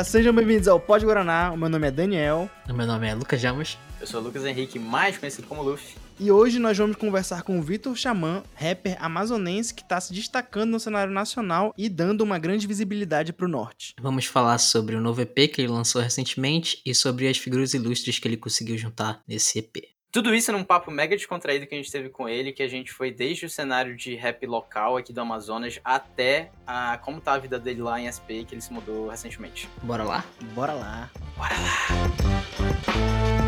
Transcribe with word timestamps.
galera, 0.00 0.04
sejam 0.04 0.32
bem-vindos 0.32 0.68
ao 0.68 0.80
Pod 0.80 1.04
Guaraná. 1.04 1.52
O 1.52 1.56
meu 1.56 1.68
nome 1.68 1.86
é 1.86 1.90
Daniel. 1.90 2.50
O 2.68 2.72
meu 2.72 2.86
nome 2.86 3.06
é 3.06 3.14
Lucas 3.14 3.40
Jamos. 3.40 3.78
Eu 4.00 4.06
sou 4.06 4.20
o 4.20 4.24
Lucas 4.24 4.44
Henrique, 4.44 4.78
mais 4.78 5.18
conhecido 5.18 5.46
como 5.46 5.62
Luffy. 5.62 5.96
E 6.18 6.30
hoje 6.30 6.58
nós 6.58 6.76
vamos 6.76 6.96
conversar 6.96 7.42
com 7.42 7.58
o 7.58 7.62
Vitor 7.62 7.94
Xamã, 7.94 8.42
rapper 8.54 8.96
amazonense 9.00 9.74
que 9.74 9.82
está 9.82 10.00
se 10.00 10.12
destacando 10.12 10.70
no 10.70 10.80
cenário 10.80 11.12
nacional 11.12 11.74
e 11.76 11.88
dando 11.88 12.22
uma 12.22 12.38
grande 12.38 12.66
visibilidade 12.66 13.32
para 13.32 13.46
o 13.46 13.48
norte. 13.48 13.94
Vamos 14.00 14.26
falar 14.26 14.58
sobre 14.58 14.96
o 14.96 15.00
novo 15.00 15.20
EP 15.20 15.50
que 15.52 15.60
ele 15.60 15.68
lançou 15.68 16.00
recentemente 16.00 16.80
e 16.84 16.94
sobre 16.94 17.28
as 17.28 17.38
figuras 17.38 17.74
ilustres 17.74 18.18
que 18.18 18.28
ele 18.28 18.36
conseguiu 18.36 18.76
juntar 18.76 19.22
nesse 19.26 19.58
EP. 19.58 19.99
Tudo 20.12 20.34
isso 20.34 20.50
num 20.50 20.64
papo 20.64 20.90
mega 20.90 21.16
descontraído 21.16 21.68
que 21.68 21.74
a 21.74 21.78
gente 21.78 21.90
teve 21.90 22.08
com 22.08 22.28
ele, 22.28 22.52
que 22.52 22.64
a 22.64 22.68
gente 22.68 22.92
foi 22.92 23.12
desde 23.12 23.46
o 23.46 23.50
cenário 23.50 23.96
de 23.96 24.16
rap 24.16 24.44
local 24.44 24.96
aqui 24.96 25.12
do 25.12 25.20
Amazonas 25.20 25.78
até 25.84 26.50
a 26.66 26.98
como 26.98 27.20
tá 27.20 27.34
a 27.34 27.38
vida 27.38 27.60
dele 27.60 27.80
lá 27.80 28.00
em 28.00 28.10
SP, 28.10 28.42
que 28.44 28.52
ele 28.52 28.60
se 28.60 28.72
mudou 28.72 29.08
recentemente. 29.08 29.68
Bora 29.82 30.02
lá? 30.02 30.24
Bora 30.52 30.72
lá. 30.72 31.10
Bora 31.36 31.54
lá! 31.54 33.39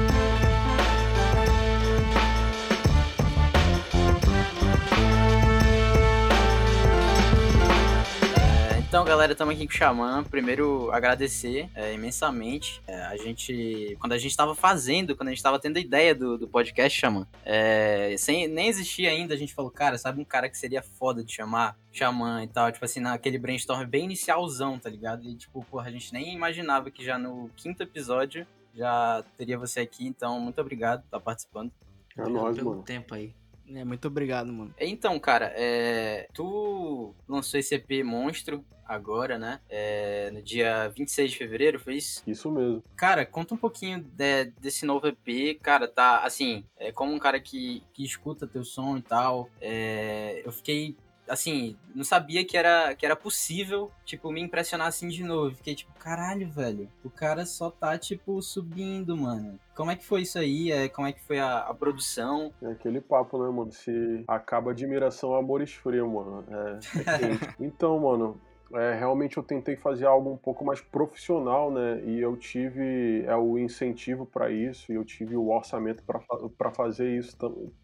Então, 8.92 9.06
galera, 9.06 9.32
estamos 9.32 9.54
aqui 9.54 9.66
com 9.66 9.72
o 9.72 9.74
Xamã. 9.74 10.22
Primeiro, 10.22 10.92
agradecer 10.92 11.70
é, 11.74 11.94
imensamente. 11.94 12.82
É, 12.86 13.00
a 13.04 13.16
gente, 13.16 13.96
quando 13.98 14.12
a 14.12 14.18
gente 14.18 14.32
estava 14.32 14.54
fazendo, 14.54 15.16
quando 15.16 15.28
a 15.28 15.30
gente 15.30 15.38
estava 15.38 15.58
tendo 15.58 15.78
a 15.78 15.80
ideia 15.80 16.14
do, 16.14 16.36
do 16.36 16.46
podcast 16.46 17.00
Xamã, 17.00 17.26
é, 17.42 18.14
sem 18.18 18.46
nem 18.48 18.68
existia 18.68 19.08
ainda, 19.08 19.32
a 19.32 19.36
gente 19.38 19.54
falou, 19.54 19.70
cara, 19.70 19.96
sabe 19.96 20.20
um 20.20 20.26
cara 20.26 20.46
que 20.46 20.58
seria 20.58 20.82
foda 20.82 21.24
de 21.24 21.32
chamar 21.32 21.74
Xamã 21.90 22.44
e 22.44 22.48
tal, 22.48 22.70
tipo 22.70 22.84
assim, 22.84 23.00
naquele 23.00 23.38
brainstorm 23.38 23.88
bem 23.88 24.04
inicialzão, 24.04 24.78
tá 24.78 24.90
ligado? 24.90 25.26
E, 25.26 25.36
tipo, 25.36 25.64
porra, 25.70 25.88
a 25.88 25.90
gente 25.90 26.12
nem 26.12 26.34
imaginava 26.34 26.90
que 26.90 27.02
já 27.02 27.18
no 27.18 27.50
quinto 27.56 27.82
episódio 27.82 28.46
já 28.74 29.24
teria 29.38 29.56
você 29.56 29.80
aqui, 29.80 30.06
então, 30.06 30.38
muito 30.38 30.60
obrigado 30.60 31.00
por 31.00 31.06
estar 31.06 31.20
participando. 31.20 31.72
É 32.18 32.28
nóis, 32.28 32.58
mano. 32.58 32.82
tempo 32.82 33.14
aí. 33.14 33.32
É, 33.68 33.84
muito 33.84 34.06
obrigado, 34.08 34.52
mano. 34.52 34.74
Então, 34.78 35.18
cara, 35.18 35.52
é... 35.56 36.28
tu 36.32 37.14
lançou 37.28 37.58
esse 37.58 37.74
EP 37.74 38.04
Monstro 38.04 38.64
agora, 38.84 39.38
né? 39.38 39.60
É... 39.68 40.30
No 40.30 40.42
dia 40.42 40.88
26 40.88 41.30
de 41.30 41.38
fevereiro, 41.38 41.80
foi 41.80 41.96
isso? 41.96 42.22
Isso 42.26 42.50
mesmo. 42.50 42.82
Cara, 42.96 43.24
conta 43.24 43.54
um 43.54 43.58
pouquinho 43.58 44.00
de... 44.02 44.46
desse 44.60 44.84
novo 44.84 45.06
EP. 45.06 45.58
Cara, 45.62 45.88
tá, 45.88 46.24
assim, 46.24 46.64
é 46.78 46.92
como 46.92 47.12
um 47.12 47.18
cara 47.18 47.40
que, 47.40 47.82
que 47.92 48.04
escuta 48.04 48.46
teu 48.46 48.64
som 48.64 48.96
e 48.96 49.02
tal, 49.02 49.48
é... 49.60 50.42
eu 50.44 50.52
fiquei 50.52 50.96
assim, 51.32 51.74
não 51.94 52.04
sabia 52.04 52.44
que 52.44 52.58
era, 52.58 52.94
que 52.94 53.06
era 53.06 53.16
possível, 53.16 53.90
tipo, 54.04 54.30
me 54.30 54.42
impressionar 54.42 54.86
assim 54.86 55.08
de 55.08 55.24
novo. 55.24 55.56
Fiquei 55.56 55.74
tipo, 55.74 55.90
caralho, 55.98 56.46
velho, 56.50 56.90
o 57.02 57.08
cara 57.08 57.46
só 57.46 57.70
tá, 57.70 57.96
tipo, 57.96 58.42
subindo, 58.42 59.16
mano. 59.16 59.58
Como 59.74 59.90
é 59.90 59.96
que 59.96 60.04
foi 60.04 60.22
isso 60.22 60.38
aí? 60.38 60.70
É, 60.70 60.90
como 60.90 61.08
é 61.08 61.12
que 61.12 61.22
foi 61.22 61.40
a, 61.40 61.60
a 61.60 61.72
produção? 61.72 62.52
É 62.60 62.72
aquele 62.72 63.00
papo, 63.00 63.42
né, 63.42 63.50
mano? 63.50 63.72
Se 63.72 64.24
acaba 64.28 64.72
admiração, 64.72 65.34
amor 65.34 65.62
esfria, 65.62 66.04
mano. 66.04 66.44
É, 66.50 66.78
é 66.98 67.54
então, 67.58 67.98
mano, 67.98 68.38
é, 68.74 68.94
realmente 68.94 69.36
eu 69.36 69.42
tentei 69.42 69.76
fazer 69.76 70.06
algo 70.06 70.30
um 70.30 70.36
pouco 70.36 70.64
mais 70.64 70.80
profissional, 70.80 71.70
né? 71.70 72.02
E 72.04 72.20
eu 72.20 72.36
tive 72.36 73.24
é, 73.26 73.36
o 73.36 73.58
incentivo 73.58 74.24
para 74.24 74.50
isso, 74.50 74.90
e 74.92 74.94
eu 74.94 75.04
tive 75.04 75.36
o 75.36 75.50
orçamento 75.50 76.02
para 76.02 76.70
fazer 76.70 77.16
isso 77.16 77.36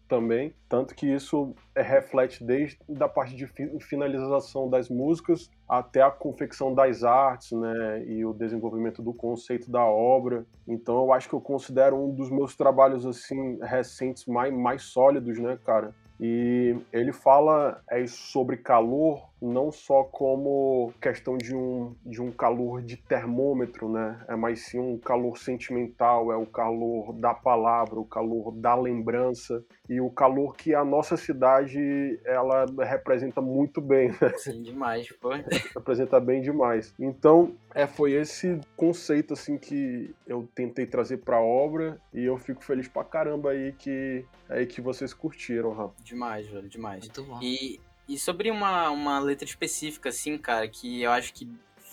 também. 0.07 0.53
Tanto 0.67 0.95
que 0.95 1.05
isso 1.05 1.53
é, 1.75 1.81
reflete 1.81 2.43
desde 2.43 2.77
a 2.99 3.07
parte 3.07 3.35
de 3.35 3.45
fi 3.47 3.69
finalização 3.79 4.69
das 4.69 4.89
músicas 4.89 5.49
até 5.67 6.01
a 6.01 6.09
confecção 6.09 6.73
das 6.73 7.03
artes, 7.03 7.51
né? 7.51 8.03
E 8.05 8.25
o 8.25 8.33
desenvolvimento 8.33 9.01
do 9.01 9.13
conceito 9.13 9.69
da 9.69 9.85
obra. 9.85 10.45
Então 10.67 11.03
eu 11.03 11.13
acho 11.13 11.29
que 11.29 11.35
eu 11.35 11.41
considero 11.41 11.95
um 11.95 12.13
dos 12.13 12.29
meus 12.29 12.55
trabalhos 12.55 13.05
assim 13.05 13.59
recentes 13.61 14.25
mais, 14.25 14.53
mais 14.53 14.81
sólidos, 14.83 15.37
né, 15.39 15.57
cara? 15.63 15.93
E 16.19 16.75
ele 16.91 17.13
fala 17.13 17.81
é, 17.89 18.05
sobre 18.05 18.57
calor 18.57 19.28
não 19.41 19.71
só 19.71 20.03
como 20.03 20.93
questão 21.01 21.37
de 21.37 21.55
um, 21.55 21.95
de 22.05 22.21
um 22.21 22.31
calor 22.31 22.81
de 22.81 22.97
termômetro, 22.97 23.89
né? 23.89 24.23
É 24.27 24.35
mais 24.35 24.65
sim 24.65 24.79
um 24.79 24.97
calor 24.97 25.37
sentimental, 25.37 26.31
é 26.31 26.37
o 26.37 26.45
calor 26.45 27.13
da 27.13 27.33
palavra, 27.33 27.99
o 27.99 28.05
calor 28.05 28.51
da 28.51 28.75
lembrança 28.75 29.63
e 29.87 30.01
o 30.01 30.09
calor 30.09 30.55
que 30.55 30.75
a 30.75 30.83
nossa 30.83 31.15
cidade 31.17 32.19
ela 32.25 32.65
representa 32.85 33.41
muito 33.41 33.81
bem. 33.81 34.09
Né? 34.09 34.33
Sim, 34.37 34.61
demais, 34.61 35.09
pô. 35.13 35.29
representa 35.75 36.19
bem 36.19 36.41
demais. 36.41 36.93
Então, 36.99 37.55
é, 37.73 37.87
foi 37.87 38.13
esse 38.13 38.59
conceito 38.75 39.33
assim 39.33 39.57
que 39.57 40.13
eu 40.27 40.47
tentei 40.53 40.85
trazer 40.85 41.17
para 41.17 41.37
a 41.37 41.41
obra 41.41 41.99
e 42.13 42.23
eu 42.25 42.37
fico 42.37 42.63
feliz 42.63 42.87
pra 42.87 43.03
caramba 43.03 43.51
aí 43.51 43.73
que 43.73 44.25
aí 44.49 44.65
que 44.65 44.81
vocês 44.81 45.13
curtiram, 45.13 45.71
Rafa. 45.73 45.93
Demais, 46.03 46.47
velho, 46.47 46.67
demais. 46.67 47.05
Muito 47.05 47.23
bom. 47.23 47.39
E, 47.41 47.79
e 48.09 48.17
sobre 48.17 48.49
uma, 48.49 48.89
uma 48.89 49.19
letra 49.19 49.45
específica, 49.45 50.09
assim, 50.09 50.37
cara, 50.37 50.67
que 50.67 51.03
eu 51.03 51.11
acho 51.11 51.31
que 51.33 51.47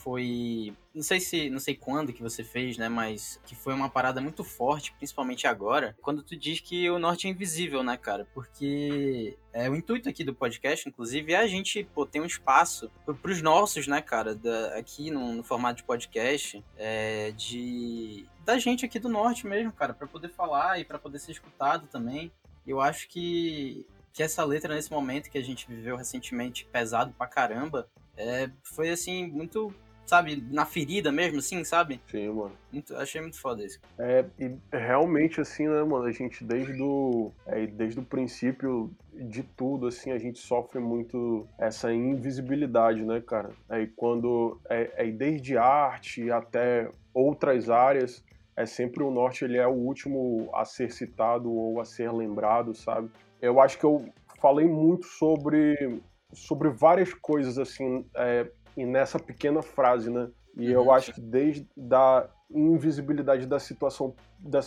foi. 0.06 0.72
Não 0.94 1.02
sei 1.02 1.18
se. 1.18 1.50
Não 1.50 1.58
sei 1.58 1.74
quando 1.74 2.12
que 2.12 2.22
você 2.22 2.44
fez, 2.44 2.78
né? 2.78 2.88
Mas 2.88 3.40
que 3.44 3.56
foi 3.56 3.74
uma 3.74 3.90
parada 3.90 4.20
muito 4.20 4.44
forte, 4.44 4.92
principalmente 4.92 5.48
agora, 5.48 5.96
quando 6.00 6.22
tu 6.22 6.36
diz 6.36 6.60
que 6.60 6.88
o 6.88 6.98
norte 6.98 7.26
é 7.26 7.30
invisível, 7.30 7.82
né, 7.82 7.96
cara? 7.96 8.24
Porque 8.32 9.36
é, 9.52 9.68
o 9.68 9.74
intuito 9.74 10.08
aqui 10.08 10.22
do 10.22 10.32
podcast, 10.32 10.88
inclusive, 10.88 11.32
é 11.32 11.38
a 11.38 11.46
gente 11.48 11.82
pô, 11.92 12.06
ter 12.06 12.20
um 12.20 12.24
espaço 12.24 12.88
para 13.04 13.30
os 13.32 13.42
nossos, 13.42 13.88
né, 13.88 14.00
cara, 14.00 14.32
da, 14.34 14.78
aqui 14.78 15.10
no, 15.10 15.34
no, 15.34 15.42
formato 15.42 15.78
de 15.78 15.84
podcast, 15.84 16.64
é, 16.78 17.32
de 17.32 18.28
da 18.44 18.58
gente 18.58 18.86
aqui 18.86 19.00
do 19.00 19.08
norte 19.08 19.44
mesmo, 19.44 19.72
cara, 19.72 19.92
para 19.92 20.06
poder 20.06 20.28
falar 20.28 20.78
e 20.78 20.84
para 20.84 21.00
poder 21.00 21.18
ser 21.18 21.32
escutado 21.32 21.88
também. 21.88 22.30
Eu 22.64 22.80
acho 22.80 23.08
que 23.08 23.84
que 24.16 24.22
essa 24.22 24.42
letra, 24.42 24.74
nesse 24.74 24.90
momento 24.90 25.30
que 25.30 25.36
a 25.36 25.44
gente 25.44 25.68
viveu 25.68 25.94
recentemente, 25.94 26.66
pesado 26.72 27.12
pra 27.18 27.26
caramba, 27.26 27.86
é, 28.16 28.48
foi 28.62 28.88
assim, 28.88 29.26
muito, 29.26 29.70
sabe, 30.06 30.42
na 30.50 30.64
ferida 30.64 31.12
mesmo, 31.12 31.38
assim, 31.38 31.62
sabe? 31.64 32.00
Sim, 32.10 32.30
mano. 32.30 32.52
Muito, 32.72 32.96
achei 32.96 33.20
muito 33.20 33.38
foda 33.38 33.62
isso. 33.62 33.78
É, 33.98 34.24
e 34.38 34.56
realmente, 34.72 35.38
assim, 35.38 35.68
né, 35.68 35.82
mano, 35.84 36.04
a 36.04 36.12
gente 36.12 36.42
desde 36.42 36.80
o, 36.80 37.30
é, 37.44 37.66
desde 37.66 38.00
o 38.00 38.02
princípio 38.02 38.90
de 39.12 39.42
tudo, 39.42 39.86
assim, 39.86 40.10
a 40.10 40.18
gente 40.18 40.38
sofre 40.38 40.80
muito 40.80 41.46
essa 41.58 41.92
invisibilidade, 41.92 43.02
né, 43.02 43.20
cara? 43.20 43.50
Aí 43.68 43.82
é, 43.82 43.90
quando, 43.94 44.58
é, 44.70 45.08
é 45.08 45.10
desde 45.10 45.58
arte 45.58 46.30
até 46.30 46.90
outras 47.12 47.68
áreas, 47.68 48.24
é 48.56 48.64
sempre 48.64 49.02
o 49.02 49.10
norte 49.10 49.44
ele 49.44 49.58
é 49.58 49.66
o 49.66 49.74
último 49.74 50.48
a 50.54 50.64
ser 50.64 50.90
citado 50.90 51.52
ou 51.52 51.78
a 51.78 51.84
ser 51.84 52.10
lembrado, 52.10 52.74
sabe? 52.74 53.10
Eu 53.46 53.60
acho 53.60 53.78
que 53.78 53.84
eu 53.84 54.04
falei 54.40 54.66
muito 54.66 55.06
sobre, 55.06 56.00
sobre 56.32 56.68
várias 56.68 57.12
coisas, 57.14 57.58
assim, 57.58 58.04
é, 58.14 58.50
e 58.76 58.84
nessa 58.84 59.18
pequena 59.18 59.62
frase, 59.62 60.10
né? 60.10 60.28
E 60.56 60.70
eu 60.70 60.84
uhum. 60.84 60.92
acho 60.92 61.12
que 61.12 61.20
desde 61.20 61.66
da 61.76 62.28
invisibilidade 62.50 63.46
da 63.46 63.58
situação 63.58 64.14
da, 64.38 64.60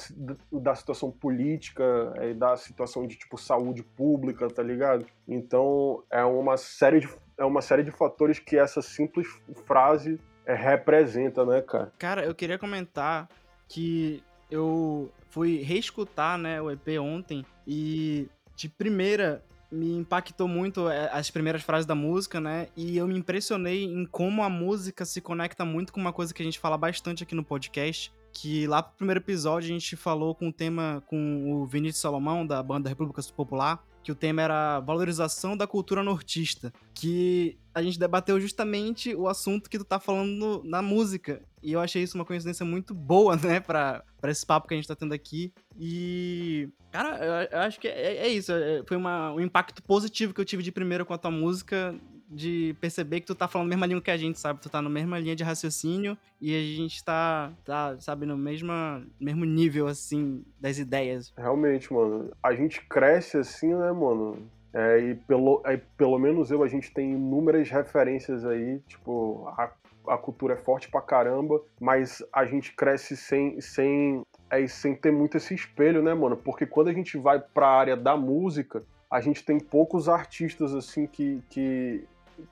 da 0.51 0.75
situação 0.75 1.12
política 1.12 2.13
e 2.18 2.31
é, 2.31 2.34
da 2.34 2.57
situação 2.57 3.07
de 3.07 3.16
tipo 3.16 3.38
saúde 3.38 3.84
pública, 3.84 4.47
tá 4.50 4.62
ligado? 4.62 5.06
Então 5.28 6.03
é 6.12 6.23
uma 6.23 6.57
série 6.57 7.00
de 7.00 7.09
é 7.38 7.45
uma 7.45 7.62
série 7.62 7.84
de 7.84 7.91
fatores 7.91 8.38
que 8.38 8.57
essa 8.57 8.81
simples 8.81 9.28
frase 9.66 10.19
é, 10.45 10.53
representa, 10.53 11.45
né, 11.45 11.62
cara? 11.62 11.94
Cara, 11.97 12.25
eu 12.25 12.35
queria 12.35 12.59
comentar 12.59 13.29
que 13.68 14.22
eu 14.51 15.09
fui 15.29 15.62
reescutar, 15.62 16.38
né, 16.38 16.62
o 16.62 16.69
EP 16.69 17.00
ontem 17.00 17.45
e 17.66 18.28
de 18.59 18.67
primeira 18.67 19.41
me 19.71 19.95
impactou 19.95 20.47
muito 20.47 20.89
é, 20.89 21.09
as 21.13 21.29
primeiras 21.29 21.61
frases 21.61 21.85
da 21.85 21.95
música, 21.95 22.41
né? 22.41 22.67
E 22.75 22.97
eu 22.97 23.07
me 23.07 23.17
impressionei 23.17 23.85
em 23.85 24.06
como 24.06 24.44
a 24.44 24.50
música 24.50 25.06
se 25.06 25.21
conecta 25.21 25.63
muito 25.63 25.94
com 25.94 26.01
uma 26.01 26.11
coisa 26.11 26.33
que 26.33 26.41
a 26.41 26.45
gente 26.45 26.59
fala 26.59 26.77
bastante 26.77 27.23
aqui 27.23 27.35
no 27.35 27.44
podcast, 27.44 28.11
que 28.33 28.67
lá 28.67 28.81
pro 28.81 28.97
primeiro 28.97 29.19
episódio 29.19 29.69
a 29.69 29.71
gente 29.71 29.95
falou 29.95 30.35
com 30.35 30.50
o 30.50 30.53
tema 30.53 31.03
com 31.07 31.53
o 31.53 31.65
Vinícius 31.65 32.01
Salomão 32.01 32.45
da 32.45 32.61
banda 32.61 32.89
República 32.89 33.21
Popular, 33.33 33.81
que 34.04 34.12
o 34.12 34.16
tema 34.16 34.42
era 34.42 34.80
valorização 34.80 35.56
da 35.56 35.68
cultura 35.68 36.04
nortista, 36.04 36.74
que 36.94 37.57
a 37.74 37.81
gente 37.81 38.00
debateu 38.00 38.40
justamente 38.40 39.13
o 39.16 39.28
assunto 39.28 39.69
que 39.69 39.78
tu 39.78 39.84
tá 39.84 40.00
falando 40.00 40.62
na 40.66 40.81
música. 40.81 41.42
E 41.62 41.74
eu 41.74 41.80
achei 41.80 42.04
isso 42.04 42.18
uma 42.18 42.25
coincidência 42.25 42.66
muito 42.66 42.94
boa, 42.94 43.36
né, 43.38 43.60
pra, 43.60 44.04
pra 44.19 44.31
esse 44.31 44.46
papo 44.46 44.68
que 44.68 44.74
a 44.74 44.78
gente 44.78 44.88
tá 44.88 44.96
tendo 44.96 45.13
aqui. 45.13 45.54
E, 45.78 46.69
cara, 46.92 47.18
eu, 47.24 47.48
eu 47.51 47.60
acho 47.60 47.80
que 47.80 47.88
é, 47.88 48.18
é 48.18 48.28
isso. 48.28 48.51
É, 48.51 48.84
foi 48.88 48.98
uma, 48.98 49.31
um 49.34 49.40
impacto 49.40 49.84
positivo 49.84 50.34
que 50.34 50.42
eu 50.42 50.46
tive 50.46 50.63
de 50.63 50.72
primeiro 50.72 51.06
com 51.06 51.13
a 51.13 51.18
tua 51.18 51.31
música, 51.31 51.96
de 52.29 52.75
perceber 52.79 53.21
que 53.21 53.27
tu 53.27 53.35
tá 53.35 53.47
falando 53.47 53.67
a 53.67 53.69
mesma 53.69 53.85
língua 53.85 54.01
que 54.01 54.11
a 54.11 54.17
gente, 54.17 54.39
sabe? 54.39 54.61
Tu 54.61 54.69
tá 54.69 54.81
na 54.81 54.89
mesma 54.89 55.17
linha 55.19 55.35
de 55.35 55.43
raciocínio 55.43 56.17
e 56.39 56.55
a 56.55 56.77
gente 56.77 57.03
tá, 57.03 57.51
tá 57.65 57.97
sabe, 57.99 58.25
no 58.25 58.37
mesmo, 58.37 58.71
mesmo 59.19 59.45
nível, 59.45 59.87
assim, 59.87 60.43
das 60.59 60.77
ideias. 60.77 61.33
Realmente, 61.37 61.91
mano. 61.91 62.31
A 62.43 62.53
gente 62.53 62.81
cresce 62.87 63.37
assim, 63.37 63.73
né, 63.73 63.91
mano? 63.91 64.47
É, 64.71 64.99
e 64.99 65.15
pelo, 65.15 65.63
é, 65.65 65.77
pelo 65.97 66.19
menos 66.19 66.51
eu, 66.51 66.61
a 66.61 66.67
gente 66.67 66.93
tem 66.93 67.13
inúmeras 67.13 67.69
referências 67.69 68.45
aí, 68.45 68.79
tipo, 68.87 69.47
a 69.57 69.71
a 70.07 70.17
cultura 70.17 70.55
é 70.55 70.57
forte 70.57 70.89
pra 70.89 71.01
caramba, 71.01 71.61
mas 71.79 72.23
a 72.33 72.45
gente 72.45 72.73
cresce 72.73 73.15
sem, 73.15 73.61
sem, 73.61 74.23
é, 74.49 74.65
sem 74.67 74.95
ter 74.95 75.11
muito 75.11 75.37
esse 75.37 75.53
espelho, 75.53 76.01
né, 76.01 76.13
mano? 76.13 76.35
Porque 76.35 76.65
quando 76.65 76.87
a 76.87 76.93
gente 76.93 77.17
vai 77.17 77.39
pra 77.39 77.67
área 77.67 77.95
da 77.95 78.17
música, 78.17 78.83
a 79.09 79.21
gente 79.21 79.43
tem 79.43 79.59
poucos 79.59 80.09
artistas, 80.09 80.73
assim, 80.73 81.07
que, 81.07 81.41
que, 81.49 82.03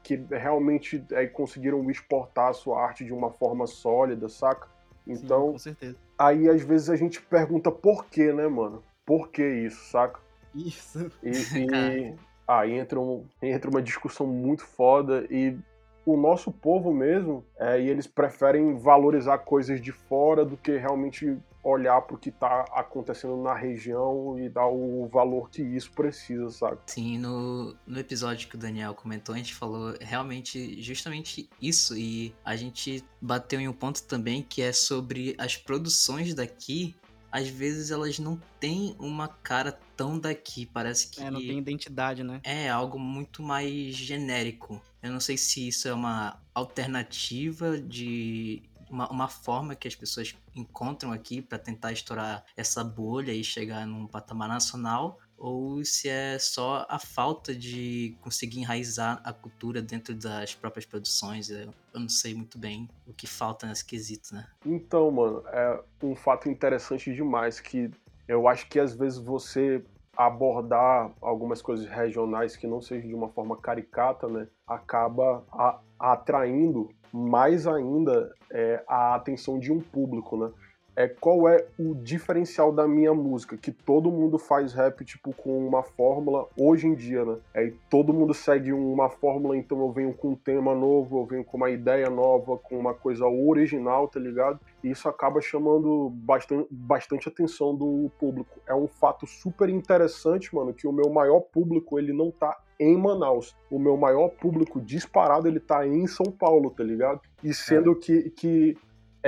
que 0.04 0.16
realmente 0.30 1.04
é, 1.12 1.26
conseguiram 1.28 1.90
exportar 1.90 2.50
a 2.50 2.54
sua 2.54 2.82
arte 2.82 3.06
de 3.06 3.14
uma 3.14 3.32
forma 3.32 3.68
sólida, 3.68 4.30
saca? 4.30 4.68
Então, 5.06 5.48
Sim, 5.48 5.52
com 5.52 5.60
certeza. 5.60 5.98
aí 6.18 6.50
às 6.50 6.62
vezes 6.62 6.90
a 6.90 6.96
gente 6.96 7.22
pergunta 7.22 7.72
por 7.72 8.06
quê, 8.06 8.34
né, 8.34 8.48
mano? 8.48 8.84
Por 9.06 9.30
que 9.30 9.46
isso, 9.46 9.92
saca? 9.92 10.20
Isso. 10.54 11.12
E, 11.24 11.32
e 11.58 12.16
aí 12.48 12.74
entra, 12.74 13.00
um, 13.00 13.26
entra 13.42 13.70
uma 13.70 13.82
discussão 13.82 14.28
muito 14.28 14.66
foda 14.66 15.26
e 15.30 15.58
o 16.06 16.16
nosso 16.16 16.52
povo 16.52 16.94
mesmo, 16.94 17.44
é, 17.58 17.82
e 17.82 17.90
eles 17.90 18.08
preferem 18.08 18.78
valorizar 18.78 19.40
coisas 19.40 19.82
de 19.82 19.92
fora 19.92 20.46
do 20.46 20.56
que 20.56 20.78
realmente 20.78 21.38
olhar 21.70 22.02
pro 22.02 22.18
que 22.18 22.32
tá 22.32 22.66
acontecendo 22.72 23.36
na 23.38 23.54
região 23.54 24.40
e 24.40 24.48
dar 24.48 24.68
o 24.68 25.08
valor 25.08 25.50
que 25.50 25.62
isso 25.62 25.92
precisa, 25.92 26.50
sabe? 26.50 26.78
Sim, 26.86 27.18
no, 27.18 27.76
no 27.86 28.00
episódio 28.00 28.48
que 28.48 28.56
o 28.56 28.58
Daniel 28.58 28.94
comentou, 28.96 29.36
a 29.36 29.38
gente 29.38 29.54
falou 29.54 29.94
realmente 30.00 30.82
justamente 30.82 31.50
isso. 31.62 31.98
E 31.98 32.34
a 32.46 32.56
gente 32.56 33.04
bateu 33.22 33.60
em 33.60 33.68
um 33.68 33.74
ponto 33.74 34.04
também 34.04 34.42
que 34.42 34.62
é 34.62 34.72
sobre 34.72 35.36
as 35.38 35.58
produções 35.58 36.34
daqui. 36.34 36.96
Às 37.30 37.50
vezes 37.50 37.92
elas 37.92 38.18
não 38.18 38.40
têm 38.60 38.96
uma 38.98 39.28
cara 39.28 39.78
tão 39.98 40.18
daqui. 40.18 40.66
Parece 40.66 41.10
que 41.10 41.22
É, 41.22 41.30
não 41.30 41.42
tem 41.42 41.58
identidade, 41.60 42.24
né? 42.24 42.40
é 42.44 42.70
algo 42.70 42.98
muito 42.98 43.44
mais 43.44 43.94
genérico. 43.94 44.82
Eu 45.04 45.12
não 45.12 45.20
sei 45.20 45.38
se 45.38 45.68
isso 45.68 45.88
é 45.88 45.94
uma 45.94 46.40
alternativa 46.56 47.78
de 47.80 48.64
uma, 48.90 49.10
uma 49.10 49.28
forma 49.28 49.76
que 49.76 49.88
as 49.88 49.96
pessoas 49.96 50.36
encontram 50.56 51.12
aqui 51.12 51.42
para 51.42 51.58
tentar 51.58 51.92
estourar 51.92 52.44
essa 52.56 52.84
bolha 52.84 53.32
e 53.32 53.44
chegar 53.44 53.86
num 53.86 54.08
patamar 54.08 54.48
nacional, 54.48 55.20
ou 55.38 55.84
se 55.86 56.10
é 56.10 56.40
só 56.40 56.86
a 56.90 56.98
falta 56.98 57.54
de 57.54 58.16
conseguir 58.22 58.60
enraizar 58.60 59.22
a 59.24 59.32
cultura 59.32 59.82
dentro 59.82 60.16
das 60.16 60.56
próprias 60.56 60.86
produções. 60.86 61.50
Eu, 61.50 61.74
eu 61.94 62.00
não 62.00 62.10
sei 62.10 62.34
muito 62.34 62.58
bem 62.58 62.90
o 63.06 63.14
que 63.14 63.28
falta 63.28 63.68
nesse 63.68 63.86
quesito, 63.86 64.34
né? 64.34 64.48
Então, 64.66 65.12
mano, 65.12 65.44
é 65.48 65.80
um 66.02 66.16
fato 66.16 66.50
interessante 66.50 67.14
demais 67.14 67.60
que 67.60 67.92
eu 68.28 68.48
acho 68.48 68.68
que 68.68 68.80
às 68.80 68.94
vezes 68.94 69.20
você 69.20 69.84
abordar 70.18 71.12
algumas 71.22 71.62
coisas 71.62 71.86
regionais 71.88 72.56
que 72.56 72.66
não 72.68 72.82
sejam 72.82 73.08
de 73.08 73.16
uma 73.16 73.30
forma 73.30 73.56
caricata, 73.56 74.28
né, 74.28 74.48
acaba 74.68 75.44
a- 75.52 75.80
atraindo 76.00 76.90
mais 77.14 77.68
ainda 77.68 78.34
é, 78.52 78.84
a 78.88 79.16
atenção 79.16 79.60
de 79.60 79.72
um 79.72 79.80
público, 79.82 80.38
né? 80.38 80.52
É, 80.98 81.08
qual 81.08 81.48
é 81.48 81.64
o 81.78 81.94
diferencial 81.94 82.72
da 82.72 82.88
minha 82.88 83.14
música? 83.14 83.56
Que 83.56 83.72
todo 83.72 84.10
mundo 84.10 84.40
faz 84.40 84.74
rap, 84.74 85.06
tipo, 85.06 85.32
com 85.32 85.56
uma 85.68 85.84
fórmula 85.84 86.48
hoje 86.58 86.88
em 86.88 86.96
dia, 86.96 87.24
né? 87.24 87.38
É, 87.54 87.66
e 87.66 87.72
todo 87.88 88.12
mundo 88.12 88.34
segue 88.34 88.74
uma 88.74 89.08
fórmula, 89.08 89.56
então 89.56 89.80
eu 89.80 89.92
venho 89.92 90.12
com 90.12 90.30
um 90.30 90.36
tema 90.36 90.74
novo, 90.74 91.20
eu 91.20 91.26
venho 91.28 91.44
com 91.44 91.56
uma 91.56 91.70
ideia 91.70 92.10
nova, 92.10 92.58
com 92.58 92.80
uma 92.80 92.96
coisa 92.96 93.28
original, 93.28 94.08
tá 94.08 94.20
ligado? 94.20 94.60
E 94.84 94.90
isso 94.90 95.08
acaba 95.08 95.40
chamando 95.40 96.10
bastante, 96.10 96.68
bastante 96.72 97.30
atenção 97.30 97.76
do 97.76 98.10
público. 98.18 98.60
É 98.66 98.74
um 98.74 98.88
fato 98.88 99.28
super 99.28 99.70
interessante, 99.70 100.56
mano, 100.56 100.74
que 100.74 100.88
o 100.88 100.92
meu 100.92 101.12
maior 101.12 101.42
público, 101.42 102.00
ele 102.00 102.12
não 102.12 102.32
tá 102.32 102.58
em 102.80 102.98
Manaus. 102.98 103.56
O 103.70 103.78
meu 103.78 103.98
maior 103.98 104.30
público 104.30 104.82
disparado, 104.82 105.48
ele 105.48 105.60
tá 105.60 105.86
em 105.86 106.08
São 106.08 106.32
Paulo, 106.32 106.72
tá 106.72 106.84
ligado? 106.84 107.22
E 107.44 107.54
sendo 107.54 107.96
que, 107.96 108.32
que 108.32 108.76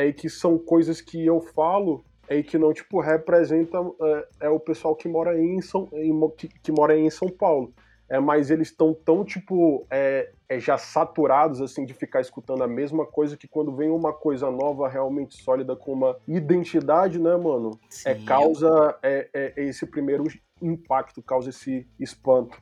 é 0.07 0.13
que 0.13 0.29
são 0.29 0.57
coisas 0.57 1.01
que 1.01 1.25
eu 1.25 1.41
falo 1.41 2.03
é 2.27 2.43
que 2.43 2.57
não 2.57 2.71
tipo 2.71 2.99
representa 3.01 3.77
é, 4.01 4.27
é 4.41 4.49
o 4.49 4.59
pessoal 4.59 4.95
que 4.95 5.07
mora 5.07 5.37
em 5.39 5.59
São 5.61 5.89
em, 5.93 6.13
que, 6.37 6.47
que 6.47 6.71
mora 6.71 6.97
em 6.97 7.09
São 7.09 7.27
Paulo. 7.27 7.73
É 8.07 8.19
mas 8.19 8.49
eles 8.49 8.69
estão 8.69 8.93
tão 8.93 9.23
tipo 9.23 9.85
é, 9.89 10.31
é, 10.47 10.59
já 10.59 10.77
saturados 10.77 11.61
assim 11.61 11.85
de 11.85 11.93
ficar 11.93 12.21
escutando 12.21 12.63
a 12.63 12.67
mesma 12.67 13.05
coisa 13.05 13.37
que 13.37 13.47
quando 13.47 13.75
vem 13.75 13.89
uma 13.89 14.13
coisa 14.13 14.49
nova 14.49 14.87
realmente 14.87 15.41
sólida 15.43 15.75
com 15.75 15.93
uma 15.93 16.17
identidade 16.27 17.19
né 17.19 17.35
mano? 17.35 17.79
É 18.05 18.15
Sim, 18.15 18.25
causa 18.25 18.97
é, 19.03 19.29
é- 19.33 19.53
é 19.57 19.63
esse 19.65 19.85
primeiro 19.85 20.23
impacto 20.61 21.21
causa 21.21 21.49
esse 21.49 21.87
espanto. 21.99 22.59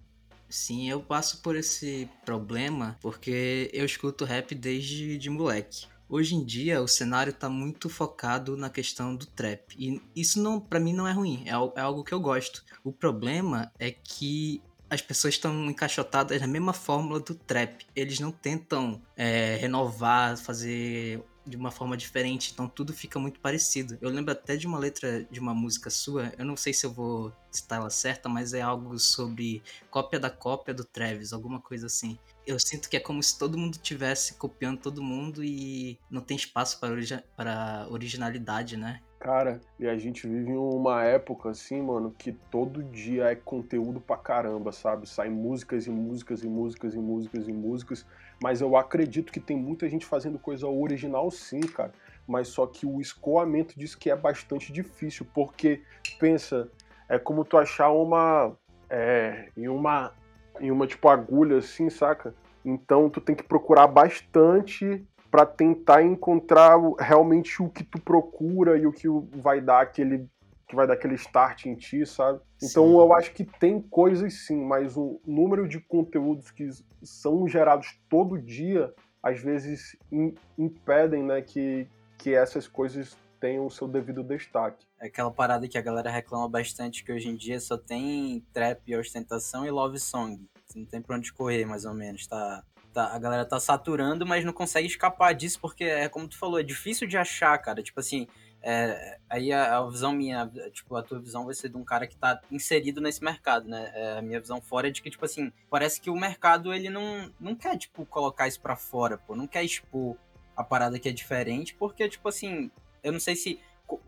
Sim, 0.49 0.89
eu 0.89 1.01
passo 1.01 1.41
por 1.41 1.55
esse 1.57 2.09
problema 2.25 2.97
porque 3.01 3.69
eu 3.73 3.85
escuto 3.85 4.23
rap 4.23 4.55
desde 4.55 5.17
de 5.17 5.29
moleque. 5.29 5.87
Hoje 6.09 6.35
em 6.35 6.43
dia 6.43 6.81
o 6.81 6.87
cenário 6.87 7.33
tá 7.33 7.49
muito 7.49 7.89
focado 7.89 8.55
na 8.55 8.69
questão 8.69 9.15
do 9.15 9.25
trap. 9.25 9.75
E 9.77 10.01
isso 10.15 10.41
não, 10.41 10.59
para 10.59 10.79
mim 10.79 10.93
não 10.93 11.07
é 11.07 11.11
ruim, 11.11 11.43
é, 11.45 11.49
é 11.49 11.81
algo 11.81 12.03
que 12.03 12.13
eu 12.13 12.19
gosto. 12.19 12.63
O 12.83 12.91
problema 12.91 13.71
é 13.77 13.91
que 13.91 14.61
as 14.89 15.01
pessoas 15.01 15.33
estão 15.33 15.65
encaixotadas 15.65 16.39
na 16.39 16.47
mesma 16.47 16.71
fórmula 16.71 17.19
do 17.19 17.35
trap. 17.35 17.85
Eles 17.95 18.19
não 18.19 18.31
tentam 18.31 19.01
é, 19.15 19.57
renovar, 19.57 20.37
fazer 20.37 21.21
de 21.47 21.55
uma 21.55 21.71
forma 21.71 21.95
diferente, 21.95 22.51
então 22.51 22.67
tudo 22.67 22.93
fica 22.93 23.17
muito 23.19 23.39
parecido. 23.39 23.97
Eu 24.01 24.09
lembro 24.09 24.31
até 24.31 24.55
de 24.55 24.67
uma 24.67 24.77
letra 24.77 25.23
de 25.23 25.39
uma 25.39 25.53
música 25.53 25.89
sua, 25.89 26.31
eu 26.37 26.45
não 26.45 26.57
sei 26.57 26.73
se 26.73 26.85
eu 26.85 26.91
vou 26.91 27.33
citar 27.51 27.79
ela 27.79 27.89
certa, 27.89 28.27
mas 28.27 28.53
é 28.53 28.61
algo 28.61 28.99
sobre 28.99 29.63
cópia 29.89 30.19
da 30.19 30.29
cópia 30.29 30.73
do 30.73 30.83
Travis, 30.83 31.33
alguma 31.33 31.59
coisa 31.59 31.87
assim. 31.87 32.17
Eu 32.45 32.59
sinto 32.59 32.89
que 32.89 32.97
é 32.97 32.99
como 32.99 33.21
se 33.21 33.37
todo 33.37 33.57
mundo 33.57 33.77
tivesse 33.77 34.35
copiando 34.35 34.79
todo 34.79 35.03
mundo 35.03 35.43
e 35.43 35.99
não 36.09 36.21
tem 36.21 36.37
espaço 36.37 36.79
para, 36.79 36.91
origi 36.91 37.21
para 37.35 37.87
originalidade, 37.89 38.77
né? 38.77 39.01
Cara, 39.19 39.59
e 39.79 39.87
a 39.87 39.97
gente 39.97 40.27
vive 40.27 40.51
uma 40.51 41.03
época 41.03 41.49
assim, 41.49 41.81
mano, 41.81 42.13
que 42.15 42.31
todo 42.31 42.83
dia 42.83 43.25
é 43.25 43.35
conteúdo 43.35 43.99
pra 43.99 44.15
caramba, 44.15 44.71
sabe? 44.71 45.09
Saem 45.09 45.31
músicas 45.31 45.87
e 45.87 45.89
músicas 45.89 46.43
e 46.43 46.47
músicas 46.47 46.93
e 46.93 46.99
músicas 46.99 47.47
e 47.47 47.51
músicas, 47.51 48.05
mas 48.41 48.61
eu 48.61 48.75
acredito 48.77 49.31
que 49.31 49.39
tem 49.39 49.57
muita 49.57 49.89
gente 49.89 50.05
fazendo 50.05 50.37
coisa 50.37 50.67
original 50.67 51.29
sim, 51.31 51.61
cara. 51.61 51.91
Mas 52.27 52.49
só 52.49 52.67
que 52.67 52.85
o 52.85 52.99
escoamento 52.99 53.73
diz 53.77 53.95
que 53.95 54.09
é 54.09 54.15
bastante 54.15 54.71
difícil, 54.71 55.25
porque 55.33 55.81
pensa, 56.19 56.69
é 57.07 57.17
como 57.17 57.45
tu 57.45 57.57
achar 57.57 57.89
uma 57.91 58.55
é, 58.89 59.49
em 59.55 59.67
uma 59.67 60.13
em 60.59 60.71
uma 60.71 60.87
tipo 60.87 61.07
agulha 61.07 61.57
assim, 61.57 61.89
saca? 61.89 62.33
Então 62.65 63.09
tu 63.09 63.21
tem 63.21 63.35
que 63.35 63.43
procurar 63.43 63.87
bastante 63.87 65.05
para 65.29 65.45
tentar 65.45 66.03
encontrar 66.03 66.77
realmente 66.99 67.61
o 67.61 67.69
que 67.69 67.83
tu 67.83 68.01
procura 68.01 68.77
e 68.77 68.85
o 68.85 68.91
que 68.91 69.07
vai 69.35 69.61
dar 69.61 69.81
aquele 69.81 70.27
que 70.67 70.75
vai 70.75 70.85
dar 70.85 70.93
aquele 70.95 71.15
start 71.15 71.65
em 71.65 71.75
ti, 71.75 72.05
sabe? 72.05 72.39
Então 72.61 72.85
Sim. 72.87 72.97
eu 72.99 73.13
acho 73.13 73.31
que 73.33 73.45
tem 73.45 73.81
coisas 73.81 74.45
sim, 74.45 74.63
mas 74.65 74.97
o 74.97 75.21
número 75.25 75.67
de 75.67 75.79
conteúdos 75.79 76.51
que 76.51 76.69
são 77.01 77.47
gerados 77.47 77.97
todo 78.09 78.37
dia 78.37 78.93
às 79.23 79.39
vezes 79.39 79.95
im- 80.11 80.35
impedem, 80.57 81.23
né, 81.23 81.41
que 81.41 81.87
que 82.17 82.33
essas 82.33 82.67
coisas 82.67 83.15
tenham 83.39 83.67
o 83.67 83.69
seu 83.69 83.87
devido 83.87 84.23
destaque. 84.23 84.83
É 84.99 85.05
aquela 85.05 85.29
parada 85.29 85.67
que 85.67 85.77
a 85.77 85.81
galera 85.81 86.09
reclama 86.09 86.49
bastante 86.49 87.03
que 87.03 87.11
hoje 87.11 87.29
em 87.29 87.35
dia 87.35 87.59
só 87.59 87.77
tem 87.77 88.43
trap 88.51 88.81
e 88.87 88.95
ostentação 88.97 89.63
e 89.63 89.69
love 89.69 89.99
song. 89.99 90.43
Não 90.75 90.83
tem 90.83 90.99
pra 90.99 91.15
onde 91.15 91.31
correr, 91.31 91.65
mais 91.65 91.85
ou 91.85 91.93
menos. 91.93 92.25
Tá, 92.25 92.63
tá- 92.91 93.13
a 93.13 93.19
galera 93.19 93.45
tá 93.45 93.59
saturando, 93.59 94.25
mas 94.25 94.43
não 94.43 94.51
consegue 94.51 94.87
escapar 94.87 95.33
disso, 95.35 95.59
porque 95.61 95.83
é 95.83 96.09
como 96.09 96.27
tu 96.27 96.39
falou, 96.39 96.59
é 96.59 96.63
difícil 96.63 97.07
de 97.07 97.15
achar, 97.15 97.55
cara. 97.59 97.83
Tipo 97.83 97.99
assim, 97.99 98.27
é, 98.61 99.17
aí 99.29 99.51
a, 99.51 99.77
a 99.77 99.89
visão 99.89 100.11
minha, 100.11 100.49
tipo, 100.71 100.95
a 100.95 101.03
tua 101.03 101.19
visão 101.19 101.45
vai 101.45 101.53
ser 101.53 101.69
de 101.69 101.77
um 101.77 101.83
cara 101.83 102.07
que 102.07 102.17
tá 102.17 102.41
inserido 102.51 102.99
nesse 102.99 103.23
mercado, 103.23 103.67
né? 103.67 103.91
É, 103.93 104.17
a 104.17 104.21
minha 104.21 104.39
visão 104.39 104.59
fora 104.61 104.87
é 104.87 104.91
de 104.91 105.01
que, 105.01 105.09
tipo 105.09 105.25
assim, 105.25 105.51
parece 105.69 106.01
que 106.01 106.09
o 106.09 106.15
mercado, 106.15 106.73
ele 106.73 106.89
não, 106.89 107.31
não 107.39 107.55
quer, 107.55 107.77
tipo, 107.77 108.05
colocar 108.05 108.47
isso 108.47 108.59
pra 108.59 108.75
fora, 108.75 109.17
pô. 109.17 109.35
Não 109.35 109.47
quer 109.47 109.63
expor 109.63 110.15
a 110.55 110.63
parada 110.63 110.99
que 110.99 111.07
é 111.07 111.11
diferente, 111.11 111.75
porque, 111.75 112.09
tipo 112.09 112.27
assim, 112.27 112.71
eu 113.03 113.11
não 113.11 113.19
sei 113.19 113.35
se 113.35 113.59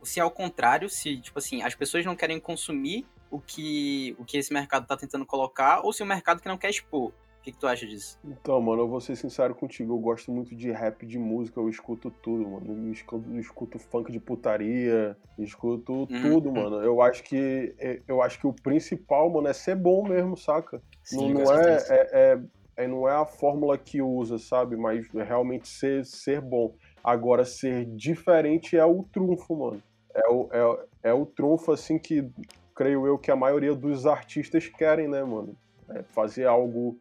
se 0.04 0.20
é 0.20 0.24
ao 0.24 0.32
contrário, 0.32 0.90
se, 0.90 1.18
tipo 1.18 1.40
assim, 1.40 1.62
as 1.62 1.76
pessoas 1.76 2.06
não 2.06 2.16
querem 2.16 2.40
consumir 2.40 3.06
o 3.32 3.40
que, 3.40 4.16
o 4.18 4.26
que 4.26 4.38
esse 4.38 4.52
mercado 4.52 4.88
tá 4.88 4.98
tentando 4.98 5.26
colocar, 5.26 5.82
ou 5.86 5.94
se 5.94 6.04
o 6.04 6.06
mercado 6.06 6.42
que 6.42 6.48
não 6.48 6.58
quer 6.58 6.70
expor. 6.70 7.14
Que, 7.50 7.54
que 7.54 7.60
tu 7.60 7.68
acha 7.68 7.86
disso? 7.86 8.18
Então, 8.24 8.62
mano, 8.62 8.84
eu 8.84 8.88
vou 8.88 9.00
ser 9.00 9.16
sincero 9.16 9.56
contigo, 9.56 9.94
eu 9.94 9.98
gosto 9.98 10.32
muito 10.32 10.56
de 10.56 10.72
rap, 10.72 11.06
de 11.06 11.18
música, 11.18 11.60
eu 11.60 11.70
escuto 11.70 12.12
tudo, 12.12 12.48
mano. 12.50 12.86
Eu 12.88 12.92
escuto, 12.92 13.30
eu 13.30 13.40
escuto 13.40 13.80
funk 13.80 14.12
de 14.12 14.20
putaria, 14.20 15.18
escuto 15.38 16.06
tudo, 16.22 16.52
mano. 16.52 16.82
Eu 16.82 17.02
acho 17.02 17.24
que 17.24 17.74
é- 17.80 18.02
eu 18.08 18.22
acho 18.22 18.40
que 18.40 18.48
o 18.48 18.54
principal, 18.54 19.30
mano, 19.32 19.48
é 19.48 19.54
ser 19.54 19.76
bom 19.76 20.08
mesmo, 20.08 20.36
saca? 20.38 20.82
Sim, 21.04 21.34
não, 21.34 21.44
não 21.46 21.54
é, 21.54 21.78
é, 21.90 22.10
é- 22.14 22.40
é- 22.84 22.88
não 22.88 23.08
é 23.08 23.14
a 23.14 23.26
fórmula 23.26 23.78
que 23.78 24.02
usa, 24.02 24.38
sabe? 24.38 24.76
Mas 24.76 25.08
é 25.16 25.24
realmente 25.24 25.68
ser, 25.68 26.06
ser 26.06 26.42
bom. 26.42 26.76
Agora, 27.04 27.46
ser 27.46 27.86
diferente 27.96 28.78
é 28.78 28.86
o 28.86 29.04
trunfo, 29.04 29.56
mano. 29.56 29.82
É 30.14 30.30
o, 30.30 30.50
é, 30.52 31.10
é 31.10 31.14
o 31.14 31.26
trunfo, 31.26 31.72
assim, 31.72 31.98
que 31.98 32.30
creio 32.76 33.06
eu 33.08 33.18
que 33.18 33.32
a 33.32 33.36
maioria 33.36 33.74
dos 33.76 34.06
artistas 34.06 34.68
querem, 34.68 35.08
né, 35.08 35.24
mano? 35.24 35.56
É 35.92 36.04
fazer 36.04 36.46
algo 36.46 36.98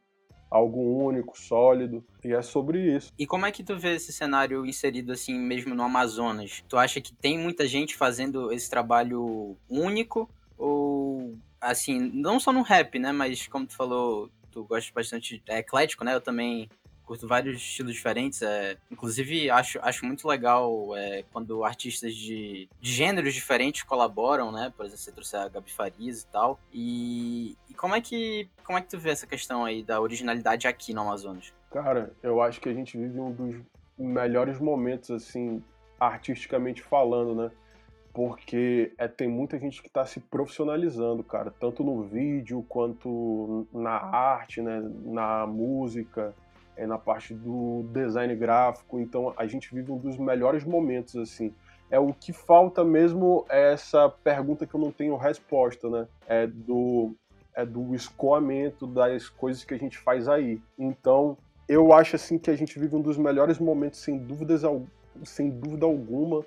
algo 0.51 0.81
único, 1.05 1.39
sólido, 1.39 2.05
e 2.25 2.33
é 2.33 2.43
sobre 2.43 2.97
isso. 2.97 3.13
E 3.19 3.27
como 3.27 3.47
é 3.47 3.53
que 3.53 3.63
tu 3.63 3.77
vê 3.77 3.95
esse 3.95 4.13
cenário 4.13 4.65
inserido 4.65 5.13
assim 5.13 5.39
mesmo 5.39 5.75
no 5.75 5.83
Amazonas? 5.83 6.65
Tu 6.69 6.77
acha 6.77 7.01
que 7.01 7.15
tem 7.15 7.39
muita 7.39 7.67
gente 7.67 7.97
fazendo 7.97 8.53
esse 8.53 8.69
trabalho 8.69 9.57
único 9.69 10.29
ou 10.57 11.37
assim, 11.61 11.99
não 11.99 12.39
só 12.39 12.53
no 12.53 12.63
rap, 12.63 12.99
né, 12.99 13.13
mas 13.13 13.47
como 13.47 13.67
tu 13.67 13.75
falou, 13.75 14.31
tu 14.51 14.65
gosta 14.65 14.93
bastante 14.95 15.43
é 15.49 15.59
eclético, 15.59 16.05
né? 16.05 16.15
Eu 16.15 16.21
também 16.21 16.69
curto 17.09 17.27
vários 17.27 17.57
estilos 17.57 17.95
diferentes. 17.95 18.43
É, 18.43 18.77
inclusive, 18.91 19.51
acho, 19.51 19.79
acho 19.81 20.05
muito 20.05 20.29
legal 20.29 20.95
é, 20.95 21.25
quando 21.33 21.65
artistas 21.65 22.15
de, 22.15 22.69
de 22.79 22.93
gêneros 22.93 23.33
diferentes 23.33 23.83
colaboram, 23.83 24.53
né? 24.53 24.71
Por 24.77 24.85
exemplo, 24.85 25.03
você 25.03 25.13
trouxe 25.13 25.35
a 25.35 25.49
Gabi 25.49 25.73
Farias 25.73 26.21
e 26.21 26.27
tal. 26.27 26.61
E, 26.71 27.57
e 27.71 27.75
como, 27.75 27.95
é 27.95 28.01
que, 28.03 28.47
como 28.63 28.79
é 28.79 28.83
que 28.83 28.89
tu 28.89 28.99
vê 28.99 29.09
essa 29.11 29.27
questão 29.27 29.65
aí 29.65 29.83
da 29.83 29.99
originalidade 29.99 30.69
aqui 30.69 30.93
no 30.93 31.01
Amazonas? 31.01 31.55
Cara, 31.71 32.13
eu 32.23 32.43
acho 32.43 32.61
que 32.61 32.69
a 32.69 32.75
gente 32.75 32.99
vive 32.99 33.19
um 33.19 33.33
dos 33.33 33.57
melhores 33.99 34.61
momentos, 34.61 35.11
assim, 35.11 35.63
artisticamente 35.99 36.83
falando, 36.83 37.35
né? 37.35 37.51
Porque 38.13 38.93
é, 38.99 39.09
tem 39.09 39.29
muita 39.29 39.59
gente 39.59 39.81
que 39.81 39.89
está 39.89 40.05
se 40.05 40.21
profissionalizando, 40.21 41.23
cara, 41.23 41.51
tanto 41.59 41.83
no 41.83 42.03
vídeo 42.03 42.65
quanto 42.69 43.67
na 43.73 43.93
arte, 43.93 44.61
né? 44.61 44.83
Na 45.05 45.47
música 45.47 46.35
é, 46.79 46.87
na 46.87 46.97
parte 46.97 47.35
do 47.35 47.85
design 47.93 48.35
gráfico. 48.37 49.01
Então 49.01 49.35
a 49.37 49.47
gente 49.47 49.75
vive 49.75 49.91
um 49.91 49.99
dos 49.99 50.17
melhores 50.17 50.65
momentos 50.65 51.17
assim. 51.17 51.53
É 51.91 51.99
o 51.99 52.13
que 52.13 52.33
falta 52.33 52.85
mesmo 52.85 53.45
é 53.49 53.73
essa 53.73 54.09
pergunta 54.09 54.67
que 54.67 54.75
eu 54.75 54.81
não 54.81 54.93
tenho 54.93 55.17
resposta, 55.17 55.91
né? 55.91 56.07
É 56.27 56.47
do 56.47 57.15
é 57.55 57.67
do 57.67 57.93
escoamento 57.93 58.87
das 58.87 59.29
coisas 59.29 59.65
que 59.65 59.75
a 59.75 59.79
gente 59.79 59.99
faz 59.99 60.29
aí. 60.29 60.63
Então 60.79 61.37
eu 61.69 61.93
acho 61.93 62.15
assim 62.15 62.39
que 62.39 62.51
a 62.51 62.57
gente 62.57 62.79
vive 62.79 62.95
um 62.95 63.03
dos 63.03 63.19
melhores 63.19 63.59
momentos 63.59 64.01
sem 64.01 64.17
dúvidas 64.17 64.63
sem 65.25 65.51
dúvida 65.51 65.85
alguma. 65.85 66.45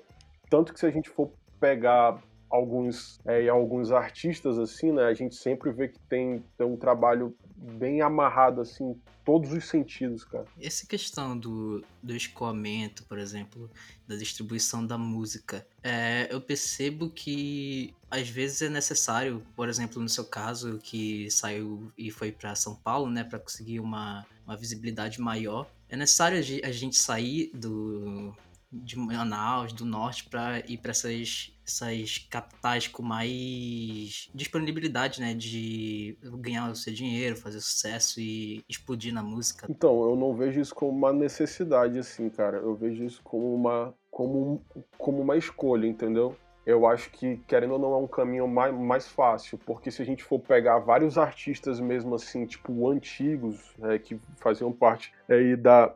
Tanto 0.48 0.72
que 0.72 0.80
se 0.80 0.86
a 0.86 0.90
gente 0.90 1.10
for 1.10 1.30
pegar 1.60 2.18
alguns 2.48 3.20
é, 3.26 3.48
alguns 3.48 3.92
artistas 3.92 4.58
assim, 4.58 4.92
né? 4.92 5.04
A 5.04 5.14
gente 5.14 5.34
sempre 5.34 5.70
vê 5.70 5.88
que 5.88 5.98
tem, 6.00 6.42
tem 6.56 6.66
um 6.66 6.76
trabalho 6.76 7.34
bem 7.62 8.00
amarrado, 8.00 8.60
assim, 8.60 8.96
todos 9.24 9.52
os 9.52 9.64
sentidos, 9.68 10.24
cara. 10.24 10.44
Essa 10.60 10.86
questão 10.86 11.38
do, 11.38 11.84
do 12.02 12.14
escoamento, 12.14 13.04
por 13.04 13.18
exemplo, 13.18 13.70
da 14.06 14.16
distribuição 14.16 14.84
da 14.84 14.98
música, 14.98 15.66
é, 15.82 16.28
eu 16.30 16.40
percebo 16.40 17.08
que 17.10 17.94
às 18.10 18.28
vezes 18.28 18.62
é 18.62 18.68
necessário, 18.68 19.42
por 19.54 19.68
exemplo, 19.68 20.02
no 20.02 20.08
seu 20.08 20.24
caso, 20.24 20.78
que 20.82 21.30
saiu 21.30 21.90
e 21.96 22.10
foi 22.10 22.32
para 22.32 22.54
São 22.54 22.74
Paulo, 22.74 23.10
né, 23.10 23.24
para 23.24 23.38
conseguir 23.38 23.80
uma, 23.80 24.26
uma 24.44 24.56
visibilidade 24.56 25.20
maior, 25.20 25.70
é 25.88 25.96
necessário 25.96 26.38
a 26.38 26.72
gente 26.72 26.96
sair 26.96 27.50
do, 27.54 28.34
de 28.72 28.98
Manaus, 28.98 29.72
do 29.72 29.84
norte, 29.84 30.28
para 30.28 30.60
ir 30.60 30.78
para 30.78 30.92
essas, 30.92 31.52
essas 31.66 32.18
capitais 32.30 32.88
com 32.88 33.02
mais 33.02 34.30
disponibilidade, 34.34 35.20
né? 35.20 35.34
De 35.34 36.16
ganhar 36.38 36.70
o 36.70 36.76
seu 36.76 36.92
dinheiro, 36.92 37.36
fazer 37.36 37.60
sucesso 37.60 38.20
e 38.20 38.64
explodir 38.68 39.12
na 39.12 39.22
música. 39.22 39.66
Então, 39.68 40.02
eu 40.02 40.16
não 40.16 40.34
vejo 40.34 40.60
isso 40.60 40.74
como 40.74 40.90
uma 40.92 41.12
necessidade, 41.12 41.98
assim, 41.98 42.30
cara. 42.30 42.58
Eu 42.58 42.74
vejo 42.74 43.04
isso 43.04 43.20
como 43.22 43.54
uma, 43.54 43.94
como, 44.10 44.64
como 44.96 45.20
uma 45.20 45.36
escolha, 45.36 45.86
entendeu? 45.86 46.36
eu 46.64 46.86
acho 46.86 47.10
que, 47.10 47.38
querendo 47.48 47.72
ou 47.72 47.78
não, 47.78 47.92
é 47.92 47.96
um 47.96 48.06
caminho 48.06 48.46
mais, 48.46 48.72
mais 48.72 49.08
fácil, 49.08 49.58
porque 49.66 49.90
se 49.90 50.00
a 50.00 50.04
gente 50.04 50.22
for 50.22 50.38
pegar 50.38 50.78
vários 50.78 51.18
artistas 51.18 51.80
mesmo 51.80 52.14
assim, 52.14 52.46
tipo, 52.46 52.88
antigos, 52.88 53.74
é, 53.82 53.98
que 53.98 54.18
faziam 54.36 54.72
parte 54.72 55.12
aí 55.28 55.56
da, 55.56 55.92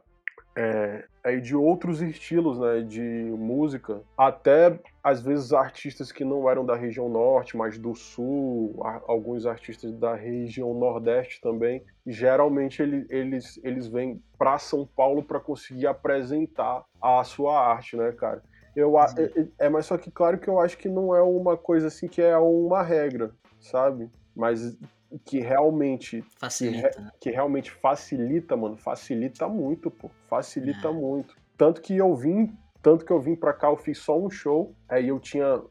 é, 0.56 1.04
aí 1.26 1.40
de 1.40 1.56
outros 1.56 2.00
estilos 2.00 2.56
né, 2.60 2.82
de 2.82 3.00
música, 3.00 4.00
até 4.16 4.78
às 5.02 5.20
vezes 5.20 5.52
artistas 5.52 6.12
que 6.12 6.24
não 6.24 6.48
eram 6.48 6.64
da 6.64 6.76
região 6.76 7.08
norte, 7.08 7.56
mas 7.56 7.76
do 7.76 7.96
sul, 7.96 8.80
alguns 9.08 9.44
artistas 9.44 9.92
da 9.92 10.14
região 10.14 10.72
nordeste 10.72 11.40
também, 11.40 11.82
geralmente 12.06 12.80
ele, 12.80 13.04
eles, 13.10 13.58
eles 13.64 13.88
vêm 13.88 14.22
para 14.38 14.56
São 14.60 14.86
Paulo 14.86 15.20
para 15.20 15.40
conseguir 15.40 15.88
apresentar 15.88 16.84
a 17.02 17.24
sua 17.24 17.60
arte, 17.60 17.96
né, 17.96 18.12
cara? 18.12 18.40
Eu, 18.76 18.96
é, 18.96 19.04
é, 19.34 19.66
é, 19.66 19.68
mas 19.68 19.86
só 19.86 19.98
que 19.98 20.12
claro 20.12 20.38
que 20.38 20.48
eu 20.48 20.60
acho 20.60 20.78
que 20.78 20.88
não 20.88 21.12
é 21.12 21.22
uma 21.22 21.56
coisa 21.56 21.88
assim 21.88 22.06
que 22.06 22.22
é 22.22 22.36
uma 22.36 22.82
regra, 22.82 23.32
sabe? 23.58 24.08
Mas 24.34 24.78
que 25.24 25.40
realmente 25.40 26.22
facilita, 26.38 26.90
que, 26.90 27.00
né? 27.00 27.10
que, 27.20 27.30
realmente 27.30 27.70
facilita, 27.70 28.56
mano, 28.56 28.76
facilita 28.76 29.48
muito, 29.48 29.90
pô, 29.90 30.10
facilita 30.28 30.88
é. 30.88 30.92
muito. 30.92 31.36
Tanto 31.56 31.80
que 31.80 31.96
eu 31.96 32.14
vim, 32.14 32.56
tanto 32.82 33.04
que 33.04 33.12
eu 33.12 33.20
vim 33.20 33.34
para 33.34 33.52
cá, 33.52 33.68
eu 33.68 33.76
fiz 33.76 33.98
só 33.98 34.18
um 34.18 34.30
show, 34.30 34.74
aí 34.88 35.08
eu 35.08 35.18
tinha 35.18 35.62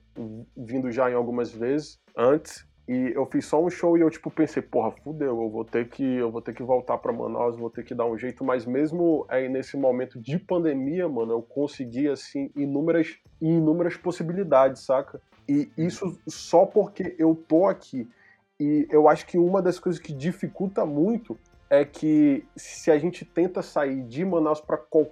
vindo 0.56 0.92
já 0.92 1.10
em 1.10 1.14
algumas 1.14 1.52
vezes 1.52 2.00
antes 2.16 2.66
e 2.88 3.14
eu 3.16 3.26
fiz 3.26 3.46
só 3.46 3.64
um 3.64 3.70
show 3.70 3.98
e 3.98 4.02
eu 4.02 4.10
tipo 4.10 4.30
pensei, 4.30 4.62
porra, 4.62 4.92
fudeu, 4.92 5.42
eu 5.42 5.50
vou 5.50 5.66
ter 5.66 5.90
que 5.90 6.04
eu 6.04 6.32
vou 6.32 6.42
ter 6.42 6.54
que 6.54 6.62
voltar 6.62 7.00
para 7.00 7.12
Manaus, 7.12 7.58
vou 7.58 7.70
ter 7.70 7.84
que 7.84 7.96
dar 7.96 8.06
um 8.06 8.18
jeito, 8.18 8.44
mas 8.44 8.66
mesmo 8.66 9.26
aí 9.28 9.50
nesse 9.50 9.76
momento 9.76 10.20
de 10.20 10.38
pandemia, 10.38 11.10
mano, 11.10 11.34
eu 11.34 11.42
consegui 11.42 12.08
assim 12.08 12.52
inúmeras 12.56 13.18
inúmeras 13.42 13.98
possibilidades, 13.98 14.84
saca? 14.84 15.20
E 15.50 15.70
isso 15.78 16.20
só 16.28 16.66
porque 16.66 17.16
eu 17.18 17.36
tô 17.36 17.66
aqui. 17.66 18.08
E 18.60 18.88
eu 18.90 19.10
acho 19.10 19.26
que 19.26 19.38
uma 19.38 19.62
das 19.62 19.80
coisas 19.80 20.02
que 20.02 20.14
dificulta 20.14 20.86
muito 20.86 21.38
é 21.70 21.84
que 21.84 22.46
se 22.56 22.92
a 22.92 22.98
gente 22.98 23.26
tenta 23.26 23.62
sair 23.62 24.04
de 24.04 24.24
Manaus 24.24 24.62
para 24.62 24.78
qual, 24.78 25.12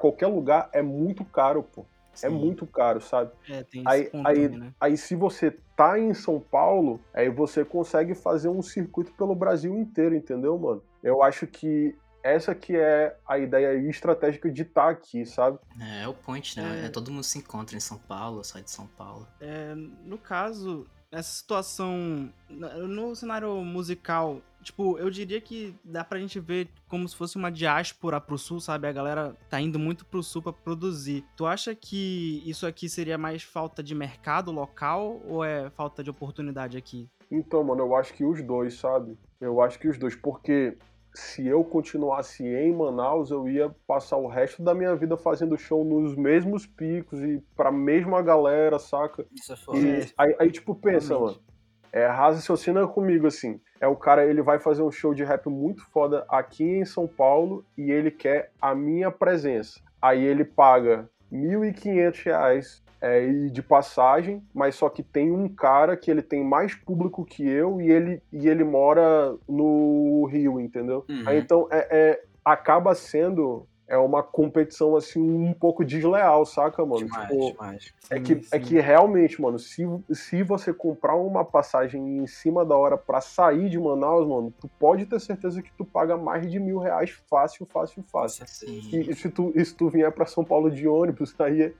qualquer 0.00 0.26
lugar, 0.26 0.68
é 0.72 0.82
muito 0.82 1.24
caro, 1.24 1.62
pô. 1.62 1.84
É 2.12 2.16
Sim. 2.16 2.26
É 2.26 2.30
muito 2.30 2.64
caro, 2.66 3.00
sabe? 3.00 3.32
É, 3.48 3.64
tem 3.64 3.82
aí, 3.84 4.02
aí, 4.24 4.48
também, 4.48 4.48
né? 4.48 4.72
aí 4.80 4.96
se 4.96 5.16
você 5.16 5.56
tá 5.76 5.98
em 5.98 6.14
São 6.14 6.38
Paulo, 6.38 7.00
aí 7.12 7.28
você 7.28 7.64
consegue 7.64 8.14
fazer 8.14 8.48
um 8.48 8.62
circuito 8.62 9.12
pelo 9.14 9.34
Brasil 9.34 9.76
inteiro, 9.76 10.14
entendeu, 10.14 10.56
mano? 10.56 10.82
Eu 11.02 11.22
acho 11.22 11.46
que 11.46 11.96
essa 12.22 12.54
que 12.54 12.76
é 12.76 13.16
a 13.28 13.36
ideia 13.38 13.74
estratégica 13.90 14.50
de 14.50 14.62
estar 14.62 14.84
tá 14.84 14.90
aqui, 14.90 15.26
sabe? 15.26 15.58
É, 15.78 16.04
é 16.04 16.08
o 16.08 16.14
point, 16.14 16.58
né? 16.58 16.82
É... 16.82 16.86
é... 16.86 16.88
todo 16.88 17.10
mundo 17.10 17.24
se 17.24 17.38
encontra 17.38 17.76
em 17.76 17.80
São 17.80 17.98
Paulo, 17.98 18.44
sai 18.44 18.62
de 18.62 18.70
São 18.70 18.86
Paulo. 18.86 19.26
É, 19.40 19.74
no 19.74 20.16
caso, 20.16 20.86
essa 21.14 21.30
situação 21.30 22.28
no 22.48 23.14
cenário 23.14 23.54
musical, 23.64 24.40
tipo, 24.62 24.98
eu 24.98 25.08
diria 25.10 25.40
que 25.40 25.74
dá 25.84 26.02
pra 26.02 26.18
gente 26.18 26.40
ver 26.40 26.68
como 26.88 27.08
se 27.08 27.14
fosse 27.14 27.36
uma 27.36 27.50
diáspora 27.50 28.20
pro 28.20 28.36
sul, 28.36 28.60
sabe? 28.60 28.88
A 28.88 28.92
galera 28.92 29.36
tá 29.48 29.60
indo 29.60 29.78
muito 29.78 30.04
pro 30.04 30.22
sul 30.22 30.42
pra 30.42 30.52
produzir. 30.52 31.24
Tu 31.36 31.46
acha 31.46 31.74
que 31.74 32.42
isso 32.44 32.66
aqui 32.66 32.88
seria 32.88 33.16
mais 33.16 33.42
falta 33.42 33.82
de 33.82 33.94
mercado 33.94 34.50
local 34.50 35.20
ou 35.24 35.44
é 35.44 35.70
falta 35.70 36.02
de 36.02 36.10
oportunidade 36.10 36.76
aqui? 36.76 37.08
Então, 37.30 37.62
mano, 37.62 37.82
eu 37.82 37.96
acho 37.96 38.12
que 38.12 38.24
os 38.24 38.42
dois, 38.42 38.74
sabe? 38.74 39.16
Eu 39.40 39.60
acho 39.60 39.78
que 39.78 39.88
os 39.88 39.98
dois, 39.98 40.14
porque 40.16 40.76
se 41.14 41.46
eu 41.46 41.62
continuasse 41.62 42.44
em 42.44 42.74
Manaus, 42.74 43.30
eu 43.30 43.48
ia 43.48 43.74
passar 43.86 44.16
o 44.16 44.26
resto 44.26 44.62
da 44.62 44.74
minha 44.74 44.94
vida 44.96 45.16
fazendo 45.16 45.56
show 45.56 45.84
nos 45.84 46.16
mesmos 46.16 46.66
picos 46.66 47.20
e 47.22 47.40
pra 47.56 47.70
mesma 47.70 48.20
galera, 48.20 48.78
saca? 48.78 49.24
Isso 49.32 49.52
é. 49.52 49.78
E 49.78 50.12
aí, 50.18 50.36
aí, 50.40 50.50
tipo, 50.50 50.74
pensa, 50.74 51.14
Realmente. 51.14 51.36
mano. 51.36 51.54
É, 51.92 52.08
raciocina 52.08 52.84
comigo, 52.88 53.28
assim. 53.28 53.60
É 53.80 53.86
o 53.86 53.94
cara, 53.94 54.26
ele 54.26 54.42
vai 54.42 54.58
fazer 54.58 54.82
um 54.82 54.90
show 54.90 55.14
de 55.14 55.22
rap 55.22 55.46
muito 55.48 55.84
foda 55.90 56.26
aqui 56.28 56.64
em 56.64 56.84
São 56.84 57.06
Paulo 57.06 57.64
e 57.78 57.92
ele 57.92 58.10
quer 58.10 58.50
a 58.60 58.74
minha 58.74 59.12
presença. 59.12 59.80
Aí 60.02 60.24
ele 60.24 60.44
paga 60.44 61.08
R$ 61.30 61.38
1.500 61.38 62.82
é, 63.04 63.26
de 63.50 63.62
passagem, 63.62 64.42
mas 64.54 64.76
só 64.76 64.88
que 64.88 65.02
tem 65.02 65.30
um 65.30 65.46
cara 65.46 65.94
que 65.94 66.10
ele 66.10 66.22
tem 66.22 66.42
mais 66.42 66.74
público 66.74 67.22
que 67.22 67.46
eu 67.46 67.78
e 67.78 67.90
ele, 67.90 68.22
e 68.32 68.48
ele 68.48 68.64
mora 68.64 69.36
no 69.46 70.24
Rio, 70.24 70.58
entendeu? 70.58 71.04
Uhum. 71.06 71.22
Aí, 71.26 71.38
então 71.38 71.68
é, 71.70 71.86
é, 71.90 72.24
acaba 72.42 72.94
sendo 72.94 73.66
é 73.86 73.98
uma 73.98 74.22
competição 74.22 74.96
assim 74.96 75.20
um 75.20 75.52
pouco 75.52 75.84
desleal, 75.84 76.46
saca, 76.46 76.82
mano? 76.86 77.04
Demais, 77.04 77.28
tipo, 77.28 77.52
demais. 77.52 77.94
É, 78.08 78.18
que, 78.18 78.40
é 78.50 78.58
que 78.58 78.80
realmente, 78.80 79.38
mano, 79.42 79.58
se, 79.58 79.86
se 80.10 80.42
você 80.42 80.72
comprar 80.72 81.14
uma 81.16 81.44
passagem 81.44 82.16
em 82.16 82.26
cima 82.26 82.64
da 82.64 82.74
hora 82.74 82.96
para 82.96 83.20
sair 83.20 83.68
de 83.68 83.78
Manaus, 83.78 84.26
mano, 84.26 84.50
tu 84.58 84.66
pode 84.78 85.04
ter 85.04 85.20
certeza 85.20 85.60
que 85.60 85.70
tu 85.76 85.84
paga 85.84 86.16
mais 86.16 86.50
de 86.50 86.58
mil 86.58 86.78
reais 86.78 87.10
fácil, 87.28 87.66
fácil, 87.66 88.02
fácil. 88.04 88.46
E, 88.66 89.10
e 89.10 89.14
se 89.14 89.28
tu, 89.28 89.52
e 89.54 89.62
se 89.62 89.74
tu 89.74 89.90
vier 89.90 90.10
para 90.10 90.24
São 90.24 90.42
Paulo 90.42 90.70
de 90.70 90.88
ônibus, 90.88 91.34
aí 91.38 91.74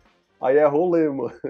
Aí 0.44 0.58
é 0.58 0.66
rolê, 0.66 1.08
mano. 1.08 1.32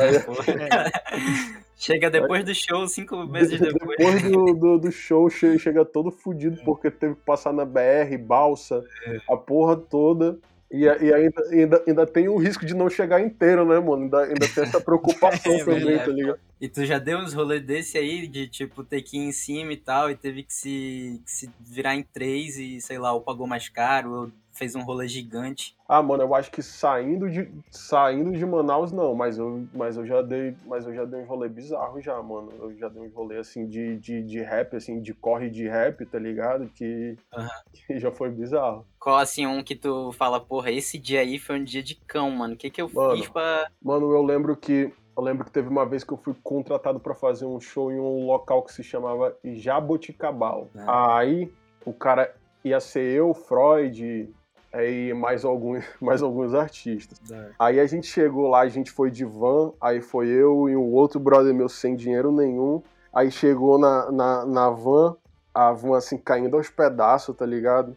Aí 0.00 0.16
é... 0.16 1.52
Chega 1.76 2.10
depois 2.10 2.44
do 2.44 2.52
show, 2.52 2.88
cinco 2.88 3.24
meses 3.24 3.60
depois. 3.60 3.96
Depois 3.96 4.22
do, 4.24 4.54
do, 4.54 4.78
do 4.78 4.90
show, 4.90 5.30
chega 5.30 5.84
todo 5.84 6.10
fudido 6.10 6.60
porque 6.64 6.90
teve 6.90 7.14
que 7.14 7.20
passar 7.22 7.52
na 7.52 7.64
BR, 7.64 8.18
balsa, 8.18 8.84
é. 9.06 9.18
a 9.30 9.36
porra 9.36 9.76
toda. 9.76 10.40
E, 10.72 10.84
e 10.84 11.12
ainda, 11.12 11.42
ainda, 11.50 11.84
ainda 11.86 12.06
tem 12.06 12.28
o 12.28 12.36
risco 12.36 12.66
de 12.66 12.74
não 12.74 12.90
chegar 12.90 13.20
inteiro, 13.20 13.64
né, 13.64 13.78
mano? 13.78 14.04
Ainda, 14.04 14.22
ainda 14.22 14.48
tem 14.48 14.64
essa 14.64 14.80
preocupação 14.82 15.52
é, 15.52 15.64
também, 15.64 15.98
tá 15.98 16.06
ligado? 16.06 16.40
E 16.60 16.68
tu 16.68 16.84
já 16.84 16.98
deu 16.98 17.18
uns 17.18 17.34
rolês 17.34 17.62
desse 17.62 17.96
aí, 17.96 18.26
de 18.26 18.48
tipo, 18.48 18.82
ter 18.82 19.02
que 19.02 19.18
ir 19.18 19.20
em 19.20 19.32
cima 19.32 19.72
e 19.72 19.76
tal, 19.76 20.10
e 20.10 20.16
teve 20.16 20.42
que 20.42 20.52
se, 20.52 21.20
que 21.24 21.30
se 21.30 21.50
virar 21.60 21.94
em 21.94 22.02
três 22.02 22.56
e, 22.56 22.80
sei 22.80 22.98
lá, 22.98 23.12
ou 23.12 23.20
pagou 23.20 23.46
mais 23.46 23.68
caro, 23.68 24.12
ou 24.12 24.32
fez 24.52 24.74
um 24.74 24.82
rolê 24.82 25.08
gigante. 25.08 25.76
Ah, 25.88 26.02
mano, 26.02 26.22
eu 26.22 26.34
acho 26.34 26.50
que 26.50 26.62
saindo 26.62 27.28
de, 27.28 27.50
saindo 27.70 28.32
de 28.32 28.44
Manaus 28.46 28.92
não, 28.92 29.14
mas 29.14 29.38
eu, 29.38 29.66
mas 29.74 29.96
eu 29.96 30.06
já 30.06 30.22
dei, 30.22 30.56
mas 30.66 30.86
eu 30.86 30.94
já 30.94 31.04
dei 31.04 31.20
um 31.20 31.26
rolê 31.26 31.48
bizarro 31.48 32.00
já, 32.00 32.20
mano. 32.22 32.52
Eu 32.60 32.76
já 32.76 32.88
dei 32.88 33.02
um 33.02 33.10
rolê 33.10 33.38
assim 33.38 33.66
de, 33.66 33.96
de, 33.98 34.22
de 34.22 34.40
rap, 34.40 34.76
assim, 34.76 35.00
de 35.00 35.12
corre 35.12 35.50
de 35.50 35.66
rap, 35.68 36.04
tá 36.06 36.18
ligado? 36.18 36.68
Que, 36.68 37.16
Aham. 37.34 37.48
que 37.72 37.98
já 37.98 38.10
foi 38.10 38.30
bizarro. 38.30 38.86
Qual, 38.98 39.16
assim, 39.16 39.46
um 39.46 39.62
que 39.62 39.74
tu 39.74 40.12
fala, 40.12 40.38
porra, 40.38 40.70
esse 40.70 40.98
dia 40.98 41.20
aí 41.20 41.38
foi 41.38 41.58
um 41.58 41.64
dia 41.64 41.82
de 41.82 41.94
cão, 41.94 42.30
mano. 42.30 42.54
O 42.54 42.56
que 42.56 42.70
que 42.70 42.80
eu 42.80 42.88
Mano. 42.92 43.16
fiz 43.16 43.28
pra... 43.28 43.66
Mano, 43.82 44.12
eu 44.12 44.22
lembro 44.22 44.56
que 44.56 44.92
eu 45.16 45.22
lembro 45.22 45.44
que 45.44 45.50
teve 45.50 45.68
uma 45.68 45.84
vez 45.84 46.02
que 46.04 46.12
eu 46.12 46.16
fui 46.16 46.34
contratado 46.42 46.98
pra 46.98 47.14
fazer 47.14 47.44
um 47.44 47.60
show 47.60 47.92
em 47.92 48.00
um 48.00 48.24
local 48.26 48.62
que 48.62 48.72
se 48.72 48.82
chamava 48.82 49.36
Jaboticabal. 49.44 50.70
Ah. 50.74 51.18
Aí 51.18 51.52
o 51.84 51.92
cara 51.92 52.34
ia 52.64 52.80
ser 52.80 53.12
eu, 53.12 53.34
Freud, 53.34 54.32
aí 54.72 55.12
mais 55.12 55.44
alguns, 55.44 55.84
mais 56.00 56.22
alguns 56.22 56.54
artistas. 56.54 57.20
Aí 57.58 57.78
a 57.78 57.86
gente 57.86 58.06
chegou 58.06 58.48
lá, 58.48 58.60
a 58.60 58.68
gente 58.68 58.90
foi 58.90 59.10
de 59.10 59.24
van, 59.24 59.72
aí 59.80 60.00
foi 60.00 60.28
eu 60.28 60.68
e 60.68 60.76
um 60.76 60.92
outro 60.92 61.20
brother 61.20 61.54
meu 61.54 61.68
sem 61.68 61.94
dinheiro 61.94 62.32
nenhum. 62.32 62.82
Aí 63.12 63.30
chegou 63.30 63.78
na, 63.78 64.10
na, 64.10 64.46
na 64.46 64.70
van, 64.70 65.16
a 65.54 65.70
van 65.72 65.96
assim 65.96 66.16
caindo 66.16 66.56
aos 66.56 66.70
pedaços, 66.70 67.36
tá 67.36 67.44
ligado? 67.44 67.96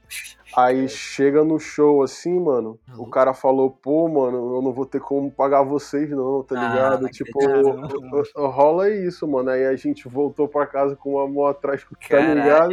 Aí 0.58 0.88
chega 0.88 1.44
no 1.44 1.60
show 1.60 2.02
assim, 2.04 2.40
mano, 2.40 2.80
o 2.98 3.04
Uhum. 3.04 3.10
cara 3.10 3.34
falou, 3.34 3.70
pô, 3.70 4.08
mano, 4.08 4.56
eu 4.56 4.62
não 4.62 4.72
vou 4.74 4.86
ter 4.86 5.02
como 5.02 5.32
pagar 5.32 5.64
vocês 5.64 6.10
não, 6.10 6.44
tá 6.44 6.56
Ah, 6.56 6.60
ligado? 6.60 7.02
não 7.04 7.10
tipo, 7.10 7.40
o- 7.40 8.22
o- 8.42 8.48
rola 8.48 8.90
isso, 8.90 9.28
mano. 9.28 9.50
Aí 9.50 9.66
a 9.66 9.76
gente 9.76 10.08
voltou 10.08 10.48
pra 10.48 10.66
casa 10.66 10.96
com 10.96 11.16
uma 11.16 11.28
mão 11.28 11.46
atrás, 11.46 11.84
tá 11.84 11.90
Caralho, 12.08 12.36
ligado? 12.36 12.70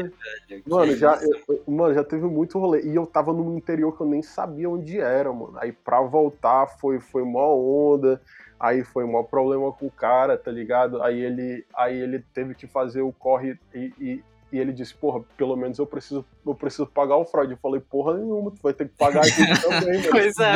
velho, 0.49 0.63
Mano, 0.67 0.95
já, 0.97 1.19
eu- 1.23 1.61
mano, 1.67 1.95
já 1.95 2.05
teve 2.05 2.25
muito 2.27 2.59
rolê. 2.59 2.83
E 2.83 2.95
eu 2.95 3.07
tava 3.07 3.33
num 3.33 3.57
interior 3.57 3.97
que 3.97 4.03
eu 4.03 4.07
nem 4.07 4.23
sabia 4.23 4.69
onde 4.71 5.01
era, 5.01 5.33
mano. 5.33 5.55
Aí 5.57 5.73
pra 5.73 6.01
voltar 6.03 6.67
foi, 6.79 7.01
foi 7.01 7.25
mó 7.25 7.55
onda. 7.57 8.21
Aí 8.61 8.85
foi 8.85 9.05
mó 9.05 9.25
problema 9.25 9.73
com 9.73 9.87
o 9.87 9.91
cara, 9.91 10.37
tá 10.39 10.53
ligado? 10.53 11.03
Aí 11.03 11.21
ele, 11.21 11.65
aí 11.75 11.99
ele 11.99 12.21
teve 12.33 12.55
que 12.55 12.69
fazer 12.69 13.03
o 13.03 13.13
corre 13.13 13.59
e, 13.75 13.93
e, 13.99 14.25
e 14.53 14.59
ele 14.59 14.73
disse, 14.73 14.95
porra, 14.95 15.25
pelo 15.37 15.57
menos 15.57 15.79
eu 15.79 15.87
preciso, 15.87 16.25
eu 16.47 16.55
preciso 16.55 16.87
pagar 16.87 17.17
o 17.17 17.25
Freud. 17.25 17.53
Eu 17.53 17.59
falei, 17.59 17.81
porra 17.81 18.19
nenhuma, 18.19 18.51
tu 18.51 18.61
vai 18.63 18.75
ter 18.75 18.89
que 18.89 18.97
pagar 18.97 19.21
a 19.21 19.27
gente 19.27 19.63
também, 19.63 19.99
mano. 19.99 20.11
Pois 20.11 20.39
é, 20.39 20.53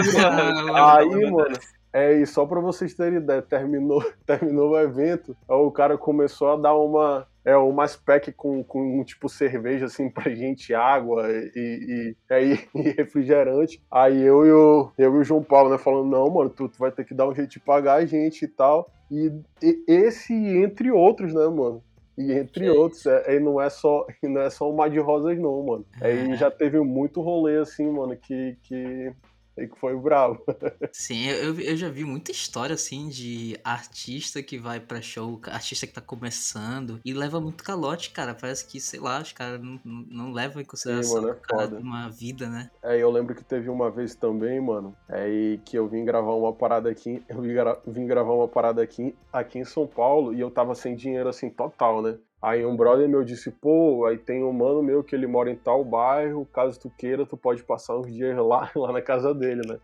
Aí, 0.75 1.09
mano. 1.09 1.31
mano, 1.33 1.59
é, 1.97 2.13
e 2.13 2.27
só 2.27 2.45
pra 2.45 2.61
vocês 2.61 2.93
terem 2.93 3.21
ideia, 3.21 3.41
terminou, 3.41 4.05
terminou 4.27 4.73
o 4.73 4.79
evento, 4.79 5.35
aí 5.49 5.57
o 5.57 5.71
cara 5.71 5.97
começou 5.97 6.53
a 6.53 6.57
dar 6.57 6.75
uma. 6.75 7.27
É, 7.43 7.57
umas 7.57 7.97
pack 7.97 8.33
com, 8.33 8.63
com 8.63 9.03
tipo 9.05 9.29
cerveja, 9.29 9.87
assim, 9.87 10.11
pra 10.11 10.35
gente, 10.35 10.75
água 10.75 11.27
e, 11.31 11.53
e, 11.55 12.17
aí, 12.29 12.59
e 12.75 12.83
refrigerante. 12.91 13.81
Aí 13.91 14.21
eu 14.21 14.45
e, 14.45 14.51
o, 14.51 14.91
eu 14.99 15.15
e 15.15 15.19
o 15.21 15.25
João 15.25 15.43
Paulo, 15.43 15.71
né, 15.71 15.79
falando, 15.79 16.11
não, 16.11 16.29
mano, 16.29 16.51
tu, 16.51 16.69
tu 16.69 16.77
vai 16.77 16.91
ter 16.91 17.05
que 17.05 17.15
dar 17.15 17.29
um 17.29 17.35
jeito 17.35 17.53
de 17.53 17.61
pagar 17.61 17.95
a 17.95 18.05
gente 18.05 18.45
e 18.45 18.49
tal. 18.49 18.91
E, 19.11 19.33
e 19.63 19.85
esse, 19.87 20.35
entre 20.35 20.91
outros, 20.91 21.33
né, 21.33 21.47
mano? 21.47 21.83
E 22.19 22.33
entre 22.33 22.71
outros, 22.71 23.05
é, 23.07 23.37
e 23.37 23.41
não 23.41 23.61
é 23.61 23.69
só 23.69 24.07
não 24.23 24.41
é 24.41 24.49
só 24.51 24.71
um 24.71 24.75
mar 24.75 24.89
de 24.91 24.99
rosas, 24.99 25.39
não, 25.39 25.63
mano. 25.63 25.87
Aí 26.01 26.31
É. 26.33 26.37
já 26.37 26.51
teve 26.51 26.81
muito 26.81 27.21
rolê, 27.21 27.59
assim, 27.59 27.91
mano, 27.91 28.17
que, 28.17 28.57
que, 28.63 29.13
que 29.73 29.79
foi 29.79 29.97
bravo. 29.97 30.45
Sim, 30.93 31.27
eu, 31.27 31.61
eu 31.61 31.77
já 31.77 31.89
vi 31.91 32.05
muita 32.05 32.31
história 32.31 32.75
assim 32.75 33.09
de 33.09 33.59
artista 33.63 34.43
que 34.43 34.59
vai 34.59 34.81
pra 34.81 35.01
show, 35.03 35.41
artista 35.47 35.87
que 35.87 35.93
tá 35.93 36.01
começando 36.01 37.01
e 37.05 37.13
leva 37.13 37.41
muito 37.41 37.63
calote, 37.63 38.11
cara. 38.11 38.35
Parece 38.35 38.67
que, 38.67 38.81
sei 38.81 38.99
lá, 39.01 39.21
os 39.21 39.33
caras 39.33 39.61
não, 39.61 39.79
não, 39.85 40.33
levam 40.33 40.63
em 40.63 40.65
consideração 40.65 41.23
mano, 41.23 41.37
é 41.53 41.65
uma 41.81 42.09
vida, 42.09 42.49
né? 42.49 42.71
É, 42.83 42.97
eu 42.99 43.11
lembro 43.11 43.35
que 43.35 43.45
teve 43.45 43.69
uma 43.69 43.91
vez 43.91 44.15
também, 44.15 44.61
mano, 44.61 44.95
é, 45.09 45.29
e 45.29 45.59
que 45.59 45.77
eu 45.77 45.87
vim 45.87 46.05
gravar 46.05 46.33
uma 46.35 46.53
parada 46.53 46.91
aqui, 46.91 47.23
eu 47.29 47.43
vim, 47.43 47.53
gra- 47.53 47.81
vim 47.87 48.07
gravar 48.07 48.33
uma 48.33 48.49
parada 48.49 48.83
aqui, 48.83 49.15
aqui 49.33 49.59
em 49.59 49.65
São 49.65 49.87
Paulo 49.87 50.33
e 50.35 50.41
eu 50.41 50.51
tava 50.51 50.75
sem 50.75 50.95
dinheiro 50.97 51.29
assim 51.29 51.51
total, 51.51 52.01
né? 52.01 52.19
Aí 52.47 52.65
um 52.65 52.77
brother 52.77 53.09
meu 53.09 53.25
disse, 53.25 53.51
pô, 53.51 54.07
aí 54.07 54.17
tem 54.17 54.45
um 54.45 54.53
mano 54.53 54.81
meu 54.81 55.03
que 55.03 55.17
ele 55.17 55.27
mora 55.27 55.51
em 55.51 55.57
tal 55.57 55.85
bairro, 55.85 56.47
caso 56.47 56.79
tu 56.79 56.89
queira, 56.89 57.27
tu 57.27 57.37
pode 57.37 57.65
passar 57.65 57.99
uns 57.99 58.07
dias 58.07 58.37
lá, 58.39 58.71
lá 58.77 58.93
na 58.93 59.03
casa 59.03 59.35
dele, 59.35 59.63
né? 59.67 59.79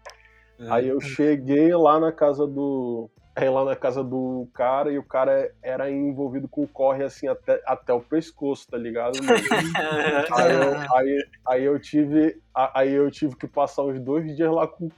Aí 0.70 0.86
eu 0.86 1.00
cheguei 1.00 1.74
lá 1.74 1.98
na 1.98 2.12
casa 2.12 2.46
do. 2.46 3.10
Aí 3.34 3.48
lá 3.48 3.64
na 3.64 3.74
casa 3.74 4.04
do 4.04 4.46
cara 4.54 4.92
e 4.92 4.98
o 4.98 5.02
cara 5.02 5.50
era 5.60 5.90
envolvido 5.90 6.46
com 6.46 6.64
corre 6.68 7.02
assim 7.02 7.26
até, 7.26 7.60
até 7.66 7.92
o 7.92 8.00
pescoço, 8.00 8.70
tá 8.70 8.78
ligado? 8.78 9.18
Aí 10.36 10.54
eu, 10.54 10.94
aí, 10.94 11.26
aí 11.48 11.64
eu 11.64 11.80
tive. 11.80 12.40
Aí 12.54 12.92
eu 12.92 13.10
tive 13.10 13.34
que 13.34 13.48
passar 13.48 13.82
uns 13.82 13.98
dois 13.98 14.36
dias 14.36 14.52
lá 14.52 14.68
com, 14.68 14.88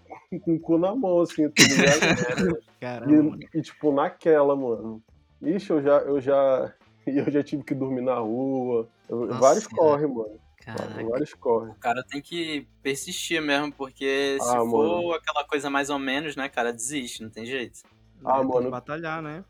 com 0.44 0.55
o 0.55 0.61
cu 0.61 0.77
na 0.77 0.94
mão, 0.94 1.22
assim, 1.22 1.48
tá 1.48 1.62
ligado? 1.62 2.59
Caramba. 2.79 3.38
E, 3.55 3.59
e, 3.59 3.62
tipo, 3.62 3.90
naquela, 3.90 4.55
mano. 4.55 5.00
Ixi, 5.40 5.70
eu 5.70 5.83
já, 5.83 5.98
eu 5.98 6.20
já. 6.20 6.74
E 7.12 7.18
eu 7.18 7.30
já 7.30 7.42
tive 7.42 7.62
que 7.62 7.74
dormir 7.74 8.00
na 8.02 8.18
rua. 8.18 8.88
Nossa 9.10 9.34
vários 9.38 9.64
Senhora. 9.64 9.76
corre, 9.90 10.06
mano. 10.06 10.38
Caraca. 10.64 11.04
Vários 11.04 11.34
corre. 11.34 11.70
O 11.70 11.74
cara 11.74 12.02
tem 12.02 12.22
que 12.22 12.66
persistir 12.82 13.42
mesmo, 13.42 13.70
porque 13.72 14.38
se 14.40 14.48
Ah, 14.56 14.60
for 14.60 15.02
mano. 15.02 15.12
aquela 15.12 15.44
coisa 15.46 15.68
mais 15.68 15.90
ou 15.90 15.98
menos, 15.98 16.34
né, 16.36 16.48
cara, 16.48 16.72
desiste, 16.72 17.22
não 17.22 17.28
tem 17.30 17.44
jeito. 17.44 17.80
Ah, 18.24 18.36
É, 18.38 18.40
tem 18.40 18.48
que 18.50 18.54
mano. 18.54 18.70
batalhar, 18.70 19.20
né? 19.22 19.44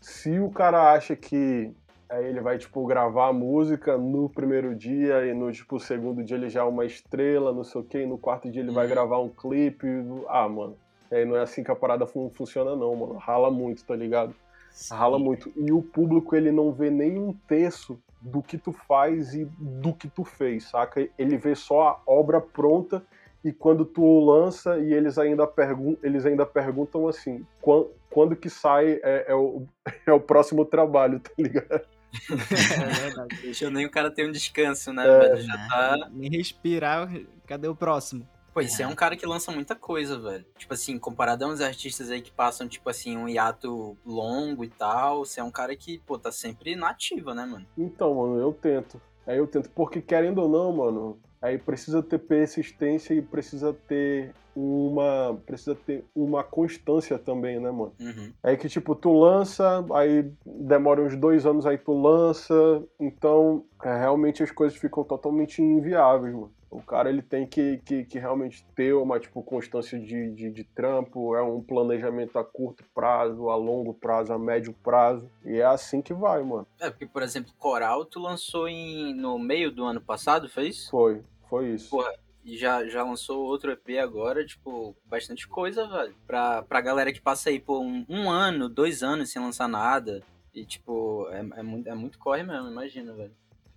se 0.00 0.38
o 0.38 0.50
cara 0.50 0.92
acha 0.92 1.16
que 1.16 1.72
aí 2.10 2.26
ele 2.26 2.40
vai, 2.42 2.58
tipo, 2.58 2.86
gravar 2.86 3.28
a 3.28 3.32
música 3.32 3.96
no 3.96 4.28
primeiro 4.28 4.74
dia 4.76 5.24
e 5.26 5.32
no, 5.32 5.50
tipo, 5.50 5.80
segundo 5.80 6.22
dia 6.22 6.36
ele 6.36 6.50
já 6.50 6.60
é 6.60 6.64
uma 6.64 6.84
estrela, 6.84 7.54
não 7.54 7.64
sei 7.64 7.80
o 7.80 7.84
quê, 7.84 8.02
e 8.02 8.06
no 8.06 8.18
quarto 8.18 8.50
dia 8.50 8.60
ele 8.60 8.70
vai 8.70 8.84
Uhum. 8.84 8.90
gravar 8.92 9.18
um 9.20 9.30
clipe. 9.30 9.86
Ah, 10.28 10.46
mano. 10.46 10.76
Aí 11.10 11.24
não 11.24 11.34
é 11.36 11.40
assim 11.40 11.64
que 11.64 11.70
a 11.70 11.74
parada 11.74 12.06
fun- 12.06 12.30
funciona, 12.34 12.76
não, 12.76 12.94
mano. 12.94 13.14
Rala 13.16 13.50
muito, 13.50 13.82
tá 13.84 13.96
ligado? 13.96 14.34
Sim. 14.74 14.94
Rala 14.94 15.18
muito. 15.18 15.52
E 15.56 15.72
o 15.72 15.80
público, 15.80 16.34
ele 16.34 16.50
não 16.50 16.72
vê 16.72 16.90
nem 16.90 17.16
um 17.16 17.32
terço 17.32 17.98
do 18.20 18.42
que 18.42 18.58
tu 18.58 18.72
faz 18.72 19.32
e 19.34 19.44
do 19.58 19.94
que 19.94 20.08
tu 20.08 20.24
fez, 20.24 20.64
saca? 20.64 21.08
Ele 21.16 21.38
vê 21.38 21.54
só 21.54 21.88
a 22.06 22.10
obra 22.12 22.40
pronta 22.40 23.02
e 23.44 23.52
quando 23.52 23.84
tu 23.84 24.20
lança 24.24 24.78
e 24.78 24.92
eles 24.92 25.16
ainda, 25.16 25.46
pergun 25.46 25.96
eles 26.02 26.26
ainda 26.26 26.44
perguntam 26.44 27.06
assim, 27.06 27.46
"Quan- 27.60 27.86
quando 28.10 28.34
que 28.34 28.48
sai 28.50 28.98
é, 29.02 29.26
é 29.28 29.34
o, 29.34 29.64
é 30.06 30.12
o 30.12 30.18
próximo 30.20 30.64
trabalho, 30.64 31.20
tá 31.20 31.30
ligado? 31.38 31.86
É 32.30 33.00
verdade. 33.00 33.36
Deixa 33.42 33.68
nem 33.70 33.86
o 33.86 33.90
cara 33.90 34.10
ter 34.10 34.26
um 34.26 34.32
descanso, 34.32 34.92
né, 34.92 35.04
É. 35.06 35.36
Já 35.36 35.68
tá. 35.68 36.08
Nem 36.12 36.30
respirar, 36.30 37.10
cadê 37.46 37.68
o 37.68 37.74
próximo? 37.76 38.26
Pô, 38.54 38.60
isso 38.60 38.80
é 38.80 38.86
um 38.86 38.94
cara 38.94 39.16
que 39.16 39.26
lança 39.26 39.50
muita 39.50 39.74
coisa, 39.74 40.16
velho. 40.16 40.44
Tipo 40.56 40.74
assim, 40.74 40.96
comparado 40.96 41.44
a 41.44 41.48
uns 41.48 41.60
artistas 41.60 42.08
aí 42.08 42.22
que 42.22 42.30
passam, 42.30 42.68
tipo 42.68 42.88
assim, 42.88 43.16
um 43.16 43.28
hiato 43.28 43.96
longo 44.06 44.62
e 44.62 44.68
tal, 44.68 45.24
você 45.24 45.40
é 45.40 45.44
um 45.44 45.50
cara 45.50 45.74
que, 45.74 45.98
pô, 46.06 46.16
tá 46.16 46.30
sempre 46.30 46.76
na 46.76 46.90
ativa, 46.90 47.34
né, 47.34 47.44
mano? 47.44 47.66
Então, 47.76 48.14
mano, 48.14 48.40
eu 48.40 48.52
tento. 48.52 49.02
Aí 49.26 49.38
eu 49.38 49.46
tento, 49.48 49.68
porque 49.70 50.00
querendo 50.00 50.38
ou 50.38 50.48
não, 50.48 50.72
mano, 50.72 51.18
aí 51.42 51.58
precisa 51.58 52.00
ter 52.00 52.18
persistência 52.18 53.12
e 53.12 53.20
precisa 53.20 53.72
ter 53.88 54.32
uma. 54.54 55.36
Precisa 55.44 55.74
ter 55.74 56.04
uma 56.14 56.44
constância 56.44 57.18
também, 57.18 57.58
né, 57.58 57.72
mano? 57.72 57.92
Uhum. 57.98 58.32
É 58.40 58.56
que, 58.56 58.68
tipo, 58.68 58.94
tu 58.94 59.12
lança, 59.12 59.84
aí 59.94 60.30
demora 60.46 61.02
uns 61.02 61.16
dois 61.16 61.44
anos, 61.44 61.66
aí 61.66 61.76
tu 61.76 61.92
lança, 61.92 62.54
então 63.00 63.64
é, 63.82 63.98
realmente 63.98 64.44
as 64.44 64.52
coisas 64.52 64.78
ficam 64.78 65.02
totalmente 65.02 65.60
inviáveis, 65.60 66.32
mano. 66.34 66.52
O 66.74 66.82
cara, 66.82 67.08
ele 67.08 67.22
tem 67.22 67.46
que, 67.46 67.78
que, 67.84 68.04
que 68.04 68.18
realmente 68.18 68.66
ter 68.74 68.92
uma, 68.94 69.20
tipo, 69.20 69.40
constância 69.44 69.96
de, 69.96 70.32
de, 70.32 70.50
de 70.50 70.64
trampo, 70.64 71.36
é 71.36 71.40
um 71.40 71.62
planejamento 71.62 72.36
a 72.36 72.44
curto 72.44 72.82
prazo, 72.92 73.48
a 73.48 73.54
longo 73.54 73.94
prazo, 73.94 74.32
a 74.32 74.38
médio 74.38 74.74
prazo, 74.82 75.30
e 75.44 75.58
é 75.58 75.64
assim 75.64 76.02
que 76.02 76.12
vai, 76.12 76.42
mano. 76.42 76.66
É, 76.80 76.90
porque, 76.90 77.06
por 77.06 77.22
exemplo, 77.22 77.52
Coral, 77.60 78.04
tu 78.04 78.18
lançou 78.18 78.66
em, 78.66 79.14
no 79.14 79.38
meio 79.38 79.70
do 79.70 79.84
ano 79.84 80.00
passado, 80.00 80.48
foi 80.48 80.70
isso? 80.70 80.90
Foi, 80.90 81.22
foi 81.48 81.68
isso. 81.68 81.90
Porra, 81.90 82.12
E 82.44 82.56
já, 82.56 82.84
já 82.88 83.04
lançou 83.04 83.44
outro 83.44 83.70
EP 83.70 83.96
agora, 84.02 84.44
tipo, 84.44 84.96
bastante 85.06 85.46
coisa, 85.46 85.86
velho. 85.86 86.16
Pra, 86.26 86.60
pra 86.62 86.80
galera 86.80 87.12
que 87.12 87.20
passa 87.20 87.50
aí 87.50 87.60
por 87.60 87.80
um, 87.80 88.04
um 88.08 88.28
ano, 88.28 88.68
dois 88.68 89.00
anos 89.00 89.30
sem 89.30 89.40
lançar 89.40 89.68
nada. 89.68 90.24
E, 90.52 90.64
tipo, 90.64 91.28
é, 91.30 91.38
é, 91.38 91.62
muito, 91.62 91.88
é 91.88 91.94
muito 91.94 92.18
corre 92.18 92.42
mesmo, 92.42 92.68
imagina, 92.68 93.12
velho. 93.12 93.32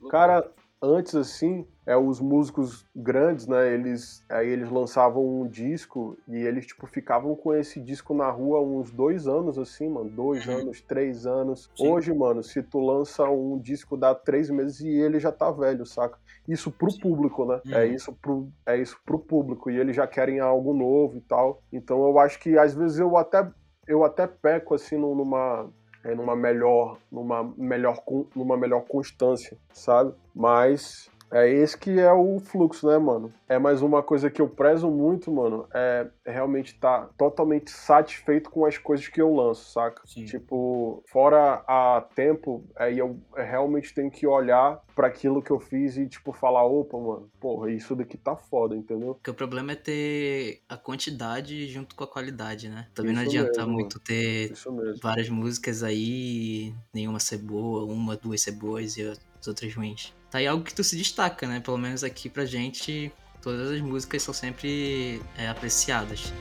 Cara, 0.10 0.52
antes 0.82 1.16
assim, 1.16 1.66
é, 1.86 1.96
os 1.96 2.20
músicos 2.20 2.86
grandes, 2.96 3.48
né, 3.48 3.74
eles, 3.74 4.24
aí 4.30 4.48
eles 4.48 4.70
lançavam 4.70 5.26
um 5.42 5.48
disco 5.48 6.18
e 6.28 6.36
eles, 6.38 6.66
tipo, 6.68 6.86
ficavam 6.86 7.36
com 7.36 7.54
esse 7.54 7.80
disco 7.80 8.14
na 8.14 8.30
rua 8.30 8.62
uns 8.62 8.92
dois 8.92 9.28
anos, 9.28 9.58
assim, 9.58 9.90
mano, 9.90 10.10
dois 10.10 10.48
Uhum. 10.48 10.58
anos, 10.60 10.82
três 10.82 11.26
anos. 11.26 11.70
Sim. 11.76 11.88
Hoje, 11.90 12.14
mano, 12.14 12.44
se 12.44 12.62
tu 12.62 12.80
lança 12.80 13.24
um 13.30 13.58
disco 13.58 13.98
dá 13.98 14.14
três 14.14 14.50
meses 14.50 14.82
e 14.82 14.90
ele 14.90 15.20
já 15.20 15.32
tá 15.32 15.50
velho, 15.52 15.86
saca? 15.86 16.18
Isso 16.48 16.72
pro 16.72 16.92
Sim. 16.92 17.00
público, 17.00 17.46
né? 17.46 17.62
Uhum. 17.66 17.74
É, 17.74 17.88
isso 17.88 18.14
pro, 18.14 18.50
é 18.66 18.78
isso 18.78 18.98
pro 19.06 19.20
público 19.20 19.70
e 19.72 19.78
eles 19.78 19.96
já 19.96 20.08
querem 20.08 20.40
algo 20.40 20.74
novo 20.74 21.18
e 21.18 21.22
tal. 21.22 21.62
Então 21.72 22.06
eu 22.06 22.20
acho 22.20 22.40
que 22.40 22.58
às 22.58 22.74
vezes 22.74 23.00
eu 23.00 23.18
até, 23.18 23.50
eu 23.88 24.04
até 24.04 24.28
peco, 24.28 24.76
assim, 24.76 24.98
numa 24.98 25.70
é, 26.08 26.16
numa 26.16 26.36
melhor, 26.36 26.98
numa 27.12 27.44
melhor, 27.58 28.02
numa 28.34 28.56
melhor 28.56 28.86
constância, 28.88 29.58
sabe? 29.74 30.14
Mas 30.34 31.12
é 31.32 31.50
esse 31.50 31.78
que 31.78 32.00
é 32.00 32.12
o 32.12 32.40
fluxo, 32.40 32.88
né, 32.88 32.98
mano? 32.98 33.34
É 33.48 33.60
mais 33.60 33.82
uma 33.82 34.02
coisa 34.02 34.30
que 34.30 34.42
eu 34.42 34.48
prezo 34.48 34.90
muito, 34.90 35.32
mano, 35.32 35.68
é 35.74 36.08
realmente 36.26 36.74
estar 36.74 37.02
tá 37.02 37.10
totalmente 37.18 37.72
satisfeito 37.72 38.50
com 38.50 38.66
as 38.66 38.78
coisas 38.78 39.08
que 39.08 39.22
eu 39.22 39.34
lanço, 39.34 39.72
saca? 39.72 40.02
Sim. 40.06 40.26
Tipo, 40.26 41.04
fora 41.08 41.64
a 41.68 42.06
tempo, 42.16 42.64
aí 42.76 42.98
eu 42.98 43.20
realmente 43.36 43.94
tenho 43.94 44.10
que 44.10 44.26
olhar 44.26 44.82
para 44.96 45.08
aquilo 45.08 45.42
que 45.42 45.52
eu 45.52 45.60
fiz 45.60 45.98
e, 45.98 46.08
tipo, 46.08 46.32
falar, 46.32 46.66
opa, 46.66 46.98
mano, 46.98 47.30
porra, 47.40 47.72
isso 47.72 47.96
daqui 47.96 48.18
tá 48.18 48.36
foda, 48.36 48.76
entendeu? 48.76 49.16
Porque 49.16 49.30
o 49.30 49.34
problema 49.34 49.74
é 49.74 49.76
ter 49.76 50.62
a 50.68 50.78
quantidade 50.78 51.68
junto 51.68 51.96
com 51.96 52.04
a 52.04 52.08
qualidade, 52.08 52.70
né? 52.70 52.88
Também 52.94 53.12
isso 53.12 53.22
não 53.22 53.28
adianta 53.28 53.60
mesmo, 53.60 53.74
muito 53.74 54.00
ter 54.00 54.54
várias 55.02 55.30
músicas 55.30 55.84
aí, 55.84 56.74
nenhuma 56.94 57.20
ser 57.20 57.38
boa, 57.38 57.86
uma, 57.86 58.16
duas 58.16 58.42
ser 58.42 58.54
boas 58.54 58.98
e 58.98 59.04
as 59.04 59.48
outras 59.48 59.74
ruins 59.74 60.17
tá 60.30 60.40
aí 60.40 60.48
algo 60.48 60.64
que 60.64 60.74
tu 60.74 60.84
se 60.84 60.96
destaca, 60.96 61.48
né? 61.48 61.60
Pelo 61.60 61.78
menos 61.78 62.04
aqui 62.04 62.30
pra 62.30 62.46
gente, 62.46 63.12
todas 63.42 63.72
as 63.72 63.82
músicas 63.82 64.24
são 64.24 64.34
sempre 64.34 65.22
é, 65.38 65.48
apreciadas. 65.48 66.34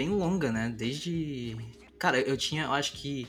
Bem 0.00 0.08
longa, 0.08 0.50
né? 0.50 0.74
Desde. 0.74 1.58
Cara, 1.98 2.18
eu 2.18 2.34
tinha, 2.34 2.64
eu 2.64 2.72
acho 2.72 2.94
que, 2.94 3.26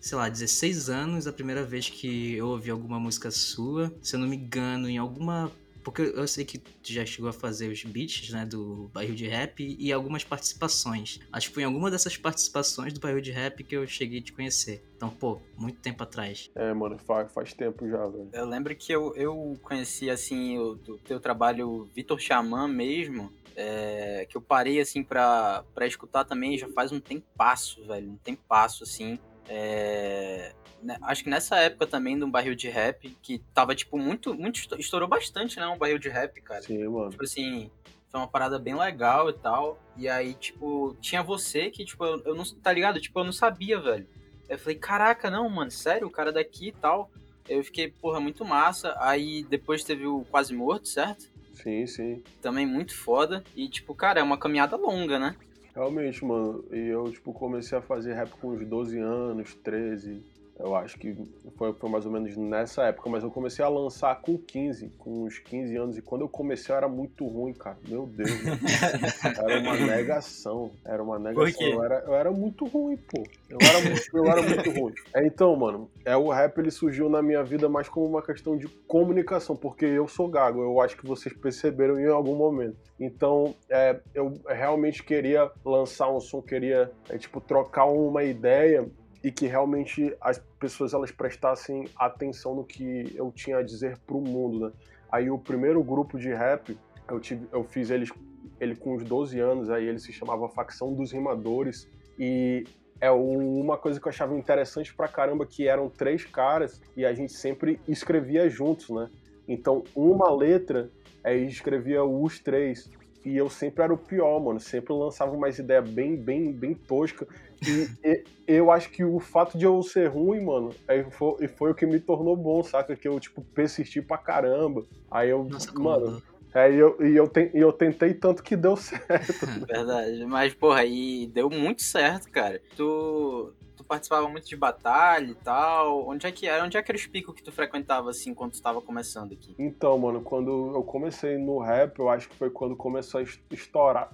sei 0.00 0.16
lá, 0.16 0.28
16 0.28 0.88
anos 0.88 1.26
a 1.26 1.32
primeira 1.32 1.64
vez 1.64 1.90
que 1.90 2.34
eu 2.34 2.46
ouvi 2.46 2.70
alguma 2.70 3.00
música 3.00 3.28
sua. 3.32 3.92
Se 4.00 4.14
eu 4.14 4.20
não 4.20 4.28
me 4.28 4.36
engano, 4.36 4.88
em 4.88 4.98
alguma. 4.98 5.50
Porque 5.82 6.02
eu 6.02 6.26
sei 6.26 6.44
que 6.44 6.58
tu 6.58 6.92
já 6.92 7.04
chegou 7.04 7.28
a 7.28 7.32
fazer 7.32 7.68
os 7.68 7.82
beats, 7.84 8.30
né, 8.30 8.46
do 8.46 8.90
Barril 8.92 9.14
de 9.14 9.26
Rap 9.26 9.60
e 9.60 9.92
algumas 9.92 10.24
participações. 10.24 11.20
Acho 11.32 11.48
que 11.48 11.54
foi 11.54 11.62
em 11.62 11.66
alguma 11.66 11.90
dessas 11.90 12.16
participações 12.16 12.92
do 12.92 13.00
Barril 13.00 13.20
de 13.20 13.30
Rap 13.30 13.62
que 13.64 13.76
eu 13.76 13.86
cheguei 13.86 14.20
a 14.20 14.22
te 14.22 14.32
conhecer. 14.32 14.84
Então, 14.96 15.10
pô, 15.10 15.40
muito 15.56 15.80
tempo 15.80 16.02
atrás. 16.02 16.50
É, 16.54 16.72
mano, 16.72 16.96
faz, 16.98 17.32
faz 17.32 17.52
tempo 17.52 17.88
já, 17.88 18.06
velho. 18.06 18.28
Eu 18.32 18.46
lembro 18.46 18.74
que 18.76 18.92
eu, 18.92 19.14
eu 19.16 19.58
conheci, 19.62 20.08
assim, 20.08 20.58
o 20.58 20.76
teu 21.04 21.18
trabalho 21.18 21.88
Vitor 21.94 22.20
Xamã 22.20 22.68
mesmo, 22.68 23.32
é, 23.56 24.26
que 24.28 24.36
eu 24.36 24.40
parei, 24.40 24.80
assim, 24.80 25.02
pra, 25.02 25.64
pra 25.74 25.86
escutar 25.86 26.24
também 26.24 26.56
já 26.56 26.68
faz 26.68 26.92
um 26.92 27.00
tempasso, 27.00 27.84
velho. 27.86 28.10
Um 28.10 28.16
tempasso, 28.16 28.84
assim. 28.84 29.18
É, 29.48 30.52
né, 30.82 30.96
acho 31.02 31.24
que 31.24 31.30
nessa 31.30 31.56
época 31.56 31.86
também 31.86 32.18
de 32.18 32.24
um 32.24 32.30
barril 32.30 32.54
de 32.54 32.68
rap, 32.68 33.16
que 33.22 33.38
tava, 33.54 33.74
tipo, 33.74 33.98
muito, 33.98 34.34
muito. 34.34 34.60
Estourou 34.78 35.08
bastante, 35.08 35.58
né? 35.58 35.66
Um 35.66 35.78
barril 35.78 35.98
de 35.98 36.08
rap, 36.08 36.40
cara. 36.40 36.62
Sim, 36.62 36.86
mano. 36.88 37.10
Tipo 37.10 37.24
assim, 37.24 37.70
foi 38.10 38.20
uma 38.20 38.28
parada 38.28 38.58
bem 38.58 38.74
legal 38.74 39.30
e 39.30 39.32
tal. 39.32 39.80
E 39.96 40.08
aí, 40.08 40.34
tipo, 40.34 40.96
tinha 41.00 41.22
você 41.22 41.70
que, 41.70 41.84
tipo, 41.84 42.04
eu, 42.04 42.22
eu 42.24 42.34
não. 42.34 42.44
Tá 42.44 42.72
ligado? 42.72 43.00
Tipo, 43.00 43.20
eu 43.20 43.24
não 43.24 43.32
sabia, 43.32 43.80
velho. 43.80 44.06
Eu 44.48 44.58
falei, 44.58 44.76
caraca, 44.76 45.30
não, 45.30 45.48
mano, 45.48 45.70
sério, 45.70 46.06
o 46.06 46.10
cara 46.10 46.32
daqui 46.32 46.68
e 46.68 46.72
tal. 46.72 47.10
Eu 47.48 47.62
fiquei, 47.64 47.90
porra, 47.90 48.20
muito 48.20 48.44
massa. 48.44 48.94
Aí 48.98 49.44
depois 49.44 49.84
teve 49.84 50.06
o 50.06 50.24
Quase 50.30 50.54
Morto, 50.54 50.88
certo? 50.88 51.30
Sim, 51.54 51.86
sim. 51.86 52.22
Também 52.40 52.66
muito 52.66 52.94
foda. 52.94 53.44
E, 53.54 53.68
tipo, 53.68 53.94
cara, 53.94 54.20
é 54.20 54.22
uma 54.22 54.38
caminhada 54.38 54.76
longa, 54.76 55.18
né? 55.18 55.36
Realmente, 55.74 56.24
mano. 56.24 56.64
E 56.70 56.78
eu, 56.88 57.10
tipo, 57.10 57.32
comecei 57.32 57.76
a 57.76 57.82
fazer 57.82 58.14
rap 58.14 58.30
com 58.32 58.50
uns 58.50 58.64
12 58.66 58.98
anos, 58.98 59.54
13. 59.54 60.24
Eu 60.62 60.76
acho 60.76 60.96
que 60.96 61.16
foi, 61.56 61.72
foi, 61.72 61.90
mais 61.90 62.06
ou 62.06 62.12
menos 62.12 62.36
nessa 62.36 62.84
época, 62.84 63.10
mas 63.10 63.24
eu 63.24 63.30
comecei 63.30 63.64
a 63.64 63.68
lançar 63.68 64.20
com 64.20 64.38
15, 64.38 64.90
com 64.96 65.24
uns 65.24 65.38
15 65.38 65.76
anos, 65.76 65.98
e 65.98 66.02
quando 66.02 66.22
eu 66.22 66.28
comecei 66.28 66.72
eu 66.72 66.76
era 66.76 66.88
muito 66.88 67.26
ruim, 67.26 67.52
cara. 67.52 67.76
Meu 67.88 68.06
Deus, 68.06 68.30
era 69.24 69.60
uma 69.60 69.76
negação. 69.76 70.70
Era 70.84 71.02
uma 71.02 71.18
negação. 71.18 71.66
Eu 71.66 71.84
era, 71.84 72.04
eu 72.06 72.14
era 72.14 72.30
muito 72.30 72.64
ruim, 72.66 72.96
pô. 72.96 73.24
Eu 73.50 73.58
era 73.60 73.80
muito, 73.80 74.16
eu 74.16 74.26
era 74.26 74.42
muito 74.42 74.70
ruim. 74.70 74.94
É, 75.14 75.26
então, 75.26 75.56
mano, 75.56 75.90
é, 76.04 76.16
o 76.16 76.30
rap 76.30 76.58
ele 76.58 76.70
surgiu 76.70 77.08
na 77.08 77.20
minha 77.20 77.42
vida 77.42 77.68
mais 77.68 77.88
como 77.88 78.06
uma 78.06 78.22
questão 78.22 78.56
de 78.56 78.68
comunicação, 78.68 79.56
porque 79.56 79.84
eu 79.84 80.06
sou 80.06 80.28
gago, 80.28 80.62
eu 80.62 80.80
acho 80.80 80.96
que 80.96 81.06
vocês 81.06 81.34
perceberam 81.34 81.98
em 81.98 82.06
algum 82.06 82.36
momento. 82.36 82.76
Então, 83.00 83.54
é, 83.68 83.98
eu 84.14 84.40
realmente 84.46 85.02
queria 85.02 85.50
lançar 85.64 86.08
um 86.08 86.20
som, 86.20 86.40
queria, 86.40 86.92
é, 87.08 87.18
tipo, 87.18 87.40
trocar 87.40 87.86
uma 87.86 88.22
ideia 88.22 88.88
e 89.22 89.30
que 89.30 89.46
realmente 89.46 90.14
as 90.20 90.38
pessoas 90.58 90.92
elas 90.92 91.10
prestassem 91.10 91.86
atenção 91.96 92.54
no 92.54 92.64
que 92.64 93.12
eu 93.14 93.30
tinha 93.30 93.58
a 93.58 93.62
dizer 93.62 93.98
para 94.06 94.16
o 94.16 94.20
mundo, 94.20 94.66
né? 94.66 94.72
Aí 95.10 95.30
o 95.30 95.38
primeiro 95.38 95.82
grupo 95.82 96.18
de 96.18 96.32
rap, 96.32 96.76
eu, 97.08 97.20
tive, 97.20 97.46
eu 97.52 97.62
fiz 97.64 97.90
eles, 97.90 98.10
ele 98.58 98.74
com 98.74 98.94
uns 98.94 99.04
12 99.04 99.38
anos, 99.38 99.70
aí 99.70 99.86
ele 99.86 99.98
se 99.98 100.12
chamava 100.12 100.48
Facção 100.48 100.92
dos 100.92 101.12
Rimadores, 101.12 101.88
e 102.18 102.64
é 103.00 103.10
uma 103.10 103.76
coisa 103.76 104.00
que 104.00 104.06
eu 104.06 104.10
achava 104.10 104.34
interessante 104.34 104.94
pra 104.94 105.08
caramba, 105.08 105.44
que 105.44 105.68
eram 105.68 105.88
três 105.88 106.24
caras, 106.24 106.80
e 106.96 107.04
a 107.04 107.12
gente 107.12 107.32
sempre 107.32 107.78
escrevia 107.86 108.48
juntos, 108.48 108.88
né? 108.90 109.08
Então, 109.46 109.84
uma 109.94 110.32
letra, 110.32 110.90
aí 111.22 111.46
escrevia 111.46 112.02
os 112.02 112.38
três, 112.38 112.90
e 113.24 113.36
eu 113.36 113.48
sempre 113.48 113.84
era 113.84 113.92
o 113.92 113.98
pior, 113.98 114.40
mano. 114.40 114.58
Sempre 114.58 114.92
lançava 114.92 115.32
umas 115.32 115.58
ideias 115.58 115.88
bem, 115.88 116.16
bem, 116.16 116.52
bem 116.52 116.74
tosca. 116.74 117.26
E, 117.66 117.88
e, 118.04 118.24
eu 118.46 118.70
acho 118.70 118.90
que 118.90 119.04
o 119.04 119.20
fato 119.20 119.56
de 119.56 119.64
eu 119.64 119.80
ser 119.82 120.08
ruim, 120.08 120.44
mano, 120.44 120.74
aí 120.88 121.08
foi, 121.10 121.48
foi 121.48 121.70
o 121.70 121.74
que 121.74 121.86
me 121.86 122.00
tornou 122.00 122.36
bom, 122.36 122.62
saca? 122.62 122.96
Que 122.96 123.08
eu, 123.08 123.18
tipo, 123.20 123.44
persisti 123.54 124.02
pra 124.02 124.18
caramba. 124.18 124.84
Aí 125.10 125.30
eu, 125.30 125.44
Nossa, 125.44 125.72
mano. 125.78 126.22
Aí 126.54 126.76
eu, 126.76 126.96
e 127.00 127.16
eu, 127.16 127.28
te, 127.28 127.50
eu 127.54 127.72
tentei 127.72 128.12
tanto 128.12 128.42
que 128.42 128.56
deu 128.56 128.76
certo. 128.76 129.32
Verdade. 129.66 130.24
Mas, 130.26 130.54
porra, 130.54 130.80
aí 130.80 131.26
deu 131.28 131.48
muito 131.48 131.82
certo, 131.82 132.30
cara. 132.30 132.60
Tu, 132.76 133.54
tu 133.76 133.84
participava 133.84 134.28
muito 134.28 134.48
de 134.48 134.56
batalha 134.56 135.30
e 135.30 135.34
tal. 135.34 136.08
Onde 136.08 136.26
é 136.26 136.32
que 136.32 136.46
era? 136.46 136.64
Onde 136.64 136.76
é 136.76 136.82
que 136.82 136.90
era 136.90 136.96
os 136.96 137.06
picos 137.06 137.34
que 137.34 137.42
tu 137.42 137.52
frequentava, 137.52 138.10
assim, 138.10 138.34
quando 138.34 138.52
tu 138.52 138.54
estava 138.54 138.80
começando 138.80 139.32
aqui? 139.32 139.54
Então, 139.58 139.98
mano, 139.98 140.22
quando 140.22 140.74
eu 140.74 140.82
comecei 140.82 141.38
no 141.38 141.58
rap, 141.58 141.98
eu 141.98 142.08
acho 142.08 142.28
que 142.28 142.36
foi 142.36 142.50
quando 142.50 142.76
começou 142.76 143.20
a 143.20 143.24
estourar. 143.50 144.10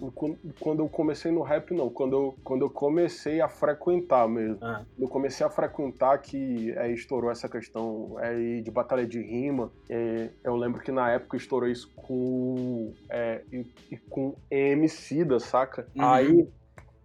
Quando 0.58 0.80
eu 0.80 0.88
comecei 0.88 1.30
no 1.30 1.42
rap, 1.42 1.72
não. 1.74 1.90
Quando 1.90 2.12
eu, 2.14 2.38
quando 2.44 2.62
eu 2.62 2.70
comecei 2.70 3.40
a 3.40 3.48
frequentar 3.48 4.28
mesmo. 4.28 4.58
Ah. 4.60 4.84
Eu 4.98 5.08
comecei 5.08 5.46
a 5.46 5.50
frequentar 5.50 6.18
que 6.18 6.72
é, 6.72 6.90
estourou 6.92 7.30
essa 7.30 7.48
questão 7.48 8.16
é, 8.18 8.60
de 8.60 8.70
batalha 8.70 9.06
de 9.06 9.20
rima. 9.20 9.70
É, 9.88 10.30
eu 10.44 10.56
lembro 10.56 10.80
que 10.80 10.92
na 10.92 11.10
época 11.10 11.36
estourou 11.36 11.68
isso 11.68 11.90
com, 11.94 12.92
é, 13.08 13.42
e, 13.52 13.66
e 13.90 13.96
com 13.96 14.34
MC 14.50 15.24
da, 15.24 15.40
saca? 15.40 15.88
Uhum. 15.94 16.04
Aí 16.04 16.48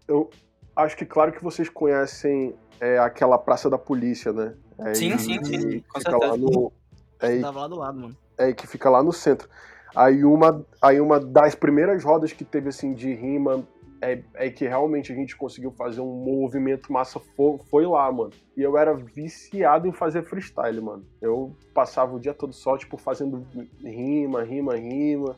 eu, 0.08 0.30
acho 0.76 0.98
que 0.98 1.06
claro 1.06 1.32
que 1.32 1.44
vocês 1.44 1.70
conhecem 1.70 2.56
é, 2.80 2.98
aquela 2.98 3.38
Praça 3.38 3.70
da 3.70 3.78
Polícia, 3.78 4.34
né? 4.34 4.54
É, 4.80 4.94
sim, 4.94 5.18
sim, 5.18 5.44
sim, 5.44 5.80
com 5.82 6.02
certeza. 6.02 6.32
Lá 6.32 6.38
no, 6.38 6.72
é, 7.20 7.40
Tava 7.40 7.62
lá 7.62 7.68
do 7.68 7.76
lado, 7.76 8.00
mano. 8.00 8.18
É, 8.38 8.52
que 8.52 8.68
fica 8.68 8.90
lá 8.90 9.02
no 9.02 9.14
centro. 9.14 9.48
Aí 9.96 10.26
uma, 10.26 10.66
aí 10.82 11.00
uma 11.00 11.20
das 11.20 11.56
primeiras 11.56 12.04
rodas 12.04 12.34
que 12.34 12.44
teve, 12.44 12.70
assim, 12.70 12.94
de 12.94 13.14
rima, 13.14 13.64
é, 14.02 14.22
é 14.34 14.50
que 14.50 14.68
realmente 14.68 15.14
a 15.14 15.16
gente 15.16 15.38
conseguiu 15.38 15.72
fazer 15.72 16.02
um 16.02 16.14
movimento 16.14 16.92
massa, 16.92 17.20
foi, 17.20 17.58
foi 17.70 17.86
lá, 17.86 18.12
mano. 18.12 18.32
E 18.58 18.62
eu 18.62 18.78
era 18.78 18.94
viciado 18.94 19.88
em 19.88 19.94
fazer 19.94 20.24
freestyle, 20.24 20.82
mano. 20.82 21.06
Eu 21.22 21.56
passava 21.74 22.16
o 22.16 22.20
dia 22.20 22.34
todo 22.34 22.54
só, 22.54 22.78
tipo, 22.78 22.98
fazendo 22.98 23.46
rima, 23.82 24.44
rima, 24.44 24.76
rima. 24.76 25.38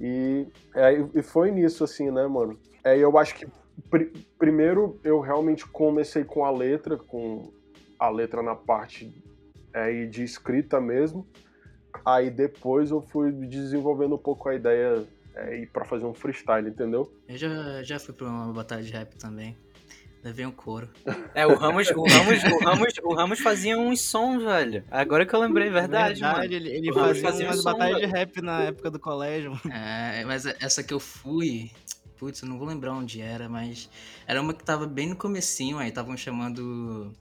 E, 0.00 0.48
é, 0.74 1.06
e 1.14 1.22
foi 1.22 1.50
nisso, 1.50 1.84
assim, 1.84 2.10
né, 2.10 2.26
mano? 2.26 2.58
É, 2.82 2.96
eu 2.98 3.16
acho 3.18 3.34
que 3.34 3.46
pr 3.90 4.04
primeiro 4.38 5.00
eu 5.02 5.20
realmente 5.20 5.66
comecei 5.66 6.24
com 6.24 6.44
a 6.44 6.50
letra, 6.50 6.96
com 6.96 7.50
a 7.98 8.08
letra 8.08 8.42
na 8.42 8.54
parte 8.54 9.12
é, 9.72 10.04
de 10.04 10.22
escrita 10.22 10.80
mesmo. 10.80 11.26
Aí 12.04 12.30
depois 12.30 12.90
eu 12.90 13.00
fui 13.00 13.32
desenvolvendo 13.32 14.14
um 14.14 14.18
pouco 14.18 14.48
a 14.48 14.54
ideia 14.54 15.06
é, 15.34 15.66
para 15.72 15.84
fazer 15.84 16.04
um 16.04 16.14
freestyle, 16.14 16.68
entendeu? 16.68 17.12
Eu 17.28 17.36
já, 17.36 17.82
já 17.82 17.98
fui 17.98 18.14
pra 18.14 18.26
uma 18.26 18.52
batalha 18.52 18.82
de 18.82 18.92
rap 18.92 19.16
também. 19.16 19.56
Levei 20.22 20.44
um 20.44 20.50
couro. 20.50 20.90
É, 21.34 21.46
o 21.46 21.54
Ramos, 21.54 21.88
o 21.90 22.02
Ramos, 22.02 22.42
o 22.42 22.64
Ramos, 22.64 22.94
o 23.04 23.14
Ramos 23.14 23.38
fazia 23.38 23.78
uns 23.78 24.00
sons, 24.00 24.42
velho. 24.42 24.82
Agora 24.90 25.24
que 25.24 25.32
eu 25.32 25.38
lembrei, 25.38 25.70
verdade, 25.70 26.20
verdade 26.20 26.40
mano. 26.40 26.52
Ele, 26.52 26.68
ele 26.68 26.92
fazia, 26.92 27.22
fazia 27.22 27.46
umas 27.46 27.62
batalhas 27.62 28.00
de 28.00 28.06
rap 28.06 28.42
na 28.42 28.62
época 28.62 28.90
do 28.90 28.98
colégio. 28.98 29.52
É, 29.70 30.24
mas 30.24 30.44
essa 30.44 30.82
que 30.82 30.92
eu 30.92 30.98
fui, 30.98 31.70
Putz, 32.18 32.42
eu 32.42 32.48
não 32.48 32.58
vou 32.58 32.66
lembrar 32.66 32.92
onde 32.92 33.20
era, 33.20 33.48
mas 33.48 33.88
era 34.26 34.40
uma 34.40 34.54
que 34.54 34.64
tava 34.64 34.86
bem 34.86 35.08
no 35.08 35.16
comecinho, 35.16 35.78
aí 35.78 35.88
estavam 35.88 36.16
chamando 36.16 37.14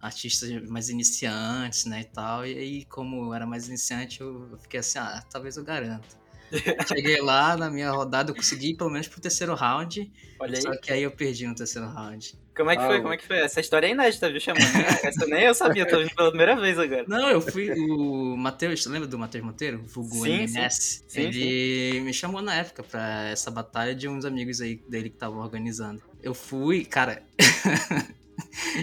artistas 0.00 0.50
mais 0.68 0.90
iniciantes, 0.90 1.86
né, 1.86 2.02
e 2.02 2.04
tal. 2.04 2.46
E 2.46 2.58
aí, 2.58 2.84
como 2.84 3.26
eu 3.26 3.34
era 3.34 3.46
mais 3.46 3.68
iniciante, 3.68 4.20
eu 4.20 4.58
fiquei 4.60 4.80
assim, 4.80 4.98
ah, 4.98 5.24
talvez 5.30 5.56
eu 5.56 5.64
garanto. 5.64 6.16
Cheguei 6.86 7.20
lá 7.20 7.56
na 7.56 7.70
minha 7.70 7.90
rodada, 7.90 8.30
eu 8.30 8.34
consegui 8.34 8.74
pelo 8.76 8.90
menos 8.90 9.08
pro 9.08 9.20
terceiro 9.20 9.54
round. 9.54 10.12
Olha 10.38 10.56
aí. 10.56 10.62
Só 10.62 10.76
que 10.76 10.92
aí 10.92 11.02
eu 11.02 11.10
perdi 11.10 11.46
no 11.46 11.54
terceiro 11.54 11.88
round. 11.88 12.38
Como 12.56 12.70
é 12.70 12.76
que 12.76 12.82
Ah, 12.82 12.86
foi? 12.86 13.00
Como 13.00 13.12
é 13.12 13.16
que 13.16 13.26
foi? 13.26 13.38
Essa 13.38 13.60
história 13.60 13.86
é 13.88 13.90
inédita, 13.90 14.30
viu, 14.30 14.40
Xamã? 14.40 14.58
Essa 15.04 15.26
nem 15.26 15.42
eu 15.42 15.54
sabia, 15.54 15.84
tô 15.86 15.96
ouvindo 15.96 16.14
pela 16.14 16.28
primeira 16.28 16.54
vez 16.54 16.78
agora. 16.78 17.04
Não, 17.08 17.28
eu 17.28 17.40
fui. 17.40 17.70
O 17.72 18.36
Matheus, 18.36 18.86
lembra 18.86 19.08
do 19.08 19.18
Matheus 19.18 19.44
Monteiro? 19.44 19.82
Vulgo 19.86 20.14
Sim, 20.24 20.44
MMS? 20.44 20.76
sim. 20.76 21.04
Sim, 21.08 21.20
ele 21.22 22.00
me 22.00 22.12
chamou 22.14 22.40
na 22.40 22.54
época 22.54 22.82
pra 22.84 23.28
essa 23.28 23.50
batalha 23.50 23.94
de 23.94 24.08
uns 24.08 24.24
amigos 24.24 24.60
aí 24.60 24.80
dele 24.88 25.08
que 25.10 25.16
estavam 25.16 25.40
organizando. 25.40 26.00
Eu 26.22 26.32
fui, 26.32 26.84
cara. 26.84 27.22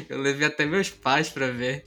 eu 0.10 0.19
levei 0.19 0.47
até 0.47 0.65
meus 0.65 0.89
pais 0.89 1.29
pra 1.29 1.47
ver. 1.47 1.86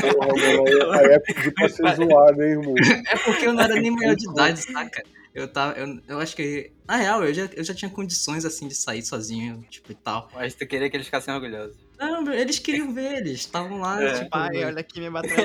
Porra, 0.00 0.28
mano, 0.28 0.92
aí, 0.94 1.00
aí 1.06 1.12
é 1.14 1.18
pedir 1.18 1.52
pra 1.52 1.68
ser 1.68 1.94
zoado, 1.96 2.42
hein, 2.42 2.50
irmão? 2.50 2.74
É 3.08 3.16
porque 3.18 3.46
eu 3.46 3.52
não 3.52 3.62
era 3.62 3.74
nem 3.74 3.90
maior 3.90 4.14
de 4.14 4.30
idade, 4.30 4.60
saca? 4.62 5.02
Eu 5.34 5.46
tava. 5.46 5.78
Eu, 5.78 5.98
eu 6.08 6.18
acho 6.18 6.34
que. 6.34 6.72
Na 6.88 6.96
real, 6.96 7.24
eu 7.24 7.32
já, 7.32 7.48
eu 7.54 7.62
já 7.62 7.72
tinha 7.74 7.90
condições 7.90 8.44
assim 8.44 8.66
de 8.66 8.74
sair 8.74 9.02
sozinho, 9.02 9.64
tipo, 9.70 9.92
e 9.92 9.94
tal. 9.94 10.28
Mas 10.34 10.54
tu 10.54 10.66
queria 10.66 10.90
que 10.90 10.96
eles 10.96 11.06
ficassem 11.06 11.32
orgulhosos. 11.32 11.76
Não, 11.98 12.32
eles 12.32 12.58
queriam 12.58 12.92
ver, 12.92 13.18
eles 13.18 13.32
estavam 13.40 13.78
lá, 13.78 14.02
É. 14.02 14.14
tipo. 14.18 14.30
Pai, 14.30 14.64
olha 14.64 14.80
aqui 14.80 14.98
minha 14.98 15.10
bateria. 15.12 15.44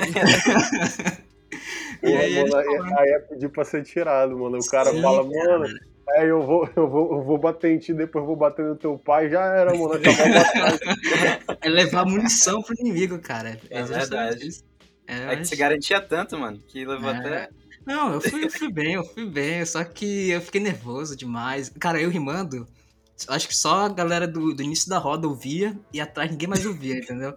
E 2.02 2.12
aí 2.12 2.42
mano, 2.42 2.56
aí, 2.56 2.66
aí 2.98 3.08
é 3.10 3.18
pedir 3.20 3.48
pra 3.48 3.64
ser 3.64 3.82
tirado, 3.84 4.36
mano. 4.38 4.58
O 4.58 4.66
cara 4.70 4.90
Sim, 4.90 5.00
fala, 5.02 5.28
cara. 5.30 5.58
mano, 5.60 5.74
é, 6.10 6.24
eu 6.30 6.42
vou, 6.44 6.68
eu, 6.76 6.88
vou, 6.88 7.12
eu 7.18 7.22
vou 7.24 7.38
bater 7.38 7.70
em 7.72 7.78
ti, 7.78 7.92
depois 7.94 8.22
eu 8.22 8.26
vou 8.26 8.36
bater 8.36 8.64
no 8.64 8.76
teu 8.76 8.98
pai, 8.98 9.28
já 9.30 9.44
era, 9.44 9.72
mano. 9.72 9.92
Acabou 9.94 10.24
a 10.24 10.28
batalha. 10.28 11.58
É 11.62 11.68
levar 11.68 12.04
munição 12.04 12.62
pro 12.62 12.74
inimigo, 12.80 13.18
cara. 13.18 13.58
É 13.70 13.80
justamente 13.80 14.08
verdade. 14.10 14.48
isso. 14.48 14.64
É, 15.06 15.32
É 15.32 15.36
que 15.36 15.44
você 15.44 15.56
garantia 15.56 16.00
tanto, 16.00 16.36
mano, 16.38 16.58
que 16.68 16.84
levou 16.84 17.10
É. 17.10 17.16
até. 17.16 17.48
Não, 17.86 18.12
eu 18.14 18.20
fui, 18.20 18.44
eu 18.44 18.50
fui 18.50 18.70
bem, 18.72 18.94
eu 18.94 19.04
fui 19.04 19.24
bem, 19.26 19.64
só 19.64 19.84
que 19.84 20.30
eu 20.30 20.40
fiquei 20.40 20.60
nervoso 20.60 21.16
demais. 21.16 21.68
Cara, 21.78 22.00
eu 22.00 22.10
rimando, 22.10 22.66
acho 23.28 23.46
que 23.48 23.54
só 23.56 23.86
a 23.86 23.88
galera 23.88 24.26
do, 24.26 24.52
do 24.54 24.62
início 24.62 24.88
da 24.88 24.98
roda 24.98 25.28
ouvia 25.28 25.78
e 25.92 26.00
atrás 26.00 26.30
ninguém 26.30 26.48
mais 26.48 26.66
ouvia, 26.66 26.96
entendeu? 26.98 27.36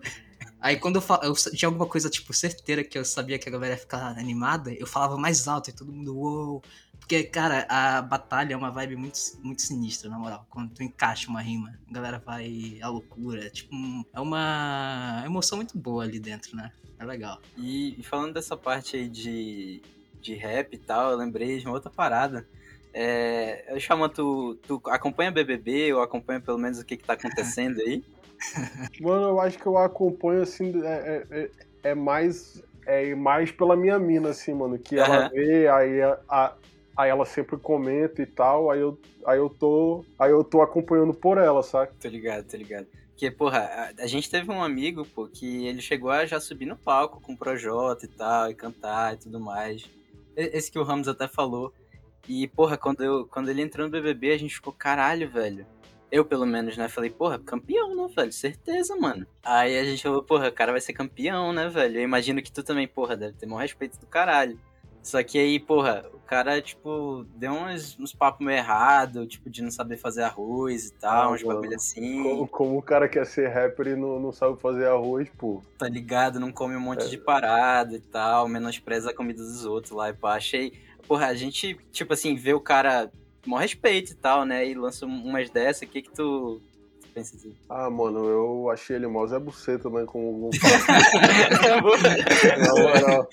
Aí 0.59 0.77
quando 0.77 0.95
eu, 0.97 1.01
fa- 1.01 1.21
eu 1.23 1.33
tinha 1.35 1.67
alguma 1.69 1.85
coisa, 1.85 2.09
tipo, 2.09 2.33
certeira 2.33 2.83
que 2.83 2.97
eu 2.97 3.05
sabia 3.05 3.38
que 3.39 3.47
a 3.47 3.51
galera 3.51 3.75
ia 3.75 3.79
ficar 3.79 4.17
animada, 4.17 4.73
eu 4.73 4.88
falava 4.88 5.17
mais 5.17 5.47
alto 5.47 5.69
e 5.69 5.73
todo 5.73 5.91
mundo, 5.91 6.15
uou. 6.17 6.63
Porque, 6.99 7.23
cara, 7.23 7.65
a 7.69 8.01
batalha 8.01 8.53
é 8.53 8.57
uma 8.57 8.69
vibe 8.71 8.95
muito, 8.95 9.17
muito 9.43 9.62
sinistra, 9.63 10.09
na 10.09 10.19
moral. 10.19 10.45
Quando 10.49 10.73
tu 10.73 10.83
encaixa 10.83 11.29
uma 11.29 11.41
rima, 11.41 11.73
a 11.89 11.93
galera 11.93 12.21
vai 12.23 12.77
à 12.81 12.89
loucura. 12.89 13.49
Tipo, 13.49 13.75
um- 13.75 14.03
é 14.13 14.19
uma 14.19 15.23
emoção 15.25 15.57
muito 15.57 15.77
boa 15.77 16.03
ali 16.03 16.19
dentro, 16.19 16.55
né? 16.55 16.71
É 16.99 17.05
legal. 17.05 17.39
E, 17.57 17.99
e 17.99 18.03
falando 18.03 18.33
dessa 18.33 18.55
parte 18.57 18.95
aí 18.97 19.09
de, 19.09 19.81
de 20.21 20.36
rap 20.36 20.73
e 20.73 20.77
tal, 20.79 21.12
eu 21.12 21.17
lembrei 21.17 21.60
de 21.60 21.65
uma 21.65 21.73
outra 21.75 21.91
parada. 21.91 22.47
É, 22.93 23.71
eu 23.73 23.79
chamo, 23.79 24.10
tu, 24.10 24.55
tu 24.65 24.82
acompanha 24.88 25.32
BBB 25.32 25.93
ou 25.93 26.01
acompanha 26.01 26.41
pelo 26.41 26.58
menos 26.58 26.79
o 26.79 26.86
que, 26.86 26.97
que 26.97 27.05
tá 27.05 27.13
acontecendo 27.13 27.79
aí? 27.82 28.03
Mano, 28.99 29.29
eu 29.29 29.39
acho 29.39 29.58
que 29.58 29.65
eu 29.65 29.77
acompanho, 29.77 30.41
assim, 30.41 30.71
é, 30.84 31.27
é, 31.32 31.41
é- 31.43 31.51
é 31.91 31.95
mais, 31.95 32.62
é 32.86 33.15
mais 33.15 33.51
pela 33.51 33.75
minha 33.75 33.97
mina, 33.99 34.29
assim, 34.29 34.53
mano. 34.53 34.77
Que 34.79 34.97
ela 34.99 35.21
Aham. 35.21 35.29
vê, 35.29 35.67
aí, 35.69 36.01
a- 36.01 36.19
a- 36.29 36.58
aí 36.97 37.10
ela 37.10 37.25
sempre 37.25 37.58
comenta 37.58 38.21
e 38.21 38.25
tal, 38.25 38.69
aí 38.69 38.79
eu, 38.82 38.99
aí 39.25 39.38
eu 39.39 39.49
tô. 39.49 40.05
Aí 40.19 40.32
eu 40.32 40.43
tô 40.43 40.62
acompanhando 40.62 41.13
por 41.13 41.38
ela, 41.38 41.63
saca? 41.63 41.95
Tô 41.99 42.08
ligado, 42.08 42.47
tô 42.47 42.58
ligado. 42.58 42.88
Porque, 43.12 43.29
porra, 43.32 43.60
a, 43.60 44.03
a 44.03 44.08
gente 44.08 44.29
teve 44.29 44.49
um 44.51 44.63
amigo, 44.63 45.05
pô, 45.05 45.27
que 45.27 45.65
ele 45.67 45.82
chegou 45.82 46.10
a 46.10 46.25
já 46.25 46.39
subir 46.39 46.65
no 46.65 46.77
palco 46.77 47.19
com 47.21 47.34
o 47.34 47.38
Projota 47.38 48.05
e 48.05 48.10
tal, 48.10 48.49
e 48.49 48.55
cantar 48.55 49.13
e 49.15 49.17
tudo 49.17 49.39
mais. 49.39 49.89
Esse 50.35 50.71
que 50.71 50.79
o 50.79 50.83
Ramos 50.83 51.07
até 51.07 51.27
falou. 51.27 51.73
E, 52.27 52.47
porra, 52.47 52.77
quando, 52.77 53.03
eu, 53.03 53.25
quando 53.25 53.49
ele 53.49 53.61
entrou 53.61 53.87
no 53.87 53.91
BBB, 53.91 54.31
a 54.31 54.37
gente 54.37 54.55
ficou, 54.55 54.71
caralho, 54.71 55.29
velho. 55.29 55.65
Eu, 56.11 56.25
pelo 56.25 56.45
menos, 56.45 56.75
né? 56.77 56.87
Falei, 56.87 57.09
porra, 57.09 57.39
campeão, 57.39 57.95
né, 57.95 58.13
velho? 58.15 58.31
Certeza, 58.31 58.95
mano. 58.95 59.27
Aí 59.43 59.77
a 59.77 59.83
gente 59.83 60.01
falou, 60.01 60.23
porra, 60.23 60.49
o 60.49 60.51
cara 60.51 60.71
vai 60.71 60.81
ser 60.81 60.93
campeão, 60.93 61.53
né, 61.53 61.69
velho? 61.69 61.97
Eu 61.97 62.03
imagino 62.03 62.41
que 62.41 62.51
tu 62.51 62.63
também, 62.63 62.87
porra, 62.87 63.15
deve 63.15 63.33
ter 63.33 63.45
maior 63.45 63.61
respeito 63.61 63.99
do 63.99 64.07
caralho. 64.07 64.59
Só 65.01 65.23
que 65.23 65.39
aí, 65.39 65.59
porra, 65.59 66.05
o 66.13 66.19
cara, 66.19 66.62
tipo, 66.62 67.25
deu 67.35 67.51
uns, 67.53 67.97
uns 67.99 68.13
papos 68.13 68.45
meio 68.45 68.57
errado, 68.57 69.25
tipo, 69.25 69.49
de 69.49 69.62
não 69.63 69.71
saber 69.71 69.97
fazer 69.97 70.23
arroz 70.23 70.88
e 70.88 70.93
tal, 70.93 71.29
Ah, 71.29 71.33
uns 71.33 71.41
bagulho 71.41 71.75
assim. 71.75 72.21
Como, 72.21 72.47
como 72.47 72.77
o 72.77 72.81
cara 72.81 73.07
quer 73.07 73.25
ser 73.25 73.47
rapper 73.47 73.88
e 73.88 73.95
não, 73.95 74.19
não 74.19 74.31
sabe 74.31 74.59
fazer 74.62 74.88
arroz, 74.88 75.27
pô. 75.38 75.62
tá 75.77 75.88
ligado? 75.88 76.39
Não 76.39 76.51
come 76.51 76.75
um 76.75 76.79
monte 76.81 77.05
É. 77.05 77.07
de 77.07 77.17
parada 77.17 77.95
e 77.95 77.99
tal, 78.01 78.47
menospreza 78.47 79.09
a 79.09 79.13
comida 79.15 79.41
dos 79.41 79.65
outros 79.65 79.93
lá 79.93 80.09
e 80.09 80.13
pá. 80.13 80.35
Achei. 80.35 80.73
Porra, 81.07 81.27
a 81.27 81.33
gente, 81.33 81.75
tipo 81.91 82.13
assim, 82.13 82.35
vê 82.35 82.53
o 82.53 82.59
cara 82.59 83.12
maior 83.47 83.62
respeito 83.62 84.12
e 84.12 84.15
tal, 84.15 84.45
né? 84.45 84.67
E 84.67 84.75
lança 84.75 85.05
um- 85.07 85.23
umas 85.25 85.49
dessas, 85.49 85.88
o 85.88 85.91
que 85.91 86.03
que 86.03 86.12
tu 86.12 86.62
pensa 87.09 87.35
assim? 87.35 87.55
Ah, 87.69 87.89
mano, 87.89 88.25
eu 88.25 88.69
achei 88.69 88.95
ele 88.95 89.07
mó 89.07 89.25
Zé 89.25 89.39
Buceta, 89.39 89.89
né? 89.89 90.05
Como, 90.05 90.49
na 91.67 91.81
moral, 92.75 93.29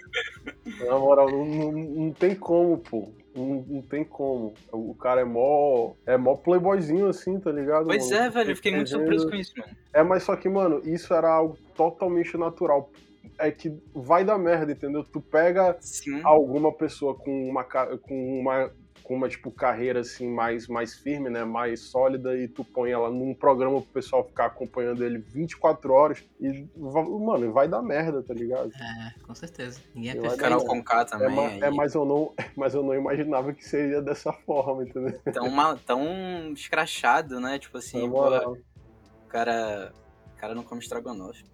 na 0.86 0.98
moral 0.98 1.30
não, 1.30 1.46
não, 1.46 1.72
não 1.72 2.12
tem 2.12 2.34
como, 2.34 2.78
pô. 2.78 3.08
Não, 3.34 3.64
não 3.68 3.82
tem 3.82 4.02
como. 4.02 4.54
O 4.72 4.94
cara 4.94 5.20
é 5.20 5.24
mó. 5.24 5.92
É 6.06 6.16
mó 6.16 6.34
playboyzinho 6.36 7.06
assim, 7.06 7.38
tá 7.38 7.52
ligado? 7.52 7.86
pois 7.86 8.10
mano? 8.10 8.22
é, 8.22 8.30
velho, 8.30 8.50
eu 8.50 8.56
fiquei 8.56 8.74
muito 8.74 8.90
surpreso 8.90 9.28
com 9.28 9.36
isso, 9.36 9.52
mano. 9.58 9.76
É, 9.92 10.02
mas 10.02 10.22
só 10.22 10.34
que, 10.34 10.48
mano, 10.48 10.80
isso 10.84 11.12
era 11.12 11.30
algo 11.30 11.58
totalmente 11.76 12.36
natural. 12.36 12.90
É 13.38 13.50
que 13.50 13.70
vai 13.94 14.24
dar 14.24 14.38
merda, 14.38 14.72
entendeu? 14.72 15.04
Tu 15.04 15.20
pega 15.20 15.76
Sim. 15.80 16.22
alguma 16.24 16.72
pessoa 16.72 17.14
com 17.14 17.50
uma, 17.50 17.64
com 17.64 18.40
uma, 18.40 18.72
com 19.07 19.14
uma 19.14 19.29
tipo, 19.29 19.53
carreira 19.53 20.01
assim, 20.01 20.29
mais, 20.29 20.66
mais 20.66 20.97
firme, 20.97 21.31
né? 21.31 21.45
Mais 21.45 21.79
sólida, 21.79 22.37
e 22.37 22.49
tu 22.49 22.64
põe 22.64 22.90
ela 22.90 23.09
num 23.09 23.33
programa 23.33 23.81
pro 23.81 23.92
pessoal 23.92 24.25
ficar 24.25 24.47
acompanhando 24.47 25.05
ele 25.05 25.19
24 25.19 25.92
horas 25.92 26.25
e, 26.40 26.66
mano, 26.77 27.53
vai 27.53 27.69
dar 27.69 27.81
merda, 27.83 28.21
tá 28.21 28.35
ligado? 28.35 28.73
É, 28.75 29.14
com 29.25 29.33
certeza. 29.33 29.81
Ninguém 29.95 30.11
é 30.11 30.14
perfeito. 30.14 30.40
Carol 30.40 30.59
não. 30.59 30.66
Conká 30.66 31.03
É, 31.03 31.05
também. 31.05 31.37
ma- 31.37 31.47
aí. 31.47 31.61
é, 31.61 31.71
mas, 31.71 31.95
eu 31.95 32.05
não, 32.05 32.35
mas 32.57 32.75
eu 32.75 32.83
não 32.83 32.95
imaginava 32.95 33.53
que 33.53 33.64
seria 33.64 34.03
dessa 34.03 34.33
forma, 34.33 34.83
entendeu? 34.83 35.21
Tão, 35.33 35.49
mal- 35.51 35.79
tão 35.79 36.53
escrachado, 36.53 37.38
né? 37.38 37.61
Tipo 37.61 37.79
assim, 37.79 38.11
porra, 38.11 38.31
moral. 38.31 38.57
o 39.25 39.29
cara. 39.29 39.92
O 40.35 40.38
cara 40.38 40.53
não 40.53 40.64
come 40.64 40.81
estrogonofe. 40.83 41.45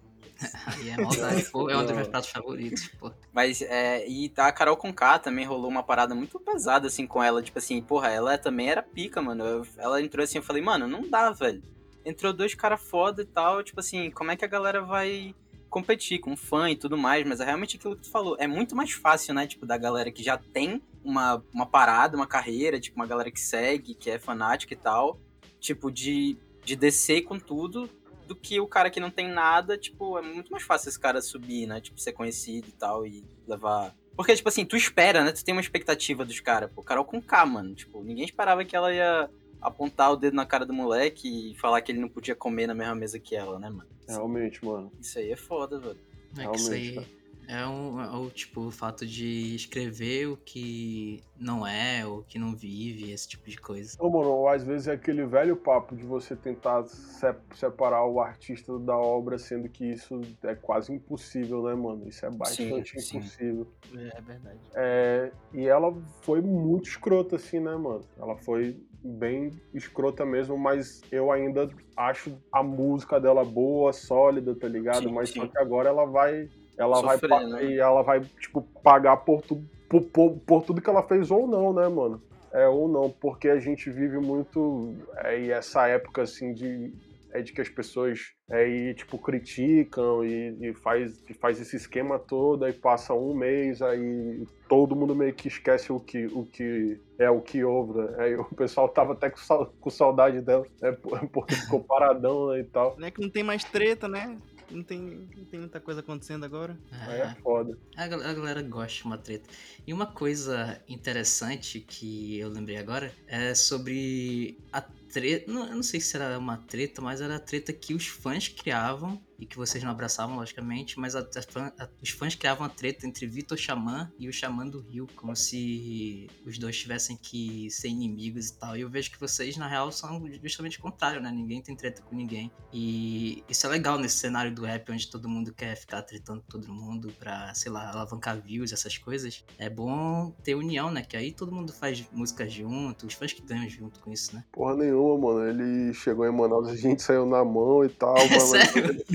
Aí 0.65 0.89
é 0.89 0.97
maldade, 0.97 1.43
pô. 1.45 1.69
É 1.69 1.77
um 1.77 1.83
dos 1.85 1.95
meus 1.95 2.07
pratos 2.07 2.29
favoritos, 2.29 2.87
pô. 2.99 3.11
Mas, 3.31 3.61
é, 3.61 4.07
e 4.07 4.29
tá, 4.29 4.47
a 4.47 4.51
Carol 4.51 4.75
Conká 4.77 5.19
também 5.19 5.45
rolou 5.45 5.69
uma 5.69 5.83
parada 5.83 6.13
muito 6.15 6.39
pesada, 6.39 6.87
assim, 6.87 7.05
com 7.07 7.23
ela. 7.23 7.41
Tipo 7.41 7.59
assim, 7.59 7.81
porra, 7.81 8.09
ela 8.09 8.37
também 8.37 8.69
era 8.69 8.81
pica, 8.83 9.21
mano. 9.21 9.43
Eu- 9.43 9.67
ela 9.77 10.01
entrou 10.01 10.23
assim, 10.23 10.37
eu 10.39 10.43
falei, 10.43 10.61
mano, 10.61 10.87
não 10.87 11.09
dá, 11.09 11.31
velho. 11.31 11.61
Entrou 12.05 12.33
dois 12.33 12.53
caras 12.53 12.81
foda 12.81 13.21
e 13.21 13.25
tal, 13.25 13.63
tipo 13.63 13.79
assim, 13.79 14.11
como 14.11 14.31
é 14.31 14.35
que 14.35 14.43
a 14.43 14.47
galera 14.47 14.81
vai 14.81 15.33
competir 15.69 16.19
com 16.19 16.35
fã 16.35 16.69
e 16.69 16.75
tudo 16.75 16.97
mais? 16.97 17.25
Mas 17.25 17.39
é 17.39 17.45
realmente 17.45 17.77
aquilo 17.77 17.95
que 17.95 18.03
tu 18.03 18.11
falou. 18.11 18.35
É 18.39 18.45
muito 18.45 18.75
mais 18.75 18.91
fácil, 18.91 19.33
né, 19.33 19.47
tipo, 19.47 19.65
da 19.65 19.77
galera 19.77 20.11
que 20.11 20.21
já 20.21 20.37
tem 20.37 20.81
uma, 21.03 21.41
uma 21.53 21.65
parada, 21.65 22.15
uma 22.17 22.27
carreira, 22.27 22.79
tipo, 22.79 22.95
uma 22.97 23.07
galera 23.07 23.31
que 23.31 23.39
segue, 23.39 23.95
que 23.95 24.09
é 24.11 24.19
fanática 24.19 24.73
e 24.73 24.77
tal, 24.77 25.19
tipo, 25.59 25.89
de, 25.89 26.37
de 26.65 26.75
descer 26.75 27.21
com 27.21 27.39
tudo 27.39 27.89
do 28.27 28.35
que 28.35 28.59
o 28.59 28.67
cara 28.67 28.89
que 28.89 28.99
não 28.99 29.09
tem 29.09 29.27
nada, 29.27 29.77
tipo, 29.77 30.17
é 30.17 30.21
muito 30.21 30.51
mais 30.51 30.63
fácil 30.63 30.89
esse 30.89 30.99
cara 30.99 31.21
subir, 31.21 31.67
né? 31.67 31.79
Tipo, 31.81 31.99
ser 31.99 32.13
conhecido 32.13 32.67
e 32.69 32.71
tal 32.71 33.05
e 33.05 33.23
levar. 33.47 33.95
Porque, 34.15 34.35
tipo 34.35 34.49
assim, 34.49 34.65
tu 34.65 34.75
espera, 34.75 35.23
né? 35.23 35.31
Tu 35.31 35.43
tem 35.43 35.53
uma 35.53 35.61
expectativa 35.61 36.23
dos 36.23 36.39
caras. 36.39 36.71
Pô, 36.71 36.83
Carol 36.83 37.05
com 37.05 37.21
K, 37.21 37.45
mano. 37.45 37.73
Tipo, 37.73 38.03
ninguém 38.03 38.25
esperava 38.25 38.63
que 38.63 38.75
ela 38.75 38.93
ia 38.93 39.29
apontar 39.61 40.11
o 40.11 40.15
dedo 40.15 40.35
na 40.35 40.45
cara 40.45 40.65
do 40.65 40.73
moleque 40.73 41.51
e 41.51 41.55
falar 41.55 41.81
que 41.81 41.91
ele 41.91 41.99
não 41.99 42.09
podia 42.09 42.35
comer 42.35 42.67
na 42.67 42.73
mesma 42.73 42.95
mesa 42.95 43.19
que 43.19 43.35
ela, 43.35 43.57
né, 43.57 43.69
mano? 43.69 43.89
Realmente, 44.07 44.63
mano. 44.63 44.91
Isso 44.99 45.17
aí 45.17 45.31
é 45.31 45.35
foda, 45.35 45.79
velho. 45.79 45.99
É 46.37 46.47
que 46.47 46.55
isso 46.57 46.69
Realmente, 46.69 46.99
aí 46.99 47.22
é, 47.47 47.65
um, 47.65 48.01
é 48.01 48.09
o 48.17 48.29
tipo, 48.29 48.61
o 48.61 48.71
fato 48.71 49.05
de 49.05 49.55
escrever 49.55 50.27
o 50.27 50.37
que 50.37 51.23
não 51.37 51.65
é, 51.65 52.05
ou 52.05 52.23
que 52.23 52.39
não 52.39 52.55
vive, 52.55 53.11
esse 53.11 53.27
tipo 53.27 53.49
de 53.49 53.57
coisa. 53.57 53.97
Ô, 53.99 54.09
mano, 54.09 54.47
às 54.47 54.63
vezes 54.63 54.87
é 54.87 54.93
aquele 54.93 55.25
velho 55.25 55.55
papo 55.55 55.95
de 55.95 56.03
você 56.03 56.35
tentar 56.35 56.83
se- 56.85 57.35
separar 57.55 58.05
o 58.05 58.19
artista 58.19 58.77
da 58.79 58.97
obra, 58.97 59.37
sendo 59.37 59.69
que 59.69 59.85
isso 59.85 60.21
é 60.43 60.55
quase 60.55 60.93
impossível, 60.93 61.63
né, 61.63 61.75
mano? 61.75 62.07
Isso 62.07 62.25
é 62.25 62.29
bastante 62.29 62.99
sim. 62.99 63.17
impossível. 63.17 63.67
É 63.93 64.21
verdade. 64.21 64.59
É, 64.75 65.31
e 65.53 65.67
ela 65.67 65.93
foi 66.21 66.41
muito 66.41 66.87
escrota, 66.87 67.35
assim, 67.35 67.59
né, 67.59 67.75
mano? 67.75 68.05
Ela 68.17 68.37
foi 68.37 68.77
bem 69.03 69.51
escrota 69.73 70.25
mesmo, 70.25 70.57
mas 70.57 71.01
eu 71.11 71.31
ainda 71.31 71.69
acho 71.97 72.37
a 72.51 72.63
música 72.63 73.19
dela 73.19 73.43
boa, 73.43 73.91
sólida, 73.91 74.55
tá 74.55 74.67
ligado? 74.67 75.09
Sim, 75.09 75.13
mas 75.13 75.29
sim. 75.29 75.41
só 75.41 75.47
que 75.47 75.57
agora 75.57 75.89
ela 75.89 76.05
vai. 76.05 76.49
Ela 76.77 76.95
Sofrer, 76.95 77.29
vai. 77.29 77.45
né? 77.45 77.65
E 77.65 77.79
ela 77.79 78.01
vai, 78.01 78.21
tipo, 78.39 78.61
pagar 78.83 79.17
por, 79.17 79.41
tu, 79.41 79.63
por, 79.89 80.01
por, 80.03 80.37
por 80.39 80.63
tudo 80.63 80.81
que 80.81 80.89
ela 80.89 81.03
fez 81.03 81.29
ou 81.29 81.47
não, 81.47 81.73
né, 81.73 81.87
mano? 81.87 82.21
É, 82.51 82.67
ou 82.67 82.87
não, 82.87 83.09
porque 83.09 83.49
a 83.49 83.59
gente 83.59 83.89
vive 83.89 84.19
muito. 84.19 84.95
É, 85.17 85.39
e 85.39 85.51
essa 85.51 85.87
época, 85.87 86.21
assim, 86.21 86.53
de. 86.53 86.93
é 87.31 87.41
de 87.41 87.51
que 87.51 87.61
as 87.61 87.69
pessoas 87.69 88.19
aí, 88.49 88.93
tipo, 88.93 89.17
criticam 89.17 90.23
e, 90.23 90.55
e, 90.61 90.73
faz, 90.75 91.23
e 91.27 91.33
faz 91.33 91.59
esse 91.59 91.75
esquema 91.75 92.19
todo, 92.19 92.63
aí 92.63 92.73
passa 92.73 93.15
um 93.15 93.33
mês, 93.33 93.81
aí 93.81 94.45
todo 94.69 94.95
mundo 94.95 95.15
meio 95.15 95.33
que 95.33 95.47
esquece 95.47 95.91
o 95.91 95.99
que, 95.99 96.27
o 96.27 96.45
que 96.45 96.99
é 97.17 97.29
o 97.29 97.41
que 97.41 97.63
houve, 97.63 97.99
né? 97.99 98.15
Aí 98.19 98.35
o 98.35 98.45
pessoal 98.45 98.87
tava 98.87 99.13
até 99.13 99.31
com, 99.31 99.65
com 99.65 99.89
saudade 99.89 100.39
dela, 100.41 100.65
né? 100.79 100.91
Porque 101.33 101.55
ficou 101.55 101.83
paradão 101.83 102.49
né, 102.49 102.59
e 102.59 102.63
tal. 102.65 102.95
Não 102.99 103.07
é 103.07 103.11
que 103.11 103.21
não 103.21 103.29
tem 103.29 103.43
mais 103.43 103.63
treta, 103.63 104.07
né? 104.07 104.37
Não 104.73 104.83
tem, 104.83 105.29
não 105.35 105.45
tem 105.45 105.59
muita 105.59 105.79
coisa 105.79 105.99
acontecendo 106.01 106.43
agora. 106.43 106.77
Aí 106.91 107.21
é 107.21 107.35
foda. 107.41 107.77
A, 107.95 108.03
a 108.03 108.07
galera 108.07 108.61
gosta 108.61 108.97
de 108.97 109.05
uma 109.05 109.17
treta. 109.17 109.49
E 109.85 109.93
uma 109.93 110.05
coisa 110.05 110.81
interessante 110.87 111.79
que 111.79 112.39
eu 112.39 112.49
lembrei 112.49 112.77
agora 112.77 113.13
é 113.27 113.53
sobre 113.53 114.57
a 114.71 114.81
treta. 115.13 115.51
Não, 115.51 115.67
eu 115.67 115.75
não 115.75 115.83
sei 115.83 116.01
se 116.01 116.15
era 116.15 116.37
uma 116.39 116.57
treta, 116.57 117.01
mas 117.01 117.21
era 117.21 117.35
a 117.35 117.39
treta 117.39 117.71
que 117.71 117.93
os 117.93 118.07
fãs 118.07 118.47
criavam 118.47 119.21
e 119.43 119.45
que 119.45 119.57
vocês 119.57 119.83
não 119.83 119.91
abraçavam, 119.91 120.37
logicamente, 120.37 120.97
mas 120.97 121.15
a, 121.15 121.19
a, 121.19 121.83
a, 121.83 121.89
os 122.01 122.09
fãs 122.09 122.33
criavam 122.33 122.65
a 122.65 122.69
treta 122.69 123.05
entre 123.05 123.27
Vitor 123.27 123.57
Xamã 123.57 124.11
e 124.17 124.29
o 124.29 124.33
Xamã 124.33 124.65
do 124.65 124.79
Rio, 124.79 125.05
como 125.15 125.35
se 125.35 126.29
os 126.45 126.57
dois 126.57 126.77
tivessem 126.77 127.17
que 127.17 127.69
ser 127.69 127.89
inimigos 127.89 128.49
e 128.49 128.57
tal. 128.57 128.77
E 128.77 128.81
eu 128.81 128.89
vejo 128.89 129.11
que 129.11 129.19
vocês, 129.19 129.57
na 129.57 129.67
real, 129.67 129.91
são 129.91 130.23
justamente 130.41 130.79
o 130.79 130.81
contrário, 130.81 131.21
né? 131.21 131.29
Ninguém 131.29 131.61
tem 131.61 131.75
treta 131.75 132.01
com 132.01 132.15
ninguém. 132.15 132.51
E 132.71 133.43
isso 133.49 133.67
é 133.67 133.69
legal 133.69 133.99
nesse 133.99 134.17
cenário 134.17 134.53
do 134.53 134.63
rap, 134.63 134.89
onde 134.89 135.09
todo 135.09 135.27
mundo 135.27 135.53
quer 135.53 135.75
ficar 135.75 136.01
tretando 136.03 136.41
todo 136.47 136.71
mundo 136.71 137.13
pra, 137.19 137.53
sei 137.53 137.71
lá, 137.71 137.89
alavancar 137.89 138.41
views, 138.41 138.71
essas 138.71 138.97
coisas. 138.97 139.43
É 139.57 139.69
bom 139.69 140.31
ter 140.43 140.55
união, 140.55 140.89
né? 140.89 141.03
Que 141.03 141.17
aí 141.17 141.33
todo 141.33 141.51
mundo 141.51 141.73
faz 141.73 142.05
música 142.11 142.47
junto, 142.47 143.07
os 143.07 143.13
fãs 143.13 143.33
que 143.33 143.41
ganham 143.41 143.67
junto 143.67 143.99
com 143.99 144.11
isso, 144.11 144.33
né? 144.33 144.45
Porra 144.53 144.75
nenhuma, 144.75 145.02
mano. 145.17 145.47
Ele 145.47 145.93
chegou 145.93 146.25
em 146.25 146.31
Manaus, 146.31 146.69
a 146.69 146.75
gente 146.75 147.01
saiu 147.01 147.25
na 147.25 147.43
mão 147.43 147.83
e 147.83 147.89
tal, 147.89 148.15
é 148.17 148.29
mano. 148.29 148.39
Sério? 148.39 149.05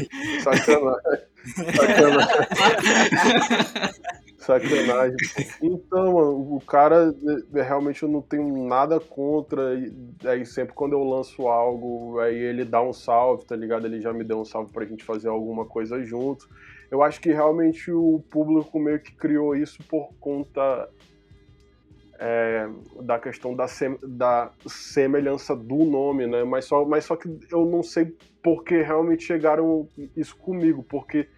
Sacanagem. 0.42 1.22
Sacanagem. 1.74 2.28
Sacanagem. 4.38 5.16
Então, 5.62 6.14
mano, 6.14 6.56
o 6.56 6.60
cara 6.66 7.14
é, 7.54 7.62
realmente 7.62 8.02
eu 8.02 8.08
não 8.08 8.22
tenho 8.22 8.66
nada 8.66 8.98
contra. 8.98 9.72
Aí 10.24 10.46
sempre 10.46 10.72
quando 10.74 10.94
eu 10.94 11.04
lanço 11.04 11.46
algo, 11.48 12.18
aí 12.18 12.34
ele 12.34 12.64
dá 12.64 12.80
um 12.80 12.92
salve, 12.94 13.44
tá 13.44 13.54
ligado? 13.54 13.86
Ele 13.86 14.00
já 14.00 14.10
me 14.10 14.24
deu 14.24 14.40
um 14.40 14.44
salve 14.46 14.72
pra 14.72 14.86
gente 14.86 15.04
fazer 15.04 15.28
alguma 15.28 15.66
coisa 15.66 16.02
junto. 16.02 16.48
Eu 16.90 17.02
acho 17.02 17.20
que 17.20 17.30
realmente 17.30 17.92
o 17.92 18.24
público 18.30 18.78
meio 18.80 19.00
que 19.00 19.12
criou 19.12 19.54
isso 19.54 19.82
por 19.86 20.14
conta 20.18 20.88
é, 22.18 22.68
da 23.00 23.18
questão 23.18 23.54
da, 23.54 23.68
sem, 23.68 23.96
da 24.02 24.50
semelhança 24.66 25.54
do 25.54 25.84
nome, 25.84 26.26
né? 26.26 26.42
Mas 26.44 26.64
só, 26.64 26.84
mas 26.84 27.04
só 27.04 27.16
que 27.16 27.28
eu 27.50 27.64
não 27.64 27.82
sei 27.82 28.16
porque 28.42 28.82
realmente 28.82 29.24
chegaram 29.24 29.88
isso 30.16 30.36
comigo, 30.36 30.82
porque 30.82 31.28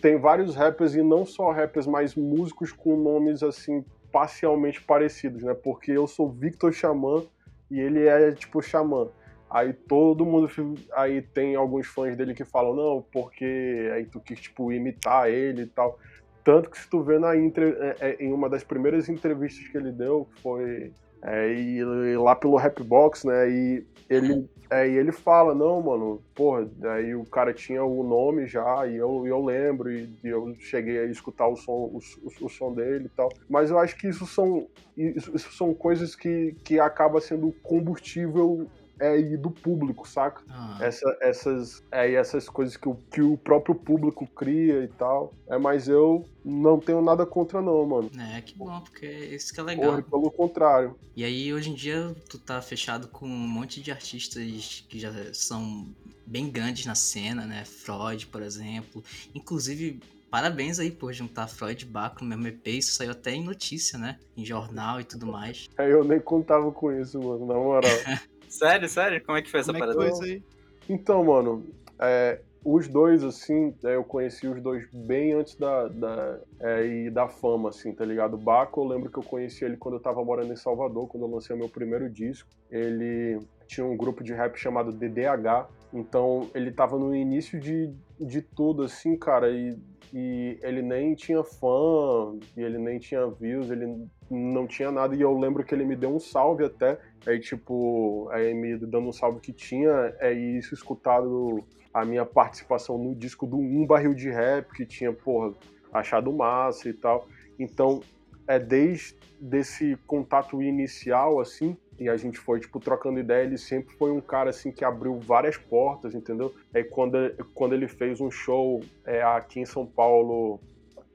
tem 0.00 0.18
vários 0.18 0.54
rappers 0.54 0.94
e 0.94 1.02
não 1.02 1.24
só 1.24 1.50
rappers, 1.50 1.86
mas 1.86 2.14
músicos 2.14 2.72
com 2.72 2.96
nomes 2.96 3.42
assim 3.42 3.84
parcialmente 4.12 4.82
parecidos, 4.82 5.42
né? 5.42 5.54
Porque 5.54 5.92
eu 5.92 6.06
sou 6.06 6.30
Victor 6.30 6.72
Xamã 6.72 7.22
e 7.70 7.80
ele 7.80 8.06
é 8.06 8.32
tipo 8.32 8.62
Xamã. 8.62 9.08
Aí 9.48 9.72
todo 9.72 10.26
mundo 10.26 10.48
aí 10.92 11.22
tem 11.22 11.54
alguns 11.54 11.86
fãs 11.86 12.16
dele 12.16 12.34
que 12.34 12.44
falam 12.44 12.74
não, 12.74 13.04
porque 13.12 13.88
aí 13.94 14.04
tu 14.04 14.20
quis 14.20 14.40
tipo 14.40 14.72
imitar 14.72 15.30
ele 15.30 15.62
e 15.62 15.66
tal. 15.66 15.98
Tanto 16.44 16.70
que 16.70 16.78
se 16.78 16.88
tu 16.88 17.02
vê 17.02 17.18
na 17.18 17.36
entre, 17.36 17.70
é, 17.70 17.96
é, 18.00 18.24
em 18.24 18.32
uma 18.32 18.50
das 18.50 18.62
primeiras 18.62 19.08
entrevistas 19.08 19.66
que 19.66 19.76
ele 19.76 19.90
deu, 19.90 20.28
que 20.34 20.42
foi 20.42 20.92
é, 21.22 21.50
e, 21.54 21.78
e 21.78 22.16
lá 22.18 22.36
pelo 22.36 22.56
Rapbox, 22.56 23.24
né? 23.24 23.48
E 23.48 23.86
ele, 24.10 24.46
é, 24.68 24.86
e 24.86 24.94
ele 24.94 25.10
fala, 25.10 25.54
não, 25.54 25.80
mano, 25.80 26.22
porra, 26.34 26.68
aí 26.92 27.14
o 27.14 27.24
cara 27.24 27.54
tinha 27.54 27.82
o 27.82 28.02
nome 28.02 28.46
já, 28.46 28.86
e 28.86 28.96
eu, 28.96 29.26
eu 29.26 29.42
lembro, 29.42 29.90
e, 29.90 30.10
e 30.22 30.28
eu 30.28 30.54
cheguei 30.58 30.98
a 30.98 31.06
escutar 31.06 31.48
o 31.48 31.56
som, 31.56 31.72
o, 31.72 31.98
o, 32.22 32.44
o, 32.44 32.48
som 32.50 32.74
dele 32.74 33.06
e 33.06 33.16
tal. 33.16 33.30
Mas 33.48 33.70
eu 33.70 33.78
acho 33.78 33.96
que 33.96 34.06
isso 34.06 34.26
são, 34.26 34.66
isso, 34.94 35.34
isso 35.34 35.50
são 35.54 35.72
coisas 35.72 36.14
que, 36.14 36.54
que 36.62 36.78
acaba 36.78 37.22
sendo 37.22 37.50
combustível 37.62 38.66
é, 38.98 39.18
e 39.18 39.36
do 39.36 39.50
público, 39.50 40.08
saca? 40.08 40.42
Ah. 40.48 40.78
Essa, 40.80 41.16
essas, 41.20 41.82
é, 41.90 42.12
essas 42.12 42.48
coisas 42.48 42.76
que 42.76 42.88
o, 42.88 42.94
que 43.10 43.22
o 43.22 43.36
próprio 43.36 43.74
público 43.74 44.26
cria 44.26 44.84
e 44.84 44.88
tal. 44.88 45.32
É, 45.48 45.58
mas 45.58 45.88
eu 45.88 46.24
não 46.44 46.78
tenho 46.78 47.02
nada 47.02 47.26
contra, 47.26 47.60
não, 47.60 47.84
mano. 47.86 48.10
É, 48.34 48.40
que 48.40 48.56
bom, 48.56 48.80
porque 48.80 49.06
isso 49.06 49.52
que 49.52 49.60
é 49.60 49.62
legal. 49.62 49.90
Porra, 49.90 50.02
pelo 50.02 50.30
contrário. 50.30 50.96
E 51.16 51.24
aí, 51.24 51.52
hoje 51.52 51.70
em 51.70 51.74
dia, 51.74 52.14
tu 52.28 52.38
tá 52.38 52.60
fechado 52.60 53.08
com 53.08 53.26
um 53.26 53.48
monte 53.48 53.82
de 53.82 53.90
artistas 53.90 54.84
que 54.88 54.98
já 54.98 55.10
são 55.32 55.86
bem 56.26 56.50
grandes 56.50 56.86
na 56.86 56.94
cena, 56.94 57.44
né? 57.46 57.64
Freud, 57.64 58.26
por 58.26 58.42
exemplo. 58.42 59.02
Inclusive, 59.34 60.00
parabéns 60.30 60.78
aí 60.78 60.90
por 60.90 61.12
juntar 61.12 61.46
Freud 61.46 61.84
e 61.84 61.88
Baco 61.88 62.24
no 62.24 62.30
mesmo 62.30 62.48
EP. 62.48 62.66
Isso 62.66 62.92
saiu 62.92 63.12
até 63.12 63.32
em 63.32 63.44
notícia, 63.44 63.98
né? 63.98 64.18
Em 64.36 64.44
jornal 64.44 65.00
e 65.00 65.04
tudo 65.04 65.26
mais. 65.26 65.68
É, 65.78 65.92
eu 65.92 66.04
nem 66.04 66.18
contava 66.18 66.70
com 66.72 66.92
isso, 66.92 67.20
mano, 67.20 67.46
na 67.46 67.54
moral. 67.54 67.90
Sério, 68.54 68.88
sério? 68.88 69.24
Como 69.24 69.36
é 69.36 69.42
que 69.42 69.50
foi 69.50 69.60
essa 69.60 69.72
Como 69.72 69.84
parada? 69.84 70.06
É 70.06 70.10
foi 70.10 70.30
aí? 70.30 70.42
Então, 70.88 71.24
mano, 71.24 71.66
é, 71.98 72.40
os 72.64 72.86
dois, 72.86 73.24
assim, 73.24 73.74
é, 73.82 73.96
eu 73.96 74.04
conheci 74.04 74.46
os 74.46 74.62
dois 74.62 74.86
bem 74.92 75.32
antes 75.32 75.56
da, 75.56 75.88
da, 75.88 76.38
é, 76.60 76.86
e 76.86 77.10
da 77.10 77.26
fama, 77.26 77.70
assim, 77.70 77.92
tá 77.92 78.04
ligado? 78.04 78.34
O 78.34 78.38
Baco, 78.38 78.80
eu 78.80 78.86
lembro 78.86 79.10
que 79.10 79.18
eu 79.18 79.24
conheci 79.24 79.64
ele 79.64 79.76
quando 79.76 79.96
eu 79.96 80.00
tava 80.00 80.24
morando 80.24 80.52
em 80.52 80.56
Salvador, 80.56 81.08
quando 81.08 81.24
eu 81.24 81.30
lancei 81.30 81.56
o 81.56 81.58
meu 81.58 81.68
primeiro 81.68 82.08
disco. 82.08 82.48
Ele 82.70 83.40
tinha 83.66 83.84
um 83.84 83.96
grupo 83.96 84.22
de 84.22 84.32
rap 84.32 84.56
chamado 84.56 84.92
DDH, 84.92 85.66
então 85.92 86.48
ele 86.54 86.70
tava 86.70 86.96
no 86.96 87.14
início 87.14 87.58
de, 87.58 87.92
de 88.20 88.40
tudo, 88.40 88.84
assim, 88.84 89.16
cara, 89.16 89.50
e, 89.50 89.76
e 90.14 90.60
ele 90.62 90.80
nem 90.80 91.12
tinha 91.16 91.42
fã, 91.42 92.38
e 92.56 92.62
ele 92.62 92.78
nem 92.78 93.00
tinha 93.00 93.26
views, 93.26 93.68
ele 93.68 94.06
não 94.30 94.64
tinha 94.64 94.92
nada, 94.92 95.16
e 95.16 95.20
eu 95.20 95.36
lembro 95.36 95.64
que 95.64 95.74
ele 95.74 95.84
me 95.84 95.96
deu 95.96 96.14
um 96.14 96.20
salve 96.20 96.64
até, 96.64 97.00
aí 97.26 97.40
tipo, 97.40 98.28
aí 98.30 98.54
me 98.54 98.78
dando 98.78 99.08
um 99.08 99.12
salve 99.12 99.40
que 99.40 99.52
tinha, 99.52 100.14
é 100.20 100.32
isso 100.32 100.72
escutado 100.72 101.64
a 101.92 102.04
minha 102.04 102.24
participação 102.24 102.96
no 102.96 103.12
disco 103.12 103.44
do 103.44 103.56
Um 103.56 103.84
Barril 103.84 104.14
de 104.14 104.30
Rap, 104.30 104.72
que 104.72 104.86
tinha, 104.86 105.12
porra, 105.12 105.52
achado 105.92 106.32
massa 106.32 106.88
e 106.88 106.92
tal. 106.92 107.26
Então, 107.58 108.00
é 108.46 108.58
desde 108.58 109.16
desse 109.40 109.96
contato 110.06 110.62
inicial, 110.62 111.40
assim, 111.40 111.76
e 111.98 112.08
a 112.08 112.16
gente 112.16 112.38
foi, 112.38 112.60
tipo, 112.60 112.80
trocando 112.80 113.18
ideia, 113.18 113.44
ele 113.44 113.58
sempre 113.58 113.94
foi 113.96 114.10
um 114.10 114.20
cara, 114.20 114.50
assim, 114.50 114.72
que 114.72 114.84
abriu 114.84 115.18
várias 115.18 115.56
portas, 115.56 116.14
entendeu? 116.14 116.54
Aí 116.74 116.84
quando, 116.84 117.16
quando 117.54 117.74
ele 117.74 117.88
fez 117.88 118.20
um 118.20 118.30
show 118.30 118.82
é, 119.04 119.22
aqui 119.22 119.60
em 119.60 119.66
São 119.66 119.86
Paulo, 119.86 120.60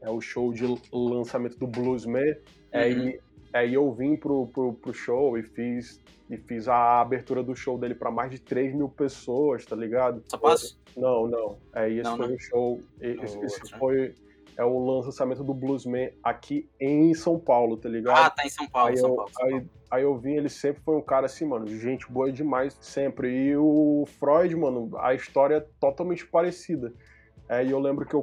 é 0.02 0.10
o 0.10 0.22
show 0.22 0.54
de 0.54 0.66
lançamento 0.92 1.58
do 1.58 1.68
Bluesman, 1.68 2.32
uhum. 2.32 2.36
aí, 2.72 3.20
aí 3.54 3.74
eu 3.74 3.92
vim 3.92 4.16
pro, 4.16 4.48
pro, 4.48 4.74
pro 4.74 4.94
show 4.94 5.38
e 5.38 5.44
fiz 5.44 6.00
e 6.30 6.38
fiz 6.38 6.68
a 6.68 7.02
abertura 7.02 7.42
do 7.42 7.56
show 7.56 7.78
dele 7.78 7.96
para 7.96 8.12
mais 8.12 8.30
de 8.30 8.40
3 8.40 8.76
mil 8.76 8.88
pessoas, 8.88 9.66
tá 9.66 9.76
ligado? 9.76 10.24
Só 10.28 10.38
posso? 10.38 10.80
Não, 10.96 11.28
não. 11.28 11.58
É, 11.74 11.90
esse 11.90 12.04
não, 12.04 12.18
foi 12.18 12.28
o 12.28 12.36
um 12.36 12.40
show. 12.40 12.82
Esse, 13.02 13.40
esse 13.40 13.78
foi 13.80 14.14
é 14.60 14.66
o 14.66 14.78
lançamento 14.78 15.42
do 15.42 15.54
Bluesman 15.54 16.12
aqui 16.22 16.70
em 16.82 17.14
São 17.14 17.40
Paulo, 17.40 17.78
tá 17.78 17.88
ligado? 17.88 18.18
Ah, 18.18 18.30
tá 18.30 18.46
em 18.46 18.50
São 18.50 18.68
Paulo, 18.68 18.90
aí 18.90 18.98
São 18.98 19.10
eu, 19.12 19.16
Paulo. 19.16 19.32
São 19.32 19.42
Paulo. 19.42 19.56
Aí, 19.56 19.66
aí, 19.90 20.04
eu 20.04 20.18
vim, 20.18 20.34
ele 20.34 20.50
sempre 20.50 20.84
foi 20.84 20.98
um 20.98 21.02
cara 21.02 21.28
assim, 21.28 21.46
mano, 21.46 21.66
gente 21.66 22.12
boa 22.12 22.30
demais, 22.30 22.78
sempre. 22.82 23.30
E 23.30 23.56
o 23.56 24.06
Freud, 24.20 24.54
mano, 24.58 24.92
a 24.98 25.14
história 25.14 25.56
é 25.56 25.66
totalmente 25.80 26.28
parecida. 26.28 26.94
É, 27.48 27.64
e 27.64 27.72
eu 27.72 27.80
lembro 27.80 28.06
que 28.06 28.14
eu, 28.14 28.22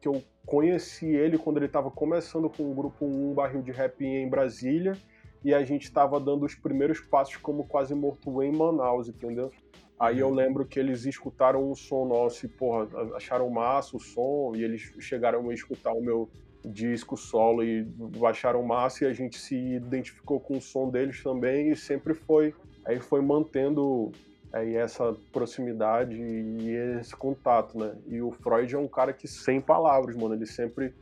que 0.00 0.08
eu 0.08 0.20
conheci 0.44 1.06
ele 1.06 1.38
quando 1.38 1.58
ele 1.58 1.68
tava 1.68 1.88
começando 1.88 2.50
com 2.50 2.68
o 2.68 2.74
grupo 2.74 3.06
Um 3.06 3.32
Barril 3.32 3.62
de 3.62 3.70
Rap 3.70 4.04
em 4.04 4.28
Brasília 4.28 4.98
e 5.44 5.54
a 5.54 5.62
gente 5.62 5.84
estava 5.84 6.18
dando 6.18 6.44
os 6.44 6.56
primeiros 6.56 6.98
passos 6.98 7.36
como 7.36 7.64
quase 7.64 7.94
morto 7.94 8.42
em 8.42 8.50
Manaus, 8.50 9.08
entendeu? 9.08 9.52
Aí 9.98 10.18
eu 10.18 10.30
lembro 10.30 10.66
que 10.66 10.78
eles 10.78 11.06
escutaram 11.06 11.70
um 11.70 11.74
som 11.74 12.04
nosso 12.04 12.44
e, 12.44 12.48
porra, 12.48 12.86
acharam 13.14 13.48
massa 13.48 13.96
o 13.96 14.00
som, 14.00 14.52
e 14.54 14.62
eles 14.62 14.92
chegaram 14.98 15.48
a 15.48 15.54
escutar 15.54 15.92
o 15.92 16.02
meu 16.02 16.28
disco 16.64 17.16
solo 17.16 17.62
e 17.62 17.86
acharam 18.28 18.62
massa, 18.62 19.04
e 19.04 19.06
a 19.06 19.12
gente 19.12 19.38
se 19.38 19.56
identificou 19.56 20.38
com 20.38 20.58
o 20.58 20.60
som 20.60 20.90
deles 20.90 21.22
também, 21.22 21.70
e 21.70 21.76
sempre 21.76 22.12
foi, 22.12 22.54
aí 22.84 23.00
foi 23.00 23.22
mantendo 23.22 24.12
aí 24.52 24.74
essa 24.74 25.14
proximidade 25.32 26.16
e 26.16 26.70
esse 27.00 27.14
contato, 27.16 27.78
né? 27.78 27.94
E 28.06 28.20
o 28.20 28.30
Freud 28.32 28.74
é 28.74 28.78
um 28.78 28.88
cara 28.88 29.12
que, 29.12 29.26
sem 29.26 29.60
palavras, 29.60 30.14
mano, 30.14 30.34
ele 30.34 30.46
sempre 30.46 30.94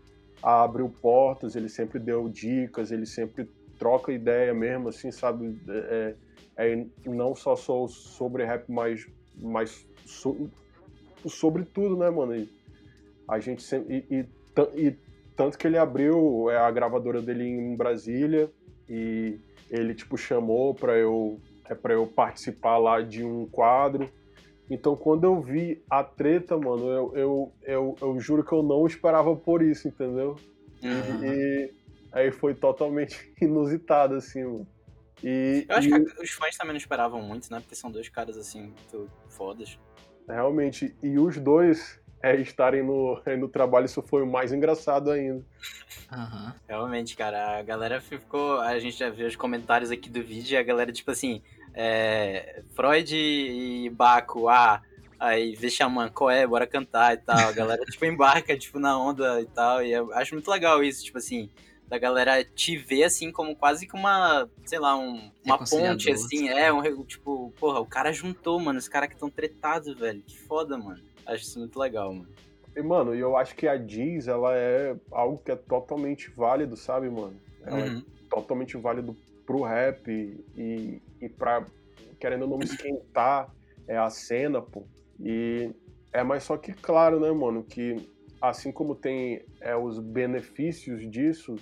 abriu 0.42 0.88
portas, 0.88 1.56
ele 1.56 1.68
sempre 1.68 1.98
deu 1.98 2.28
dicas, 2.28 2.90
ele 2.90 3.06
sempre 3.06 3.48
troca 3.78 4.12
ideia 4.12 4.52
mesmo, 4.54 4.88
assim, 4.88 5.10
sabe? 5.10 5.58
É, 5.68 6.14
é, 6.56 6.86
não 7.04 7.34
só 7.34 7.56
sou 7.56 7.88
sobre 7.88 8.44
rap, 8.44 8.70
mas, 8.70 9.06
mas 9.36 9.86
so, 10.04 10.50
sobre 11.26 11.64
tudo, 11.64 11.96
né, 11.96 12.10
mano? 12.10 12.36
E 12.36 12.48
a 13.28 13.38
gente 13.38 13.62
sempre. 13.62 14.04
E, 14.10 14.16
e, 14.16 14.86
e, 14.86 14.96
tanto 15.36 15.58
que 15.58 15.66
ele 15.66 15.78
abriu 15.78 16.48
é, 16.50 16.58
a 16.58 16.70
gravadora 16.70 17.20
dele 17.20 17.44
em 17.44 17.76
Brasília 17.76 18.50
e 18.88 19.38
ele, 19.70 19.94
tipo, 19.94 20.16
chamou 20.16 20.74
pra 20.74 20.96
eu, 20.96 21.40
é, 21.68 21.74
pra 21.74 21.94
eu 21.94 22.06
participar 22.06 22.78
lá 22.78 23.00
de 23.00 23.24
um 23.24 23.46
quadro. 23.46 24.08
Então 24.70 24.96
quando 24.96 25.24
eu 25.24 25.40
vi 25.40 25.82
a 25.90 26.02
treta, 26.02 26.56
mano, 26.56 26.88
eu, 26.88 27.12
eu, 27.14 27.52
eu, 27.62 27.96
eu 28.00 28.20
juro 28.20 28.44
que 28.44 28.52
eu 28.52 28.62
não 28.62 28.86
esperava 28.86 29.34
por 29.36 29.62
isso, 29.62 29.88
entendeu? 29.88 30.36
Uhum. 30.82 31.24
E 31.24 31.70
aí 32.12 32.30
foi 32.30 32.54
totalmente 32.54 33.32
inusitado, 33.40 34.14
assim, 34.14 34.44
mano. 34.44 34.66
E, 35.22 35.64
Eu 35.68 35.76
acho 35.76 35.88
e 35.88 35.90
que 35.90 36.22
os 36.22 36.30
fãs 36.30 36.56
também 36.56 36.72
não 36.72 36.78
esperavam 36.78 37.22
muito, 37.22 37.50
né? 37.50 37.60
Porque 37.60 37.74
são 37.74 37.90
dois 37.90 38.08
caras 38.08 38.36
assim, 38.36 38.62
muito 38.62 39.10
fodas. 39.28 39.78
realmente, 40.28 40.94
e 41.02 41.18
os 41.18 41.36
dois 41.38 42.00
é, 42.24 42.36
estarem 42.36 42.82
no, 42.82 43.20
no 43.38 43.48
trabalho, 43.48 43.84
isso 43.84 44.00
foi 44.00 44.22
o 44.22 44.26
mais 44.26 44.52
engraçado 44.52 45.10
ainda. 45.10 45.44
Aham. 46.10 46.54
Realmente, 46.66 47.14
cara, 47.16 47.58
a 47.58 47.62
galera 47.62 48.00
ficou. 48.00 48.60
A 48.60 48.78
gente 48.78 48.96
já 48.96 49.10
viu 49.10 49.26
os 49.26 49.36
comentários 49.36 49.90
aqui 49.90 50.08
do 50.08 50.22
vídeo 50.22 50.54
e 50.54 50.56
a 50.56 50.62
galera, 50.62 50.90
tipo 50.90 51.10
assim, 51.10 51.42
é, 51.74 52.62
Freud 52.74 53.14
e 53.14 53.90
Baco, 53.90 54.48
ah, 54.48 54.80
aí 55.18 55.54
vê 55.54 55.68
Xamã, 55.68 56.08
qual 56.08 56.30
é, 56.30 56.46
bora 56.46 56.66
cantar 56.66 57.12
e 57.14 57.18
tal. 57.18 57.48
A 57.48 57.52
galera, 57.52 57.84
tipo, 57.84 58.04
embarca, 58.06 58.56
tipo, 58.56 58.78
na 58.78 58.98
onda 58.98 59.40
e 59.42 59.46
tal. 59.46 59.84
E 59.84 59.92
eu 59.92 60.12
acho 60.14 60.34
muito 60.34 60.50
legal 60.50 60.82
isso, 60.82 61.04
tipo 61.04 61.18
assim, 61.18 61.50
da 61.88 61.98
galera 61.98 62.42
te 62.44 62.76
ver 62.76 63.04
assim 63.04 63.30
como 63.30 63.54
quase 63.54 63.86
que 63.86 63.94
uma, 63.94 64.48
sei 64.64 64.78
lá, 64.78 64.96
um, 64.96 65.30
uma 65.44 65.58
ponte, 65.58 66.10
assim, 66.10 66.48
é, 66.48 66.72
um, 66.72 67.04
tipo, 67.04 67.52
porra, 67.58 67.80
o 67.80 67.86
cara 67.86 68.12
juntou, 68.12 68.58
mano, 68.58 68.78
os 68.78 68.88
caras 68.88 69.08
que 69.08 69.14
estão 69.14 69.30
tretados, 69.30 69.94
velho. 69.98 70.22
Que 70.22 70.38
foda, 70.40 70.76
mano. 70.78 71.00
Acho 71.26 71.44
isso 71.44 71.58
muito 71.58 71.78
legal, 71.78 72.12
mano. 72.12 72.28
E, 72.76 72.82
mano, 72.82 73.14
e 73.14 73.20
eu 73.20 73.36
acho 73.36 73.54
que 73.54 73.68
a 73.68 73.76
Diz, 73.76 74.26
ela 74.26 74.56
é 74.56 74.96
algo 75.12 75.38
que 75.38 75.52
é 75.52 75.56
totalmente 75.56 76.30
válido, 76.30 76.76
sabe, 76.76 77.08
mano? 77.08 77.38
Ela 77.64 77.86
é 77.86 77.88
Uhum. 77.90 78.02
totalmente 78.28 78.76
válido 78.76 79.16
pro 79.46 79.62
rap 79.62 80.08
e, 80.08 81.00
e 81.20 81.28
pra, 81.28 81.64
querendo 82.18 82.42
ou 82.42 82.48
não, 82.48 82.60
esquentar 82.62 83.54
é, 83.86 83.96
a 83.96 84.10
cena, 84.10 84.60
pô. 84.60 84.82
E 85.20 85.70
é 86.12 86.24
mais 86.24 86.42
só 86.42 86.56
que 86.56 86.72
claro, 86.72 87.20
né, 87.20 87.30
mano, 87.30 87.62
que 87.62 88.10
assim 88.40 88.72
como 88.72 88.94
tem 88.94 89.44
é, 89.60 89.76
os 89.76 89.98
benefícios 89.98 91.08
disso, 91.10 91.54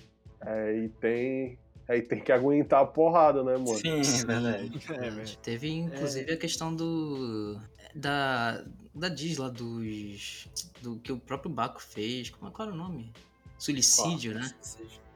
é, 0.44 0.76
e 0.76 0.88
tem, 0.88 1.58
aí 1.88 2.02
tem 2.02 2.20
que 2.20 2.32
aguentar 2.32 2.82
a 2.82 2.86
porrada, 2.86 3.42
né, 3.42 3.52
mano? 3.52 3.76
Sim, 3.76 4.02
Sim, 4.02 4.26
verdade. 4.26 4.64
É, 4.74 4.78
verdade. 4.78 5.16
velho. 5.16 5.36
Teve 5.38 5.70
inclusive 5.70 6.32
a 6.32 6.36
questão 6.36 6.74
do. 6.74 7.58
Da. 7.94 8.64
Da 8.94 9.08
Diz 9.08 9.38
lá 9.38 9.48
dos. 9.48 10.48
Do 10.80 10.96
que 10.96 11.12
o 11.12 11.18
próprio 11.18 11.50
Baco 11.50 11.80
fez. 11.80 12.30
Como 12.30 12.50
é 12.50 12.54
qual 12.54 12.68
era 12.68 12.74
o 12.74 12.78
nome? 12.78 13.12
Suicídio, 13.56 14.34
né? 14.34 14.52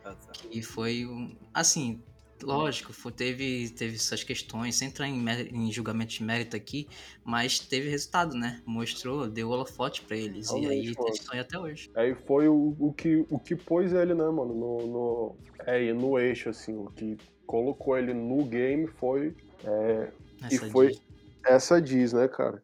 Tá, 0.02 0.14
tá. 0.14 0.32
Que 0.32 0.62
foi 0.62 1.04
um. 1.04 1.34
Assim, 1.52 2.00
lógico, 2.42 2.92
foi- 2.92 3.12
teve, 3.12 3.70
teve 3.70 3.96
essas 3.96 4.22
questões, 4.24 4.74
sem 4.76 4.88
entrar 4.88 5.08
em, 5.08 5.24
em 5.52 5.72
julgamento 5.72 6.12
de 6.12 6.22
mérito 6.22 6.56
aqui, 6.56 6.88
mas 7.24 7.58
teve 7.58 7.88
resultado, 7.88 8.34
né? 8.36 8.60
Mostrou, 8.66 9.28
deu 9.28 9.48
holofote 9.50 10.02
pra 10.02 10.16
eles. 10.16 10.50
e 10.50 10.54
aí 10.54 10.60
Realmente, 10.60 10.94
mano. 10.98 11.08
eles 11.08 11.20
estão 11.20 11.34
aí 11.34 11.40
até 11.40 11.58
hoje. 11.58 11.90
Aí 11.94 12.14
foi 12.14 12.48
o, 12.48 12.76
o, 12.78 12.92
que, 12.92 13.24
o 13.30 13.38
que 13.38 13.54
pôs 13.56 13.92
ele, 13.92 14.14
né, 14.14 14.24
mano, 14.24 14.54
no, 14.54 14.86
no, 14.86 15.36
é, 15.66 15.92
no 15.92 16.18
eixo, 16.18 16.48
assim, 16.50 16.74
o 16.76 16.90
que 16.90 17.16
colocou 17.46 17.96
ele 17.96 18.12
no 18.12 18.44
game 18.44 18.86
foi 18.86 19.34
é, 19.64 20.10
Essa 20.42 20.70
foi- 20.70 20.88
Diz. 20.88 21.02
essa 21.46 21.80
Diz, 21.80 22.12
né, 22.12 22.28
cara? 22.28 22.62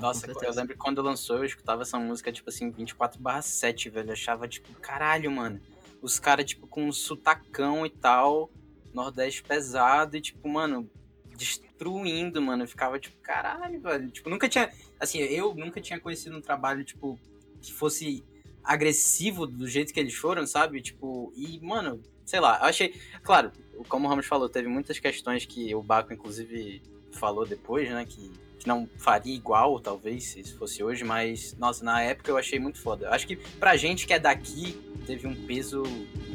Nossa, 0.00 0.26
eu 0.26 0.54
lembro 0.54 0.68
que 0.72 0.78
quando 0.78 1.02
lançou, 1.02 1.36
eu 1.36 1.44
escutava 1.44 1.82
essa 1.82 1.98
música, 1.98 2.32
tipo 2.32 2.48
assim, 2.48 2.70
24/7, 2.70 3.90
velho. 3.90 4.08
Eu 4.08 4.12
achava, 4.14 4.48
tipo, 4.48 4.72
caralho, 4.80 5.30
mano. 5.30 5.60
Os 6.00 6.18
caras, 6.18 6.46
tipo, 6.46 6.66
com 6.66 6.86
um 6.86 6.92
sutacão 6.92 7.84
e 7.84 7.90
tal, 7.90 8.50
Nordeste 8.92 9.42
pesado 9.42 10.16
e, 10.16 10.20
tipo, 10.20 10.48
mano, 10.48 10.88
destruindo, 11.36 12.40
mano. 12.40 12.64
Eu 12.64 12.68
ficava, 12.68 12.98
tipo, 12.98 13.16
caralho, 13.20 13.80
velho. 13.80 14.10
Tipo, 14.10 14.30
nunca 14.30 14.48
tinha. 14.48 14.70
Assim, 14.98 15.18
eu 15.18 15.54
nunca 15.54 15.80
tinha 15.80 16.00
conhecido 16.00 16.36
um 16.36 16.40
trabalho, 16.40 16.84
tipo, 16.84 17.18
que 17.60 17.72
fosse 17.72 18.24
agressivo 18.64 19.46
do 19.46 19.68
jeito 19.68 19.92
que 19.92 20.00
eles 20.00 20.14
foram, 20.14 20.46
sabe? 20.46 20.80
Tipo, 20.80 21.32
e, 21.36 21.60
mano, 21.60 22.02
sei 22.24 22.40
lá, 22.40 22.58
eu 22.60 22.66
achei. 22.66 23.00
Claro, 23.22 23.52
como 23.88 24.06
o 24.06 24.10
Ramos 24.10 24.26
falou, 24.26 24.48
teve 24.48 24.68
muitas 24.68 24.98
questões 24.98 25.44
que 25.44 25.74
o 25.74 25.82
Baco, 25.82 26.12
inclusive, 26.12 26.82
falou 27.12 27.46
depois, 27.46 27.88
né? 27.90 28.04
Que, 28.04 28.30
não 28.66 28.88
faria 28.98 29.34
igual, 29.34 29.80
talvez, 29.80 30.24
se 30.24 30.42
fosse 30.54 30.82
hoje, 30.82 31.04
mas, 31.04 31.56
nossa, 31.58 31.84
na 31.84 32.02
época 32.02 32.30
eu 32.30 32.36
achei 32.36 32.58
muito 32.58 32.78
foda. 32.80 33.08
Acho 33.10 33.26
que 33.26 33.36
pra 33.36 33.76
gente 33.76 34.06
que 34.06 34.12
é 34.12 34.18
daqui, 34.18 34.78
teve 35.06 35.26
um 35.26 35.34
peso, 35.46 35.82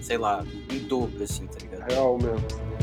sei 0.02 0.18
lá, 0.18 0.44
em 0.72 0.80
dobro, 0.80 1.24
assim, 1.24 1.46
tá 1.48 1.60
ligado? 1.60 1.90
Real 1.92 2.18
mesmo. 2.18 2.81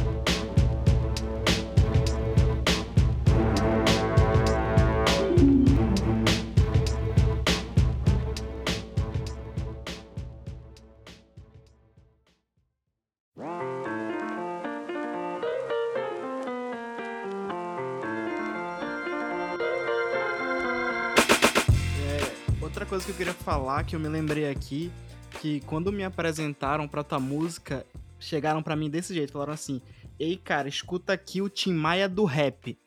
Queria 23.18 23.34
falar, 23.34 23.82
que 23.82 23.96
eu 23.96 24.00
me 24.00 24.06
lembrei 24.06 24.48
aqui, 24.48 24.92
que 25.40 25.58
quando 25.62 25.90
me 25.90 26.04
apresentaram 26.04 26.86
pra 26.86 27.02
tua 27.02 27.18
música, 27.18 27.84
chegaram 28.16 28.62
pra 28.62 28.76
mim 28.76 28.88
desse 28.88 29.12
jeito, 29.12 29.32
falaram 29.32 29.52
assim, 29.52 29.82
ei 30.20 30.36
cara, 30.36 30.68
escuta 30.68 31.14
aqui 31.14 31.42
o 31.42 31.48
Tim 31.48 31.72
Maia 31.72 32.08
do 32.08 32.24
rap. 32.24 32.78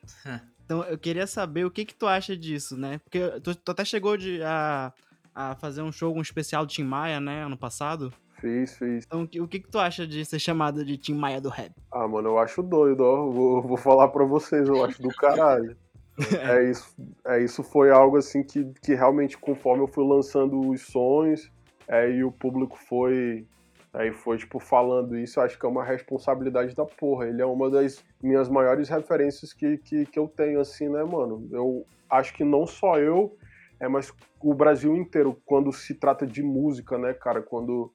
então 0.63 0.83
eu 0.83 0.97
queria 0.97 1.27
saber 1.27 1.65
o 1.65 1.69
que 1.69 1.83
que 1.83 1.93
tu 1.93 2.07
acha 2.07 2.37
disso, 2.37 2.77
né? 2.77 3.01
Porque 3.03 3.41
tu, 3.41 3.53
tu 3.53 3.71
até 3.71 3.83
chegou 3.83 4.15
de, 4.15 4.41
a, 4.41 4.93
a 5.35 5.55
fazer 5.55 5.81
um 5.81 5.91
show, 5.91 6.15
um 6.15 6.21
especial 6.21 6.65
do 6.65 6.71
Tim 6.71 6.85
Maia, 6.85 7.19
né, 7.19 7.43
ano 7.43 7.57
passado. 7.57 8.13
Fiz, 8.39 8.77
fiz. 8.77 9.03
Então 9.05 9.23
o 9.23 9.27
que, 9.27 9.41
o 9.41 9.47
que 9.49 9.59
que 9.59 9.69
tu 9.69 9.79
acha 9.79 10.07
de 10.07 10.23
ser 10.23 10.39
chamado 10.39 10.85
de 10.85 10.95
Tim 10.95 11.13
Maia 11.13 11.41
do 11.41 11.49
rap? 11.49 11.73
Ah, 11.91 12.07
mano, 12.07 12.29
eu 12.29 12.39
acho 12.39 12.63
doido, 12.63 13.01
ó. 13.01 13.29
Vou, 13.29 13.61
vou 13.61 13.77
falar 13.77 14.07
pra 14.07 14.23
vocês, 14.23 14.65
eu 14.69 14.81
acho 14.85 15.01
do 15.01 15.09
caralho. 15.09 15.75
É 16.41 16.69
isso, 16.69 16.95
é 17.25 17.43
isso 17.43 17.63
foi 17.63 17.89
algo 17.89 18.17
assim 18.17 18.43
que, 18.43 18.65
que 18.83 18.93
realmente, 18.93 19.37
conforme 19.37 19.83
eu 19.83 19.87
fui 19.87 20.05
lançando 20.05 20.59
os 20.69 20.81
sons, 20.81 21.51
é, 21.87 22.09
e 22.09 22.23
o 22.23 22.31
público 22.31 22.77
foi. 22.77 23.45
Aí 23.93 24.13
foi, 24.13 24.37
tipo, 24.37 24.57
falando 24.57 25.17
isso, 25.17 25.41
acho 25.41 25.59
que 25.59 25.65
é 25.65 25.69
uma 25.69 25.83
responsabilidade 25.83 26.73
da 26.73 26.85
porra. 26.85 27.27
Ele 27.27 27.41
é 27.41 27.45
uma 27.45 27.69
das 27.69 28.01
minhas 28.23 28.47
maiores 28.47 28.87
referências 28.87 29.51
que, 29.51 29.77
que, 29.79 30.05
que 30.05 30.17
eu 30.17 30.29
tenho, 30.29 30.61
assim, 30.61 30.87
né, 30.87 31.03
mano? 31.03 31.45
Eu 31.51 31.85
acho 32.09 32.33
que 32.33 32.43
não 32.45 32.65
só 32.65 32.97
eu, 32.97 33.35
é, 33.81 33.89
mas 33.89 34.13
o 34.39 34.53
Brasil 34.53 34.95
inteiro, 34.95 35.37
quando 35.45 35.73
se 35.73 35.93
trata 35.93 36.25
de 36.25 36.41
música, 36.41 36.97
né, 36.97 37.13
cara? 37.13 37.41
Quando 37.41 37.91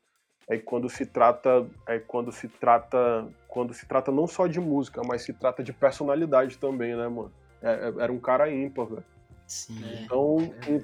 é 0.49 0.59
quando 0.59 0.89
se 0.89 1.05
trata 1.05 1.67
é 1.89 1.99
quando 1.99 2.31
se 2.31 2.47
trata 2.47 3.27
quando 3.49 3.75
se 3.75 3.85
trata 3.85 4.13
não 4.13 4.29
só 4.29 4.47
de 4.47 4.61
música 4.61 5.03
mas 5.05 5.23
se 5.23 5.33
trata 5.33 5.61
de 5.61 5.73
personalidade 5.73 6.57
também 6.57 6.95
né 6.95 7.09
mano 7.09 7.33
era 8.01 8.13
um 8.13 8.19
cara 8.21 8.51
ímpar 8.53 8.87
velho 8.87 9.05
Sim. 9.47 10.03
então 10.05 10.55
e- 10.69 10.83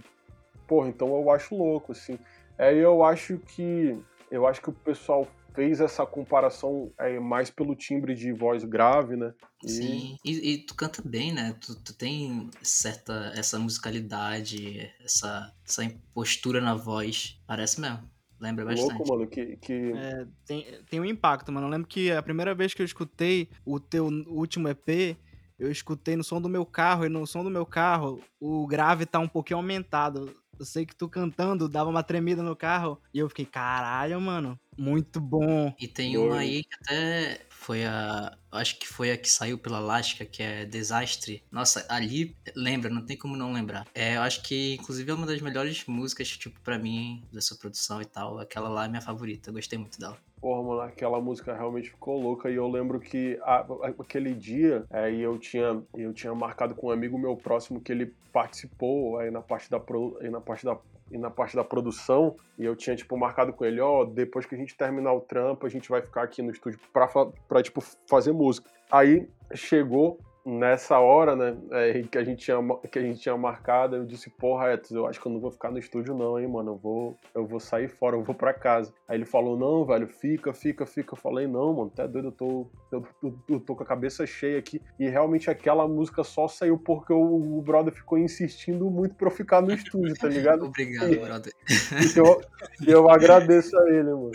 porra 0.67 0.89
então 0.89 1.09
eu 1.09 1.31
acho 1.31 1.57
louco 1.57 1.93
assim 1.93 2.19
é 2.59 2.75
eu 2.75 3.03
acho 3.05 3.39
que 3.39 3.97
eu 4.31 4.47
acho 4.47 4.61
que 4.63 4.71
o 4.71 4.73
pessoal 4.73 5.27
fez 5.55 5.81
essa 5.81 6.07
comparação 6.07 6.91
é, 6.99 7.21
mais 7.21 7.51
pelo 7.51 7.75
timbre 7.77 8.15
de 8.15 8.33
voz 8.33 8.65
grave 8.65 9.17
né 9.17 9.33
E- 9.65 9.69
Sim, 9.69 10.17
e, 10.25 10.53
e 10.55 10.59
tu 10.67 10.75
canta 10.75 11.01
bem, 11.05 11.33
né? 11.33 11.55
Tu, 11.61 11.75
tu 11.85 11.97
tem 11.97 12.51
certa 12.63 13.33
essa 13.37 13.59
musicalidade, 13.61 14.91
essa, 15.05 15.53
essa 15.65 15.83
postura 16.13 16.61
na 16.61 16.75
voz. 16.75 17.41
Parece 17.47 17.81
mesmo. 17.81 18.11
Lembra 18.41 18.65
bastante. 18.65 18.99
louco 18.99 19.09
mano 19.09 19.29
que, 19.29 19.57
que 19.59 19.93
É, 19.95 20.27
tem, 20.45 20.67
tem 20.91 20.99
um 21.01 21.05
impacto, 21.05 21.53
mano. 21.53 21.67
Eu 21.67 21.71
lembro 21.71 21.87
que 21.87 22.11
a 22.11 22.21
primeira 22.23 22.55
vez 22.57 22.75
que 22.75 22.83
eu 22.83 22.87
escutei 22.87 23.49
o 23.65 23.79
teu 23.79 24.07
último 24.27 24.69
EP, 24.69 25.17
eu 25.63 25.71
escutei 25.71 26.17
no 26.17 26.25
som 26.25 26.41
do 26.41 26.49
meu 26.49 26.67
carro, 26.67 27.07
e 27.07 27.09
no 27.09 27.25
som 27.25 27.45
do 27.45 27.51
meu 27.51 27.65
carro, 27.65 28.21
o 28.41 28.67
grave 28.67 29.07
tá 29.07 29.21
um 29.21 29.29
pouquinho 29.29 29.59
aumentado. 29.59 30.37
Eu 30.59 30.65
sei 30.65 30.85
que 30.85 30.95
tu 30.95 31.09
cantando 31.09 31.69
dava 31.69 31.89
uma 31.89 32.03
tremida 32.03 32.43
no 32.43 32.57
carro, 32.57 33.01
e 33.15 33.21
eu 33.21 33.29
fiquei, 33.29 33.47
caralho, 33.47 34.21
mano, 34.21 34.59
muito 34.77 35.21
bom. 35.21 35.73
E 35.81 35.87
tem 35.87 36.17
uma 36.17 36.39
aí 36.39 36.65
que 36.65 36.75
até 36.83 37.47
foi 37.49 37.85
a. 37.85 38.37
Acho 38.51 38.79
que 38.79 38.89
foi 38.89 39.13
a 39.13 39.17
que 39.17 39.31
saiu 39.31 39.57
pela 39.57 39.79
Lasca, 39.79 40.27
que 40.27 40.43
é 40.43 40.65
Desastre. 40.65 41.45
Nossa, 41.51 41.87
ali, 41.89 42.37
lembra, 42.57 42.91
não 42.91 43.07
tem 43.07 43.17
como 43.17 43.37
não 43.37 43.53
lembrar. 43.53 43.87
É, 43.95 44.17
eu 44.17 44.23
acho 44.23 44.43
que, 44.43 44.75
inclusive, 44.75 45.11
é 45.11 45.15
uma 45.15 45.27
das 45.27 45.41
melhores 45.41 45.85
músicas, 45.87 46.29
tipo, 46.29 46.61
pra 46.61 46.79
mim, 46.79 47.25
dessa 47.33 47.55
produção 47.55 48.03
e 48.03 48.05
tal. 48.05 48.39
Aquela 48.39 48.69
lá 48.69 48.85
é 48.85 48.89
minha 48.89 49.01
favorita, 49.01 49.51
eu 49.51 49.55
gostei 49.55 49.79
muito 49.79 49.99
dela. 49.99 50.19
Porra, 50.43 50.61
mano, 50.61 50.81
aquela 50.81 51.21
música 51.21 51.55
realmente 51.55 51.91
ficou 51.91 52.21
louca 52.21 52.51
e 52.51 52.57
eu 52.57 52.67
lembro 52.67 52.99
que 52.99 53.39
a- 53.45 53.65
aquele 54.01 54.35
dia 54.35 54.85
aí 54.91 55.21
eu 55.23 55.39
tinha 55.39 55.81
eu 55.97 56.13
tinha 56.13 56.35
marcado 56.35 56.75
com 56.75 56.89
um 56.89 56.91
amigo 56.91 57.17
meu 57.17 57.37
próximo 57.37 57.81
que 57.81 57.93
ele 57.93 58.13
participou 58.33 59.19
aí 59.19 59.31
na 59.31 59.41
parte 59.41 59.71
da 59.71 59.81
aí 60.21 60.29
na 60.29 60.41
parte 60.41 60.65
da 60.65 60.77
e 61.13 61.17
na 61.19 61.31
parte 61.31 61.55
da 61.55 61.63
produção 61.63 62.35
e 62.59 62.65
eu 62.65 62.75
tinha 62.75 62.97
tipo 62.97 63.17
marcado 63.17 63.53
com 63.53 63.65
ele, 63.65 63.81
ó, 63.81 64.05
depois 64.05 64.45
que 64.45 64.55
a 64.55 64.59
gente 64.59 64.75
terminar 64.77 65.13
o 65.13 65.21
trampo, 65.21 65.65
a 65.65 65.69
gente 65.69 65.89
vai 65.89 66.03
ficar 66.03 66.23
aqui 66.23 66.43
no 66.43 66.51
estúdio 66.51 66.81
pra, 66.93 67.07
pra 67.47 67.63
tipo 67.63 67.81
fazer 68.09 68.33
música. 68.33 68.69
Aí 68.91 69.29
chegou 69.55 70.19
nessa 70.45 70.99
hora, 70.99 71.37
né, 71.37 71.57
é, 71.71 72.03
que, 72.03 72.19
a 72.19 72.25
gente 72.25 72.45
tinha, 72.45 72.59
que 72.91 72.99
a 72.99 73.03
gente 73.03 73.21
tinha 73.21 73.37
marcado, 73.37 73.97
eu 73.97 74.05
disse, 74.05 74.31
porra, 74.31 74.73
Etos, 74.73 74.91
eu 74.91 75.07
acho 75.07 75.21
que 75.21 75.27
eu 75.27 75.33
não 75.33 75.41
vou 75.41 75.51
ficar 75.51 75.71
no 75.71 75.79
estúdio 75.79 76.15
não, 76.15 76.39
hein, 76.39 76.49
mano, 76.49 76.73
eu 76.73 76.77
vou, 76.77 77.17
eu 77.35 77.47
vou 77.47 77.61
sair 77.61 77.89
fora, 77.89 78.17
eu 78.17 78.23
vou 78.23 78.35
pra 78.35 78.53
casa. 78.53 78.93
Aí 79.07 79.17
ele 79.17 79.25
falou, 79.25 79.57
não, 79.57 79.85
velho, 79.85 80.09
fica, 80.09 80.53
fica, 80.53 80.87
fica. 80.87 81.15
Eu 81.15 81.19
falei, 81.19 81.47
não, 81.47 81.73
mano, 81.73 81.91
tá 81.91 82.07
doido, 82.07 82.29
eu 82.29 82.33
tô, 82.33 82.67
eu, 82.91 83.07
eu, 83.23 83.39
eu 83.49 83.61
tô 83.61 83.77
com 83.77 83.83
a 83.83 83.87
cabeça 83.87 84.27
cheia 84.27 84.59
aqui. 84.59 84.81
E 84.99 85.09
realmente 85.09 85.51
aquela 85.51 85.87
música 85.87 86.25
só 86.25 86.49
saiu 86.49 86.79
porque 86.79 87.13
o, 87.13 87.59
o 87.59 87.63
brother 87.63 87.93
ficou 87.93 88.19
insistindo 88.19 88.91
muito 88.91 89.15
pra 89.15 89.29
eu 89.29 89.33
ficar 89.33 89.61
no 89.61 89.73
estúdio, 89.73 90.15
tá 90.17 90.29
ligado? 90.29 90.65
Obrigado, 90.73 91.13
e, 91.13 91.19
brother. 91.19 91.53
E 91.71 92.19
eu, 92.19 92.41
eu 92.87 93.11
agradeço 93.11 93.79
a 93.79 93.89
ele, 93.91 94.11
mano. 94.11 94.33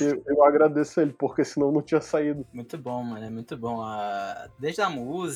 Eu, 0.00 0.22
eu 0.26 0.44
agradeço 0.44 1.00
a 1.00 1.02
ele, 1.02 1.12
porque 1.12 1.44
senão 1.44 1.72
não 1.72 1.82
tinha 1.82 2.00
saído. 2.00 2.46
Muito 2.52 2.78
bom, 2.78 3.02
mano, 3.02 3.24
é 3.24 3.30
muito 3.30 3.56
bom. 3.56 3.82
A... 3.82 4.48
Desde 4.58 4.80
a 4.80 4.88
música, 4.88 5.33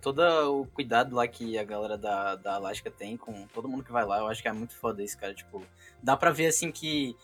todo 0.00 0.20
o 0.60 0.66
cuidado 0.66 1.14
lá 1.14 1.26
que 1.28 1.58
a 1.58 1.64
galera 1.64 1.96
da, 1.96 2.34
da 2.36 2.54
Alaska 2.54 2.90
tem 2.90 3.16
com 3.16 3.46
todo 3.48 3.68
mundo 3.68 3.84
que 3.84 3.92
vai 3.92 4.04
lá, 4.04 4.18
eu 4.18 4.28
acho 4.28 4.42
que 4.42 4.48
é 4.48 4.52
muito 4.52 4.74
foda 4.74 5.02
isso, 5.02 5.18
cara. 5.18 5.34
Tipo, 5.34 5.62
dá 6.02 6.16
pra 6.16 6.30
ver 6.30 6.46
assim 6.46 6.72
que 6.72 7.16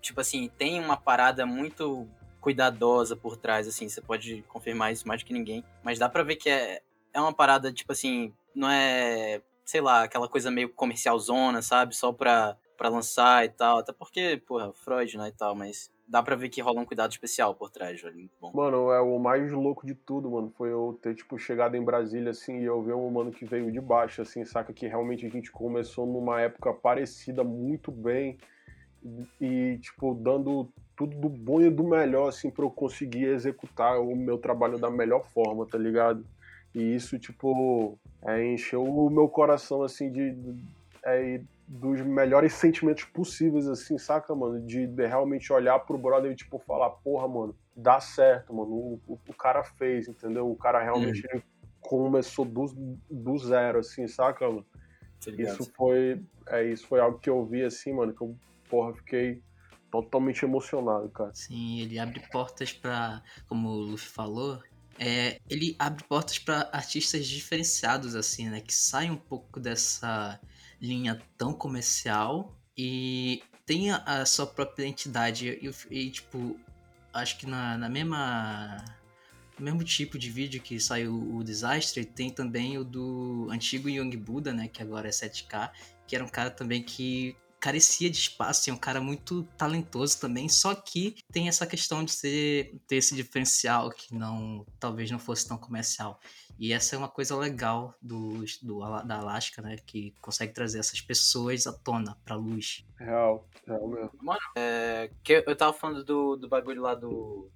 tipo 0.00 0.20
assim, 0.20 0.50
tem 0.58 0.80
uma 0.80 0.96
parada 0.96 1.46
muito 1.46 2.06
cuidadosa 2.40 3.16
por 3.16 3.36
trás, 3.36 3.66
assim, 3.66 3.88
você 3.88 4.00
pode 4.00 4.42
confirmar 4.48 4.92
isso 4.92 5.06
mais 5.06 5.22
do 5.22 5.26
que 5.26 5.32
ninguém, 5.32 5.64
mas 5.82 5.98
dá 5.98 6.08
pra 6.08 6.22
ver 6.22 6.36
que 6.36 6.48
é, 6.48 6.80
é 7.12 7.20
uma 7.20 7.32
parada, 7.32 7.72
tipo 7.72 7.92
assim, 7.92 8.32
não 8.54 8.70
é, 8.70 9.40
sei 9.64 9.80
lá, 9.80 10.04
aquela 10.04 10.28
coisa 10.28 10.50
meio 10.50 10.68
comercialzona, 10.68 11.62
sabe, 11.62 11.96
só 11.96 12.12
pra, 12.12 12.56
pra 12.78 12.88
lançar 12.88 13.44
e 13.44 13.48
tal, 13.48 13.78
até 13.78 13.92
porque, 13.92 14.40
porra, 14.46 14.72
Freud, 14.72 15.18
né, 15.18 15.28
e 15.28 15.32
tal, 15.32 15.54
mas 15.54 15.90
dá 16.06 16.22
pra 16.22 16.36
ver 16.36 16.48
que 16.48 16.62
rola 16.62 16.80
um 16.80 16.86
cuidado 16.86 17.10
especial 17.10 17.54
por 17.54 17.68
trás, 17.68 18.00
velho, 18.00 18.16
muito 18.16 18.32
bom. 18.40 18.52
Mano, 18.54 18.90
é 18.92 19.00
o 19.00 19.18
mais 19.18 19.50
louco 19.50 19.84
de 19.84 19.94
tudo, 19.94 20.30
mano, 20.30 20.50
foi 20.56 20.70
eu 20.70 20.98
ter, 21.02 21.14
tipo, 21.14 21.36
chegado 21.36 21.74
em 21.74 21.84
Brasília, 21.84 22.30
assim, 22.30 22.60
e 22.60 22.64
eu 22.64 22.80
ver 22.80 22.94
um 22.94 23.10
mano 23.10 23.32
que 23.32 23.44
veio 23.44 23.70
de 23.70 23.80
baixo, 23.80 24.22
assim, 24.22 24.44
saca, 24.44 24.72
que 24.72 24.86
realmente 24.86 25.26
a 25.26 25.28
gente 25.28 25.50
começou 25.50 26.06
numa 26.06 26.40
época 26.40 26.72
parecida 26.72 27.42
muito 27.42 27.90
bem, 27.90 28.38
e, 29.40 29.78
tipo, 29.78 30.14
dando 30.14 30.68
tudo 30.96 31.16
do 31.16 31.28
bom 31.28 31.60
e 31.60 31.68
do 31.68 31.84
melhor, 31.84 32.28
assim, 32.28 32.50
pra 32.50 32.64
eu 32.64 32.70
conseguir 32.70 33.24
executar 33.26 34.00
o 34.00 34.16
meu 34.16 34.38
trabalho 34.38 34.78
da 34.78 34.90
melhor 34.90 35.24
forma, 35.34 35.66
tá 35.66 35.76
ligado? 35.76 36.24
E 36.74 36.94
isso, 36.94 37.18
tipo, 37.18 37.98
é, 38.22 38.44
encheu 38.52 38.82
o 38.82 39.10
meu 39.10 39.28
coração, 39.28 39.82
assim, 39.82 40.10
de, 40.10 40.32
de 40.32 40.64
é, 41.04 41.40
dos 41.68 42.00
melhores 42.00 42.54
sentimentos 42.54 43.04
possíveis, 43.04 43.68
assim, 43.68 43.98
saca, 43.98 44.34
mano? 44.34 44.64
De, 44.64 44.86
de, 44.86 45.06
realmente 45.06 45.52
olhar 45.52 45.78
pro 45.80 45.98
brother 45.98 46.32
e, 46.32 46.34
tipo, 46.34 46.58
falar, 46.58 46.88
porra, 46.90 47.28
mano, 47.28 47.54
dá 47.76 48.00
certo, 48.00 48.54
mano, 48.54 48.70
o, 48.70 49.00
o, 49.06 49.20
o 49.28 49.34
cara 49.34 49.62
fez, 49.62 50.08
entendeu? 50.08 50.50
O 50.50 50.56
cara 50.56 50.82
realmente 50.82 51.22
hum. 51.34 51.40
começou 51.80 52.46
do, 52.46 52.66
do 53.10 53.38
zero, 53.38 53.80
assim, 53.80 54.08
saca, 54.08 54.48
mano? 54.48 54.66
Isso 55.36 55.70
foi, 55.76 56.24
é, 56.46 56.64
isso 56.64 56.86
foi 56.86 57.00
algo 57.00 57.18
que 57.18 57.28
eu 57.28 57.44
vi, 57.44 57.62
assim, 57.62 57.92
mano, 57.92 58.14
que 58.14 58.22
eu 58.22 58.34
porra, 58.70 58.94
fiquei 58.94 59.42
totalmente 59.90 60.44
emocionado, 60.44 61.08
cara. 61.10 61.34
Sim, 61.34 61.80
ele 61.80 61.98
abre 61.98 62.20
portas 62.30 62.72
para, 62.72 63.22
como 63.46 63.68
o 63.68 63.80
Luffy 63.80 64.08
falou, 64.08 64.62
é, 64.98 65.38
ele 65.48 65.76
abre 65.78 66.04
portas 66.04 66.38
para 66.38 66.68
artistas 66.72 67.26
diferenciados, 67.26 68.14
assim, 68.14 68.48
né? 68.48 68.60
Que 68.60 68.72
saem 68.72 69.10
um 69.10 69.16
pouco 69.16 69.60
dessa 69.60 70.40
linha 70.80 71.20
tão 71.36 71.52
comercial 71.52 72.54
e 72.76 73.42
tem 73.66 73.90
a, 73.90 73.96
a 73.98 74.26
sua 74.26 74.46
própria 74.46 74.84
identidade. 74.84 75.48
E, 75.48 75.70
e, 75.90 76.10
tipo, 76.10 76.58
acho 77.12 77.38
que 77.38 77.46
na, 77.46 77.76
na 77.76 77.88
mesma. 77.88 78.84
No 79.58 79.64
mesmo 79.64 79.82
tipo 79.82 80.16
de 80.16 80.30
vídeo 80.30 80.62
que 80.62 80.78
saiu 80.78 81.14
o 81.34 81.42
Desastre, 81.42 82.04
tem 82.04 82.30
também 82.30 82.78
o 82.78 82.84
do 82.84 83.48
antigo 83.50 83.88
Young 83.88 84.16
Buddha, 84.16 84.52
né? 84.52 84.68
Que 84.68 84.80
agora 84.80 85.08
é 85.08 85.10
7K, 85.10 85.72
que 86.06 86.14
era 86.14 86.24
um 86.24 86.28
cara 86.28 86.48
também 86.48 86.80
que 86.80 87.36
carecia 87.58 88.08
de 88.08 88.16
espaço, 88.16 88.70
é 88.70 88.72
um 88.72 88.76
cara 88.76 89.00
muito 89.00 89.42
talentoso 89.56 90.20
também, 90.20 90.48
só 90.48 90.76
que 90.76 91.16
tem 91.32 91.48
essa 91.48 91.66
questão 91.66 92.04
de 92.04 92.12
ser, 92.12 92.80
ter 92.86 92.96
esse 92.96 93.16
diferencial 93.16 93.90
que 93.90 94.14
não 94.14 94.64
talvez 94.78 95.10
não 95.10 95.18
fosse 95.18 95.48
tão 95.48 95.58
comercial. 95.58 96.20
E 96.58 96.72
essa 96.72 96.96
é 96.96 96.98
uma 96.98 97.08
coisa 97.08 97.36
legal 97.36 97.94
do, 98.02 98.44
do 98.60 98.80
da 99.04 99.18
Alaska, 99.18 99.62
né? 99.62 99.76
Que 99.86 100.12
consegue 100.20 100.52
trazer 100.52 100.80
essas 100.80 101.00
pessoas 101.00 101.66
à 101.66 101.72
tona, 101.72 102.16
pra 102.24 102.34
luz. 102.34 102.84
Real, 102.96 103.46
real 103.66 103.86
mesmo. 103.86 104.10
Mano, 104.20 104.40
é, 104.56 105.10
que 105.22 105.44
eu 105.46 105.56
tava 105.56 105.72
falando 105.72 106.04
do, 106.04 106.36
do 106.36 106.48
bagulho 106.48 106.82
lá 106.82 106.94
do, 106.94 107.48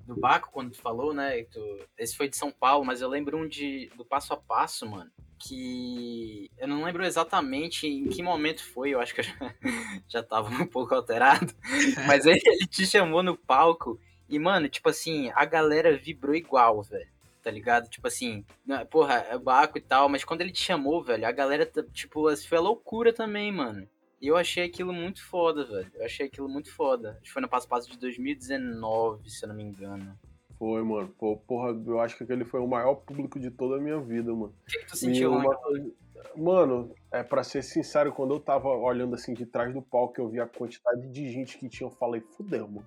do 0.00 0.18
Baco, 0.18 0.50
quando 0.50 0.72
tu 0.72 0.80
falou, 0.80 1.14
né? 1.14 1.44
Tu, 1.44 1.60
esse 1.96 2.16
foi 2.16 2.28
de 2.28 2.36
São 2.36 2.50
Paulo, 2.50 2.84
mas 2.84 3.00
eu 3.00 3.08
lembro 3.08 3.38
um 3.38 3.46
de, 3.46 3.90
do 3.96 4.04
Passo 4.04 4.32
a 4.32 4.36
Passo, 4.36 4.88
mano 4.88 5.10
que 5.38 6.50
eu 6.58 6.66
não 6.66 6.82
lembro 6.82 7.04
exatamente 7.04 7.86
em 7.86 8.08
que 8.08 8.22
momento 8.22 8.64
foi, 8.64 8.90
eu 8.90 9.00
acho 9.00 9.14
que 9.14 9.20
eu 9.20 9.24
já, 9.24 9.34
já 10.08 10.22
tava 10.22 10.50
um 10.50 10.66
pouco 10.66 10.94
alterado, 10.94 11.54
mas 12.06 12.26
ele, 12.26 12.40
ele 12.44 12.66
te 12.66 12.84
chamou 12.84 13.22
no 13.22 13.36
palco 13.36 14.00
e, 14.28 14.38
mano, 14.38 14.68
tipo 14.68 14.88
assim, 14.88 15.30
a 15.34 15.44
galera 15.44 15.96
vibrou 15.96 16.34
igual, 16.34 16.82
velho, 16.82 17.08
tá 17.48 17.50
ligado? 17.50 17.88
Tipo 17.88 18.06
assim, 18.06 18.44
né, 18.66 18.84
porra, 18.84 19.26
é 19.30 19.38
Baco 19.38 19.78
e 19.78 19.80
tal, 19.80 20.06
mas 20.06 20.22
quando 20.22 20.42
ele 20.42 20.52
te 20.52 20.62
chamou, 20.62 21.02
velho, 21.02 21.26
a 21.26 21.32
galera, 21.32 21.64
tipo, 21.94 22.36
foi 22.36 22.58
loucura 22.58 23.10
também, 23.10 23.50
mano. 23.50 23.88
E 24.20 24.26
eu 24.26 24.36
achei 24.36 24.64
aquilo 24.64 24.92
muito 24.92 25.24
foda, 25.24 25.64
velho. 25.64 25.90
Eu 25.94 26.04
achei 26.04 26.26
aquilo 26.26 26.46
muito 26.46 26.70
foda. 26.70 27.12
Acho 27.12 27.22
que 27.22 27.30
foi 27.30 27.40
no 27.40 27.48
Passo 27.48 27.66
Passo 27.66 27.90
de 27.90 27.98
2019, 27.98 29.30
se 29.30 29.44
eu 29.44 29.48
não 29.48 29.56
me 29.56 29.62
engano. 29.62 30.18
Foi, 30.58 30.82
mano. 30.82 31.08
Pô, 31.18 31.38
porra, 31.38 31.70
eu 31.86 32.00
acho 32.00 32.18
que 32.18 32.24
aquele 32.24 32.44
foi 32.44 32.60
o 32.60 32.66
maior 32.66 32.96
público 32.96 33.40
de 33.40 33.50
toda 33.50 33.76
a 33.76 33.80
minha 33.80 33.98
vida, 33.98 34.30
mano. 34.30 34.52
O 34.66 34.70
que, 34.70 34.80
que 34.80 34.86
tu 34.86 34.96
sentiu, 34.96 35.32
uma... 35.32 35.56
Coisa... 35.56 35.90
Mano, 36.36 36.94
é 37.10 37.22
para 37.22 37.42
ser 37.42 37.62
sincero, 37.62 38.12
quando 38.12 38.34
eu 38.34 38.40
tava 38.40 38.68
olhando 38.68 39.14
assim 39.14 39.32
de 39.32 39.46
trás 39.46 39.72
do 39.72 39.80
palco, 39.80 40.20
eu 40.20 40.28
vi 40.28 40.40
a 40.40 40.46
quantidade 40.46 41.08
de 41.08 41.32
gente 41.32 41.56
que 41.56 41.68
tinha, 41.68 41.88
eu 41.88 41.92
falei, 41.92 42.20
fudeu, 42.20 42.68
mano. 42.68 42.86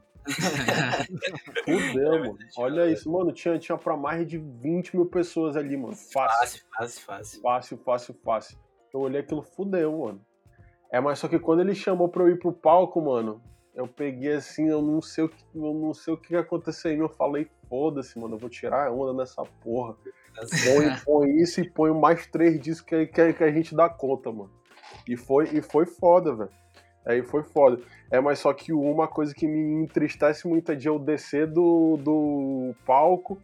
Fudeu, 1.66 2.20
mano. 2.20 2.38
Olha 2.58 2.92
isso, 2.92 3.12
mano. 3.12 3.32
Tinha, 3.32 3.58
tinha 3.58 3.78
pra 3.78 3.98
mais 3.98 4.28
de 4.28 4.38
20 4.38 4.96
mil 4.96 5.06
pessoas 5.06 5.56
ali, 5.56 5.76
mano. 5.76 5.96
Fácil. 5.96 6.62
Fácil, 6.76 7.02
fácil, 7.06 7.42
fácil. 7.42 7.78
Fácil, 7.78 8.16
fácil, 8.24 8.60
Eu 8.94 9.02
olhei 9.02 9.22
aquilo, 9.22 9.42
fudeu, 9.42 9.98
mano. 9.98 10.22
É, 10.92 11.00
mas 11.00 11.20
só 11.20 11.28
que 11.28 11.40
quando 11.40 11.62
ele 11.62 11.74
chamou 11.74 12.10
pra 12.10 12.24
eu 12.24 12.30
ir 12.30 12.40
pro 12.40 12.52
palco, 12.52 13.02
mano, 13.02 13.42
eu 13.74 13.88
peguei 13.88 14.34
assim, 14.34 14.68
eu 14.68 14.82
não 14.82 15.02
sei 15.02 15.24
o 15.24 15.30
que, 15.30 15.44
eu 15.56 15.74
não 15.74 15.94
sei 15.94 16.14
o 16.14 16.18
que 16.18 16.36
aconteceu 16.36 16.92
aí, 16.92 16.98
eu 16.98 17.08
falei, 17.08 17.48
foda-se, 17.70 18.20
mano, 18.20 18.36
eu 18.36 18.40
vou 18.40 18.50
tirar 18.50 18.88
a 18.88 18.92
onda 18.92 19.14
nessa 19.14 19.44
porra. 19.64 19.96
Põe, 20.36 20.96
põe 21.06 21.30
isso 21.38 21.62
e 21.62 21.70
põe 21.70 21.94
mais 21.94 22.28
três 22.28 22.60
discos 22.60 22.86
que, 22.86 23.08
que, 23.08 23.34
que, 23.34 23.44
a 23.44 23.52
gente 23.52 23.74
dá 23.74 23.90
conta, 23.90 24.32
mano. 24.32 24.52
E 25.08 25.16
foi, 25.16 25.46
e 25.54 25.62
foi 25.62 25.86
foda, 25.86 26.36
velho. 26.36 26.61
Aí 27.06 27.24
foi 27.24 27.43
foda. 27.43 27.82
É, 28.10 28.20
mas 28.20 28.39
só 28.39 28.54
que 28.54 28.72
uma 28.74 29.08
coisa 29.08 29.34
que 29.34 29.47
me 29.47 29.84
entristece 29.84 30.47
muito 30.47 30.72
é 30.72 30.76
de 30.76 30.88
eu 30.88 30.99
descer 30.99 31.47
do, 31.47 31.97
do 31.97 32.76
palco, 32.86 33.41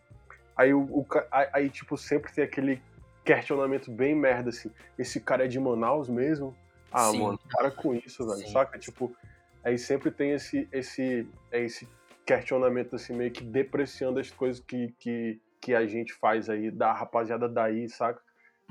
aí, 0.55 0.74
o, 0.74 0.82
o 0.82 1.05
aí, 1.53 1.70
tipo, 1.70 1.97
sempre 1.97 2.32
tem 2.32 2.43
aquele 2.43 2.82
questionamento 3.24 3.91
bem 3.91 4.16
merda, 4.16 4.49
assim. 4.49 4.72
Esse 4.97 5.20
cara 5.20 5.45
é 5.45 5.47
de 5.47 5.60
Manaus 5.60 6.08
mesmo? 6.08 6.55
Ah, 6.91 7.12
Sim. 7.12 7.20
mano, 7.20 7.39
para 7.51 7.72
com 7.72 7.93
isso, 7.95 8.26
velho. 8.26 8.39
Sim. 8.39 8.51
Saca? 8.51 8.78
Tipo, 8.78 9.16
aí 9.64 9.78
sempre 9.78 10.12
tem 10.12 10.32
esse, 10.32 10.68
esse, 10.72 11.28
é 11.51 11.62
esse 11.64 11.88
questionamento, 12.26 12.95
assim, 12.95 13.14
meio 13.14 13.32
que 13.32 13.43
depreciando 13.43 14.20
as 14.20 14.30
coisas 14.30 14.62
que, 14.62 14.93
que, 14.99 15.41
que 15.62 15.74
a 15.74 15.86
gente 15.86 16.14
faz 16.14 16.49
aí, 16.49 16.70
da 16.70 16.93
rapaziada 16.93 17.47
daí, 17.49 17.89
saca? 17.89 18.22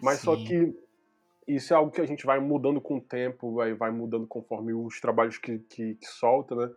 Mas 0.00 0.18
Sim. 0.18 0.24
só 0.24 0.36
que 0.36 0.85
isso 1.46 1.72
é 1.72 1.76
algo 1.76 1.90
que 1.90 2.00
a 2.00 2.06
gente 2.06 2.26
vai 2.26 2.40
mudando 2.40 2.80
com 2.80 2.96
o 2.96 3.00
tempo, 3.00 3.54
vai, 3.54 3.74
vai 3.74 3.90
mudando 3.90 4.26
conforme 4.26 4.72
os 4.72 5.00
trabalhos 5.00 5.38
que, 5.38 5.58
que, 5.58 5.94
que 5.94 6.06
solta, 6.06 6.54
né? 6.54 6.70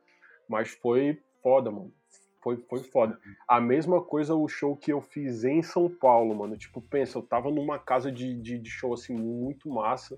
Mas 0.48 0.70
foi 0.70 1.20
foda, 1.42 1.72
mano. 1.72 1.94
Foi, 2.42 2.58
foi 2.70 2.80
foda. 2.84 3.20
A 3.48 3.60
mesma 3.60 4.02
coisa 4.02 4.34
o 4.34 4.48
show 4.48 4.76
que 4.76 4.94
eu 4.94 5.02
fiz 5.02 5.44
em 5.44 5.62
São 5.62 5.90
Paulo, 5.90 6.36
mano. 6.36 6.58
Tipo, 6.58 6.82
pensa, 6.82 7.18
eu 7.18 7.22
tava 7.22 7.52
numa 7.52 7.78
casa 7.78 8.12
de, 8.12 8.34
de, 8.42 8.58
de 8.58 8.70
show, 8.70 8.94
assim, 8.94 9.14
muito 9.14 9.70
massa, 9.70 10.18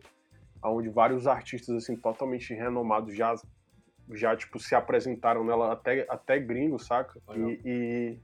onde 0.63 0.89
vários 0.89 1.25
artistas, 1.25 1.75
assim, 1.75 1.95
totalmente 1.95 2.53
renomados 2.53 3.15
já 3.15 3.35
já, 4.13 4.35
tipo, 4.35 4.59
se 4.59 4.75
apresentaram 4.75 5.43
nela 5.43 5.71
até, 5.71 6.05
até 6.09 6.39
gringo, 6.39 6.77
saca? 6.79 7.19
E, 7.35 7.61
e, 7.65 8.19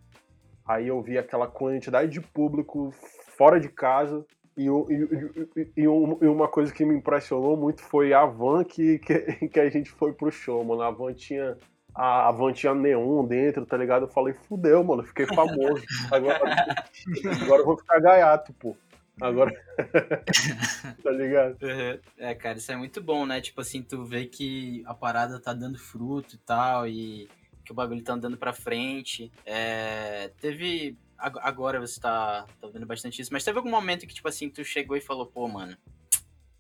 aí 0.66 0.88
eu 0.88 1.02
vi 1.02 1.18
aquela 1.18 1.48
quantidade 1.48 2.12
de 2.12 2.22
público 2.22 2.92
fora 3.38 3.60
de 3.60 3.70
casa. 3.70 4.26
E, 4.58 4.66
e, 4.66 5.82
e, 5.84 5.88
uma 5.88 6.48
coisa 6.48 6.74
que 6.74 6.84
me 6.84 6.96
impressionou 6.96 7.56
muito 7.56 7.82
foi 7.84 8.14
a 8.14 8.26
van 8.26 8.64
que, 8.64 8.98
que, 9.00 9.20
que 9.50 9.60
a 9.60 9.70
gente 9.70 9.92
foi 9.92 10.14
pro 10.14 10.32
show, 10.32 10.64
mano. 10.64 10.82
A 10.82 10.90
van 10.90 11.14
tinha 11.14 11.56
a, 11.94 12.28
a 12.28 12.32
van 12.32 12.54
tinha 12.54 12.76
neon 12.76 13.26
dentro, 13.26 13.66
tá 13.66 13.76
ligado? 13.76 14.06
Eu 14.06 14.10
falei, 14.10 14.34
fudeu, 14.34 14.84
mano, 14.84 15.04
fiquei 15.04 15.26
famoso. 15.26 15.84
Agora, 16.12 16.40
agora 17.42 17.62
eu 17.62 17.66
vou 17.66 17.78
ficar 17.78 18.00
gaiato, 18.00 18.54
pô. 18.54 18.76
Agora. 19.20 19.52
tá 21.04 21.10
ligado? 21.12 21.58
Uhum. 21.64 22.00
É, 22.20 22.36
cara, 22.36 22.60
isso 22.60 22.72
é 22.72 22.76
muito 22.76 23.02
bom, 23.02 23.26
né? 23.26 23.42
Tipo 23.42 23.62
assim, 23.62 23.82
tu 23.82 24.04
vê 24.04 24.26
que 24.26 24.84
a 24.86 24.94
parada 24.94 25.40
tá 25.40 25.54
dando 25.54 25.80
fruto 25.80 26.36
e 26.36 26.38
tal, 26.40 26.88
e 26.88 27.28
que 27.66 27.72
o 27.72 27.76
bagulho 27.76 28.04
tá 28.04 28.14
andando 28.14 28.38
pra 28.38 28.54
frente. 28.54 29.32
É... 29.44 30.30
Teve. 30.40 30.96
Agora 31.18 31.80
você 31.80 32.00
tá, 32.00 32.46
tá 32.62 32.68
vendo 32.68 32.86
bastante 32.86 33.22
isso, 33.22 33.34
mas 33.34 33.44
teve 33.44 33.58
algum 33.58 33.70
momento 33.70 34.06
que, 34.06 34.14
tipo 34.14 34.28
assim, 34.28 34.50
tu 34.50 34.64
chegou 34.64 34.96
e 34.96 35.02
falou, 35.02 35.26
pô, 35.26 35.48
mano, 35.48 35.78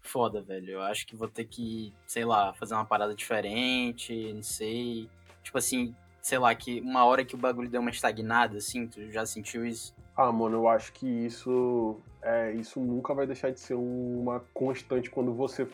foda, 0.02 0.42
velho. 0.42 0.72
Eu 0.72 0.82
acho 0.82 1.06
que 1.06 1.16
vou 1.16 1.28
ter 1.28 1.46
que, 1.46 1.94
sei 2.06 2.26
lá, 2.26 2.54
fazer 2.54 2.74
uma 2.74 2.86
parada 2.86 3.14
diferente, 3.14 4.34
não 4.34 4.44
sei. 4.44 5.10
Tipo 5.44 5.58
assim, 5.58 5.96
sei 6.22 6.40
lá, 6.40 6.54
que 6.56 6.82
uma 6.82 7.06
hora 7.06 7.24
que 7.24 7.36
o 7.36 7.38
bagulho 7.38 7.70
deu 7.70 7.82
uma 7.82 7.92
estagnada, 7.92 8.58
assim, 8.58 8.88
tu 8.88 9.12
já 9.12 9.26
sentiu 9.26 9.66
isso? 9.66 9.96
Ah, 10.16 10.32
mano, 10.32 10.58
eu 10.58 10.68
acho 10.68 10.92
que 10.94 11.06
isso 11.06 12.02
é, 12.24 12.52
isso 12.54 12.80
nunca 12.80 13.14
vai 13.14 13.28
deixar 13.28 13.52
de 13.52 13.60
ser 13.60 13.76
uma 13.76 14.44
constante 14.54 15.10
quando 15.10 15.34
você 15.34 15.68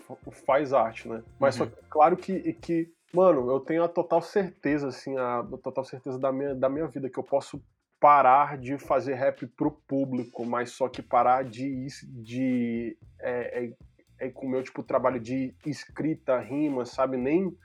faz 0.46 0.74
arte, 0.74 1.08
né? 1.08 1.24
Mas 1.40 1.58
uhum. 1.58 1.66
só 1.66 1.72
claro 1.90 2.18
que, 2.18 2.54
que, 2.54 2.92
mano, 3.14 3.50
eu 3.50 3.60
tenho 3.62 3.84
a 3.84 3.88
total 3.88 4.22
certeza, 4.22 4.90
assim, 4.90 5.18
a, 5.18 5.40
a 5.40 5.58
total 5.58 5.86
certeza 5.86 6.20
da 6.20 6.32
minha, 6.32 6.54
da 6.54 6.68
minha 6.68 6.88
vida, 6.88 7.10
que 7.10 7.18
eu 7.18 7.24
posso 7.24 7.62
parar 8.04 8.58
de 8.58 8.78
fazer 8.78 9.14
rap 9.14 9.48
pro 9.48 9.72
público, 9.72 10.46
mas 10.46 10.72
só 10.72 10.90
que 10.90 11.02
parar 11.02 11.46
de, 11.46 11.88
de 12.04 12.98
é, 13.18 13.64
é, 13.64 14.26
é 14.28 14.30
com 14.30 14.46
o 14.46 14.50
meu 14.50 14.62
tipo 14.62 14.84
trabalho 14.84 15.22
de 15.22 15.56
escrita, 15.66 16.38
rima, 16.38 16.86
sabe? 16.86 17.16
Nem 17.16 17.58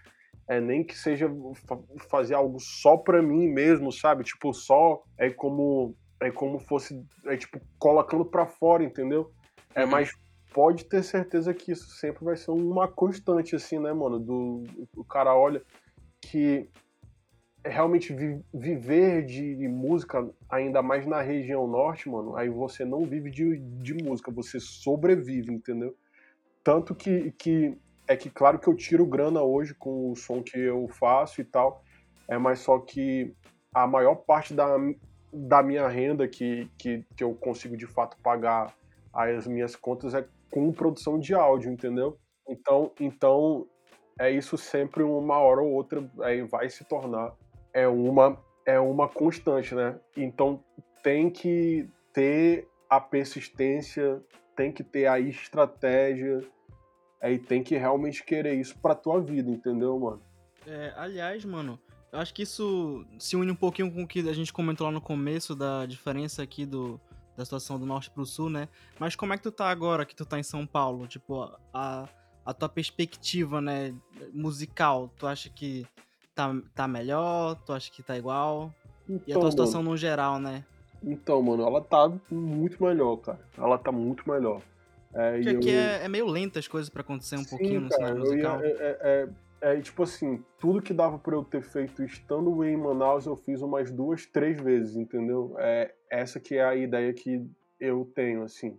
é 0.46 0.60
nem 0.60 0.84
que 0.84 0.96
seja 0.96 1.28
fazer 2.08 2.34
algo 2.34 2.60
só 2.60 2.96
para 2.96 3.20
mim 3.20 3.48
mesmo, 3.48 3.90
sabe? 3.90 4.22
Tipo, 4.22 4.54
só 4.54 5.02
é 5.18 5.28
como 5.28 5.96
é 6.20 6.30
como 6.30 6.60
fosse 6.60 7.04
é 7.26 7.36
tipo 7.36 7.60
colocando 7.76 8.24
para 8.24 8.46
fora, 8.46 8.84
entendeu? 8.84 9.32
É, 9.74 9.82
uhum. 9.82 9.90
mas 9.90 10.12
pode 10.54 10.84
ter 10.84 11.02
certeza 11.02 11.52
que 11.52 11.72
isso 11.72 11.90
sempre 11.96 12.24
vai 12.24 12.36
ser 12.36 12.52
uma 12.52 12.86
constante 12.86 13.56
assim, 13.56 13.80
né, 13.80 13.92
mano? 13.92 14.20
Do 14.20 14.62
o 14.94 15.04
cara 15.04 15.34
olha 15.34 15.60
que 16.20 16.70
realmente 17.68 18.12
vi, 18.12 18.42
viver 18.52 19.24
de 19.24 19.68
música, 19.68 20.28
ainda 20.48 20.82
mais 20.82 21.06
na 21.06 21.20
região 21.20 21.66
norte, 21.66 22.08
mano, 22.08 22.36
aí 22.36 22.48
você 22.48 22.84
não 22.84 23.04
vive 23.04 23.30
de, 23.30 23.58
de 23.58 23.94
música, 23.94 24.30
você 24.30 24.58
sobrevive, 24.60 25.52
entendeu? 25.52 25.94
Tanto 26.62 26.94
que, 26.94 27.32
que 27.32 27.76
é 28.06 28.16
que, 28.16 28.30
claro, 28.30 28.58
que 28.58 28.68
eu 28.68 28.74
tiro 28.74 29.04
grana 29.04 29.42
hoje 29.42 29.74
com 29.74 30.10
o 30.10 30.16
som 30.16 30.42
que 30.42 30.58
eu 30.58 30.88
faço 30.88 31.40
e 31.40 31.44
tal, 31.44 31.82
é 32.26 32.38
mas 32.38 32.60
só 32.60 32.78
que 32.78 33.34
a 33.74 33.86
maior 33.86 34.16
parte 34.16 34.54
da, 34.54 34.76
da 35.32 35.62
minha 35.62 35.86
renda 35.88 36.26
que, 36.26 36.70
que, 36.78 37.04
que 37.14 37.22
eu 37.22 37.34
consigo 37.34 37.76
de 37.76 37.86
fato 37.86 38.16
pagar 38.22 38.74
as 39.12 39.46
minhas 39.46 39.76
contas 39.76 40.14
é 40.14 40.26
com 40.50 40.72
produção 40.72 41.18
de 41.18 41.34
áudio, 41.34 41.70
entendeu? 41.70 42.18
Então, 42.48 42.92
então 42.98 43.66
é 44.18 44.30
isso 44.30 44.56
sempre 44.56 45.02
uma 45.02 45.38
hora 45.38 45.60
ou 45.60 45.70
outra 45.70 46.10
aí 46.20 46.42
vai 46.42 46.68
se 46.68 46.84
tornar 46.84 47.32
é 47.72 47.86
uma 47.86 48.38
é 48.66 48.78
uma 48.78 49.08
constante, 49.08 49.74
né? 49.74 49.98
Então 50.16 50.62
tem 51.02 51.30
que 51.30 51.88
ter 52.12 52.68
a 52.88 53.00
persistência, 53.00 54.22
tem 54.54 54.70
que 54.70 54.84
ter 54.84 55.06
a 55.06 55.18
estratégia, 55.18 56.42
aí 57.22 57.38
tem 57.38 57.62
que 57.62 57.76
realmente 57.76 58.22
querer 58.22 58.54
isso 58.54 58.78
pra 58.78 58.94
tua 58.94 59.20
vida, 59.20 59.50
entendeu, 59.50 59.98
mano? 59.98 60.22
É, 60.66 60.92
aliás, 60.96 61.44
mano, 61.46 61.80
eu 62.12 62.18
acho 62.18 62.34
que 62.34 62.42
isso 62.42 63.06
se 63.18 63.36
une 63.36 63.50
um 63.50 63.56
pouquinho 63.56 63.90
com 63.90 64.02
o 64.02 64.06
que 64.06 64.20
a 64.28 64.32
gente 64.34 64.52
comentou 64.52 64.86
lá 64.86 64.92
no 64.92 65.00
começo 65.00 65.54
da 65.56 65.86
diferença 65.86 66.42
aqui 66.42 66.66
do, 66.66 67.00
da 67.36 67.44
situação 67.44 67.78
do 67.78 67.86
norte 67.86 68.10
pro 68.10 68.26
sul, 68.26 68.50
né? 68.50 68.68
Mas 68.98 69.16
como 69.16 69.32
é 69.32 69.36
que 69.36 69.42
tu 69.42 69.52
tá 69.52 69.68
agora 69.68 70.04
que 70.04 70.14
tu 70.14 70.26
tá 70.26 70.38
em 70.38 70.42
São 70.42 70.66
Paulo? 70.66 71.06
Tipo, 71.06 71.50
a, 71.72 72.08
a 72.44 72.52
tua 72.52 72.68
perspectiva, 72.68 73.60
né, 73.60 73.94
musical, 74.32 75.08
tu 75.16 75.26
acha 75.26 75.48
que 75.48 75.86
tá, 76.38 76.54
tá 76.72 76.86
melhor? 76.86 77.56
Tu 77.66 77.72
acha 77.72 77.90
que 77.90 78.00
tá 78.00 78.16
igual? 78.16 78.72
Então, 79.08 79.22
e 79.26 79.32
a 79.32 79.34
tua 79.34 79.40
então, 79.40 79.50
situação 79.50 79.80
mano, 79.80 79.90
no 79.90 79.96
geral, 79.96 80.38
né? 80.38 80.64
Então, 81.02 81.42
mano, 81.42 81.64
ela 81.64 81.80
tá 81.80 82.12
muito 82.30 82.82
melhor, 82.82 83.16
cara. 83.16 83.40
Ela 83.56 83.76
tá 83.76 83.90
muito 83.90 84.28
melhor. 84.30 84.62
É, 85.12 85.32
Porque 85.32 85.48
aqui 85.48 85.70
eu... 85.70 85.78
é, 85.78 86.04
é, 86.04 86.08
meio 86.08 86.26
lenta 86.26 86.60
as 86.60 86.68
coisas 86.68 86.88
para 86.88 87.00
acontecer 87.00 87.36
um 87.36 87.44
Sim, 87.44 87.50
pouquinho 87.50 87.80
no 87.80 87.92
cenário 87.92 88.18
musical. 88.18 88.60
Ia, 88.60 88.66
é, 88.68 88.98
é, 89.00 89.28
é, 89.72 89.80
tipo 89.80 90.02
assim, 90.04 90.44
tudo 90.60 90.80
que 90.80 90.92
dava 90.92 91.18
para 91.18 91.34
eu 91.34 91.42
ter 91.42 91.62
feito 91.62 92.04
estando 92.04 92.64
em 92.64 92.76
Manaus, 92.76 93.26
eu 93.26 93.36
fiz 93.36 93.60
umas 93.60 93.90
duas, 93.90 94.24
três 94.26 94.60
vezes, 94.60 94.96
entendeu? 94.96 95.56
É, 95.58 95.92
essa 96.10 96.38
que 96.38 96.56
é 96.56 96.64
a 96.64 96.76
ideia 96.76 97.12
que 97.12 97.44
eu 97.80 98.08
tenho, 98.14 98.44
assim. 98.44 98.78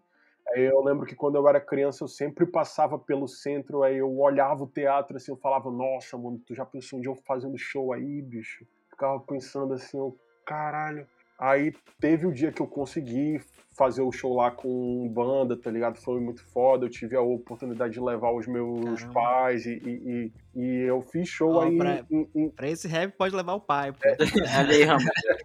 Eu 0.56 0.82
lembro 0.84 1.06
que 1.06 1.16
quando 1.16 1.36
eu 1.36 1.48
era 1.48 1.60
criança, 1.60 2.04
eu 2.04 2.08
sempre 2.08 2.46
passava 2.46 2.98
pelo 2.98 3.28
centro, 3.28 3.84
aí 3.84 3.98
eu 3.98 4.20
olhava 4.20 4.64
o 4.64 4.68
teatro, 4.68 5.18
assim, 5.18 5.32
eu 5.32 5.38
falava, 5.38 5.70
nossa, 5.70 6.18
mano, 6.18 6.40
tu 6.46 6.56
já 6.56 6.66
pensou 6.66 6.98
um 6.98 7.02
dia 7.02 7.12
eu 7.12 7.16
fazendo 7.16 7.58
show 7.58 7.94
aí, 7.94 8.22
bicho? 8.22 8.66
Ficava 8.90 9.20
pensando 9.20 9.74
assim, 9.74 9.98
eu, 9.98 10.18
caralho. 10.46 11.08
Aí 11.40 11.74
teve 12.02 12.28
o 12.28 12.34
dia 12.34 12.52
que 12.52 12.62
eu 12.62 12.68
consegui 12.68 13.40
fazer 13.80 14.02
o 14.02 14.12
show 14.12 14.36
lá 14.36 14.52
com 14.52 15.08
banda, 15.08 15.56
tá 15.56 15.72
ligado? 15.72 15.96
Foi 15.96 16.20
muito 16.20 16.44
foda. 16.44 16.86
Eu 16.86 16.90
tive 16.90 17.16
a 17.16 17.22
oportunidade 17.22 17.94
de 17.94 18.02
levar 18.02 18.34
os 18.34 18.46
meus 18.46 19.00
Caramba. 19.00 19.14
pais 19.14 19.66
e, 19.66 19.72
e, 19.86 20.34
e, 20.54 20.82
eu 20.82 21.02
fiz 21.02 21.30
show 21.30 21.54
oh, 21.54 21.62
aí. 21.62 21.78
Pra, 21.78 22.06
em, 22.12 22.30
em... 22.36 22.50
pra, 22.50 22.68
esse 22.68 22.90
rap 22.90 23.14
pode 23.16 23.34
levar 23.34 23.54
o 23.54 23.62
pai. 23.62 23.94
É. 24.04 24.18
Ali, 24.60 24.80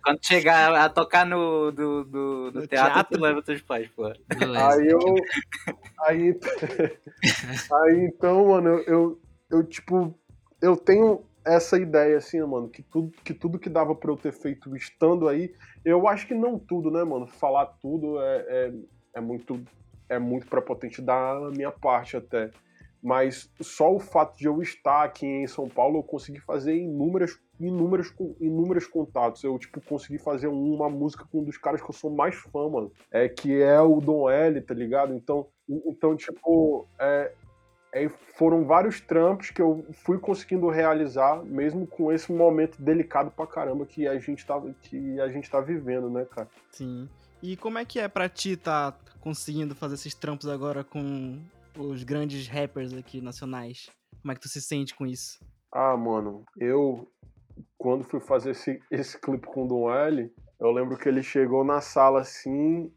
Quando 0.02 0.18
chegar 0.20 0.74
a 0.74 0.88
tocar 0.88 1.24
no, 1.24 1.70
do, 1.70 2.02
do, 2.02 2.50
do 2.50 2.66
teatro, 2.66 2.94
teatro, 2.94 3.16
tu 3.16 3.22
leva 3.22 3.40
teus 3.40 3.62
pais, 3.62 3.88
pô. 3.94 4.06
Aí 4.06 4.88
eu. 4.88 4.98
Aí, 6.00 6.34
aí 7.72 8.10
então, 8.12 8.48
mano, 8.48 8.68
eu, 8.68 8.82
eu, 8.88 9.20
eu 9.48 9.62
tipo. 9.62 10.12
Eu 10.60 10.76
tenho 10.76 11.22
essa 11.44 11.78
ideia, 11.78 12.16
assim, 12.16 12.40
mano, 12.42 12.68
que 12.68 12.82
tudo 12.82 13.10
que, 13.22 13.34
tudo 13.34 13.58
que 13.58 13.68
dava 13.68 13.94
para 13.94 14.10
eu 14.10 14.16
ter 14.16 14.32
feito 14.32 14.74
estando 14.76 15.28
aí, 15.28 15.54
eu 15.84 16.08
acho 16.08 16.26
que 16.26 16.34
não 16.34 16.58
tudo, 16.58 16.90
né, 16.90 17.04
mano? 17.04 17.26
Falar 17.26 17.66
tudo 17.80 18.20
é, 18.20 18.36
é, 18.48 18.72
é 19.14 19.20
muito 19.20 19.62
é 20.08 20.18
muito 20.18 20.46
prepotente 20.46 21.00
da 21.00 21.50
minha 21.54 21.70
parte 21.70 22.16
até. 22.16 22.50
Mas 23.02 23.50
só 23.60 23.94
o 23.94 24.00
fato 24.00 24.38
de 24.38 24.46
eu 24.46 24.62
estar 24.62 25.04
aqui 25.04 25.26
em 25.26 25.46
São 25.46 25.68
Paulo, 25.68 25.98
eu 25.98 26.02
consegui 26.02 26.40
fazer 26.40 26.74
inúmeras, 26.74 27.38
inúmeras, 27.60 28.14
inúmeros 28.40 28.86
contatos. 28.86 29.44
Eu, 29.44 29.58
tipo, 29.58 29.78
consegui 29.82 30.18
fazer 30.18 30.46
uma 30.46 30.88
música 30.88 31.26
com 31.30 31.40
um 31.40 31.44
dos 31.44 31.58
caras 31.58 31.82
que 31.82 31.90
eu 31.90 31.92
sou 31.92 32.10
mais 32.10 32.34
fã, 32.34 32.66
mano. 32.66 32.90
É, 33.10 33.28
que 33.28 33.60
é 33.60 33.78
o 33.78 34.00
Dom 34.00 34.30
L, 34.30 34.58
tá 34.62 34.72
ligado? 34.72 35.12
Então, 35.12 35.46
então 35.68 36.16
tipo, 36.16 36.88
é, 36.98 37.32
Aí 37.94 38.08
foram 38.36 38.64
vários 38.64 39.00
trampos 39.00 39.50
que 39.50 39.62
eu 39.62 39.86
fui 40.04 40.18
conseguindo 40.18 40.68
realizar, 40.68 41.44
mesmo 41.44 41.86
com 41.86 42.12
esse 42.12 42.32
momento 42.32 42.82
delicado 42.82 43.30
pra 43.30 43.46
caramba 43.46 43.86
que 43.86 44.08
a 44.08 44.18
gente 44.18 44.44
tá, 44.44 44.60
que 44.82 45.20
a 45.20 45.28
gente 45.28 45.48
tá 45.48 45.60
vivendo, 45.60 46.10
né, 46.10 46.24
cara? 46.24 46.48
Sim. 46.72 47.08
E 47.40 47.56
como 47.56 47.78
é 47.78 47.84
que 47.84 48.00
é 48.00 48.08
pra 48.08 48.28
ti 48.28 48.56
tá 48.56 48.92
conseguindo 49.20 49.76
fazer 49.76 49.94
esses 49.94 50.14
trampos 50.14 50.48
agora 50.48 50.82
com 50.82 51.40
os 51.78 52.02
grandes 52.02 52.48
rappers 52.48 52.92
aqui 52.92 53.20
nacionais? 53.20 53.88
Como 54.20 54.32
é 54.32 54.34
que 54.34 54.40
tu 54.40 54.48
se 54.48 54.60
sente 54.60 54.94
com 54.94 55.06
isso? 55.06 55.38
Ah, 55.70 55.96
mano, 55.96 56.44
eu 56.58 57.08
quando 57.78 58.02
fui 58.02 58.18
fazer 58.18 58.50
esse, 58.50 58.80
esse 58.90 59.20
clipe 59.20 59.46
com 59.46 59.64
o 59.64 59.68
Don 59.68 59.92
L, 59.92 60.32
eu 60.58 60.72
lembro 60.72 60.96
que 60.96 61.08
ele 61.08 61.22
chegou 61.22 61.62
na 61.62 61.80
sala 61.80 62.22
assim, 62.22 62.90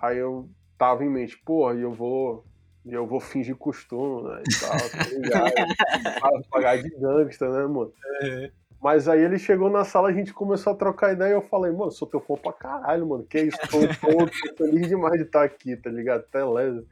aí 0.00 0.18
eu 0.18 0.48
tava 0.78 1.04
em 1.04 1.10
mente, 1.10 1.36
porra, 1.44 1.74
eu 1.74 1.92
vou 1.92 2.44
e 2.84 2.92
eu 2.92 3.06
vou 3.06 3.20
fingir 3.20 3.56
costume, 3.56 4.28
né? 4.28 4.42
E 4.48 4.60
tal, 4.60 4.90
tá 4.90 5.08
ligado? 5.10 6.44
pagar 6.50 6.82
de 6.82 6.90
gangsta, 6.90 7.48
né, 7.48 7.66
mano? 7.66 7.92
É. 8.22 8.50
Mas 8.82 9.08
aí 9.08 9.22
ele 9.22 9.38
chegou 9.38 9.70
na 9.70 9.82
sala, 9.82 10.10
a 10.10 10.12
gente 10.12 10.34
começou 10.34 10.74
a 10.74 10.76
trocar 10.76 11.14
ideia 11.14 11.30
e 11.30 11.32
eu 11.32 11.40
falei, 11.40 11.72
mano, 11.72 11.90
sou 11.90 12.06
teu 12.06 12.20
fã 12.20 12.34
pra 12.34 12.52
caralho, 12.52 13.06
mano. 13.06 13.24
Que 13.24 13.40
isso? 13.40 13.56
Tô, 13.70 13.80
tô, 13.80 14.26
tô 14.26 14.56
feliz 14.58 14.88
demais 14.88 15.14
de 15.14 15.22
estar 15.22 15.42
aqui, 15.42 15.74
tá 15.76 15.88
ligado? 15.88 16.20
Até 16.20 16.44
lesa. 16.44 16.84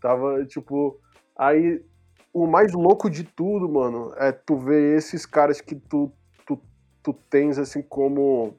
Tava, 0.00 0.44
tipo. 0.46 0.98
Aí 1.36 1.84
o 2.32 2.46
mais 2.46 2.72
louco 2.72 3.10
de 3.10 3.24
tudo, 3.24 3.68
mano, 3.68 4.14
é 4.16 4.32
tu 4.32 4.56
ver 4.56 4.96
esses 4.96 5.26
caras 5.26 5.60
que 5.60 5.74
tu, 5.74 6.12
tu, 6.46 6.58
tu 7.02 7.12
tens 7.30 7.58
assim 7.58 7.82
como 7.82 8.54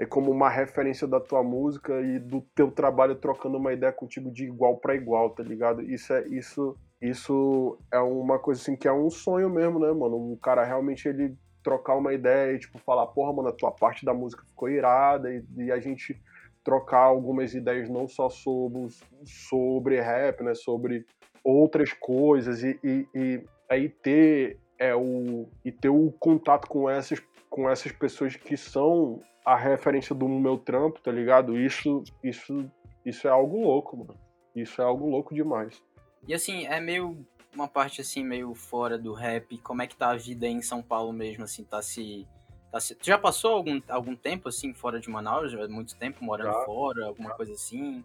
é 0.00 0.06
como 0.06 0.30
uma 0.30 0.48
referência 0.48 1.06
da 1.06 1.20
tua 1.20 1.42
música 1.42 2.00
e 2.00 2.18
do 2.18 2.40
teu 2.54 2.70
trabalho 2.70 3.14
trocando 3.14 3.58
uma 3.58 3.74
ideia 3.74 3.92
contigo 3.92 4.30
de 4.32 4.44
igual 4.46 4.78
para 4.78 4.94
igual, 4.94 5.28
tá 5.28 5.42
ligado? 5.42 5.82
Isso 5.82 6.10
é 6.14 6.26
isso 6.28 6.74
isso 7.02 7.78
é 7.92 7.98
uma 7.98 8.38
coisa 8.38 8.62
assim 8.62 8.74
que 8.74 8.88
é 8.88 8.92
um 8.92 9.10
sonho 9.10 9.50
mesmo, 9.50 9.78
né, 9.78 9.92
mano? 9.92 10.16
Um 10.32 10.36
cara 10.36 10.64
realmente 10.64 11.06
ele 11.06 11.36
trocar 11.62 11.96
uma 11.96 12.14
ideia 12.14 12.54
e 12.54 12.58
tipo 12.58 12.78
falar, 12.78 13.08
porra, 13.08 13.34
mano, 13.34 13.50
a 13.50 13.52
tua 13.52 13.70
parte 13.70 14.06
da 14.06 14.14
música 14.14 14.42
ficou 14.46 14.70
irada 14.70 15.30
e, 15.30 15.44
e 15.58 15.70
a 15.70 15.78
gente 15.78 16.18
trocar 16.64 17.02
algumas 17.02 17.52
ideias 17.52 17.90
não 17.90 18.08
só 18.08 18.30
sobre 18.30 18.88
sobre 19.26 20.00
rap, 20.00 20.42
né, 20.42 20.54
sobre 20.54 21.04
outras 21.44 21.92
coisas 21.92 22.62
e, 22.62 22.80
e, 22.82 23.06
e 23.14 23.44
aí 23.68 23.90
ter 23.90 24.58
é 24.78 24.94
o 24.94 25.46
e 25.62 25.70
ter 25.70 25.90
o 25.90 26.10
contato 26.18 26.66
com 26.66 26.88
essas 26.88 27.20
com 27.50 27.68
essas 27.68 27.92
pessoas 27.92 28.36
que 28.36 28.56
são 28.56 29.20
a 29.44 29.56
referência 29.56 30.14
do 30.14 30.28
meu 30.28 30.56
trampo, 30.56 31.00
tá 31.00 31.10
ligado? 31.10 31.58
Isso, 31.58 32.02
isso, 32.24 32.70
isso 33.04 33.26
é 33.26 33.30
algo 33.30 33.60
louco, 33.60 33.96
mano. 33.96 34.14
Isso 34.54 34.80
é 34.80 34.84
algo 34.84 35.10
louco 35.10 35.34
demais. 35.34 35.82
E 36.26 36.32
assim, 36.32 36.66
é 36.66 36.80
meio 36.80 37.26
uma 37.54 37.66
parte 37.66 38.00
assim 38.00 38.24
meio 38.24 38.54
fora 38.54 38.96
do 38.96 39.12
rap. 39.12 39.58
Como 39.58 39.82
é 39.82 39.86
que 39.86 39.96
tá 39.96 40.10
a 40.10 40.16
vida 40.16 40.46
aí 40.46 40.52
em 40.52 40.62
São 40.62 40.80
Paulo 40.80 41.12
mesmo, 41.12 41.44
assim, 41.44 41.64
tá 41.64 41.82
se 41.82 42.26
Tá, 42.70 42.78
tu 42.78 43.04
já 43.04 43.18
passou 43.18 43.52
algum, 43.52 43.80
algum 43.88 44.14
tempo, 44.14 44.48
assim, 44.48 44.72
fora 44.72 45.00
de 45.00 45.10
Manaus? 45.10 45.52
Muito 45.68 45.96
tempo 45.96 46.24
morando 46.24 46.52
Já. 46.52 46.64
fora, 46.64 47.06
alguma 47.06 47.30
coisa 47.30 47.52
assim? 47.52 48.04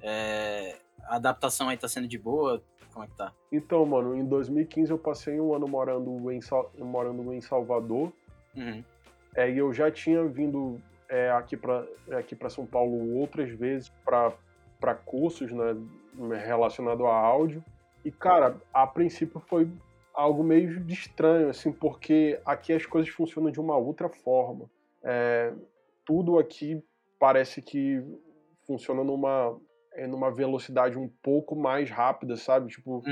É, 0.00 0.76
a 1.02 1.16
adaptação 1.16 1.68
aí 1.68 1.76
tá 1.76 1.88
sendo 1.88 2.06
de 2.06 2.16
boa? 2.16 2.62
Como 2.92 3.04
é 3.04 3.08
que 3.08 3.16
tá? 3.16 3.32
Então, 3.50 3.84
mano, 3.84 4.14
em 4.14 4.24
2015 4.24 4.92
eu 4.92 4.98
passei 4.98 5.40
um 5.40 5.52
ano 5.52 5.66
morando 5.66 6.30
em, 6.30 6.38
morando 6.78 7.32
em 7.32 7.40
Salvador. 7.40 8.12
Uhum. 8.56 8.84
É, 9.34 9.50
e 9.50 9.58
eu 9.58 9.72
já 9.72 9.90
tinha 9.90 10.24
vindo 10.24 10.80
é, 11.08 11.30
aqui 11.30 11.56
para 11.56 11.86
aqui 12.18 12.36
São 12.48 12.66
Paulo 12.66 13.16
outras 13.16 13.50
vezes 13.50 13.92
para 14.04 14.94
cursos 15.04 15.50
né, 15.50 15.74
relacionado 16.44 17.06
a 17.06 17.14
áudio. 17.14 17.64
E, 18.04 18.10
cara, 18.10 18.56
a 18.72 18.86
princípio 18.86 19.40
foi 19.40 19.68
algo 20.12 20.44
meio 20.44 20.78
de 20.80 20.94
estranho, 20.94 21.48
assim, 21.48 21.72
porque 21.72 22.40
aqui 22.44 22.72
as 22.72 22.86
coisas 22.86 23.10
funcionam 23.12 23.50
de 23.50 23.58
uma 23.58 23.76
outra 23.76 24.08
forma. 24.08 24.70
É, 25.02 25.52
tudo 26.04 26.38
aqui 26.38 26.82
parece 27.18 27.62
que 27.62 28.02
funciona 28.66 29.02
numa, 29.02 29.58
é, 29.94 30.06
numa 30.06 30.30
velocidade 30.30 30.98
um 30.98 31.08
pouco 31.22 31.56
mais 31.56 31.90
rápida, 31.90 32.36
sabe? 32.36 32.68
Tipo, 32.70 33.02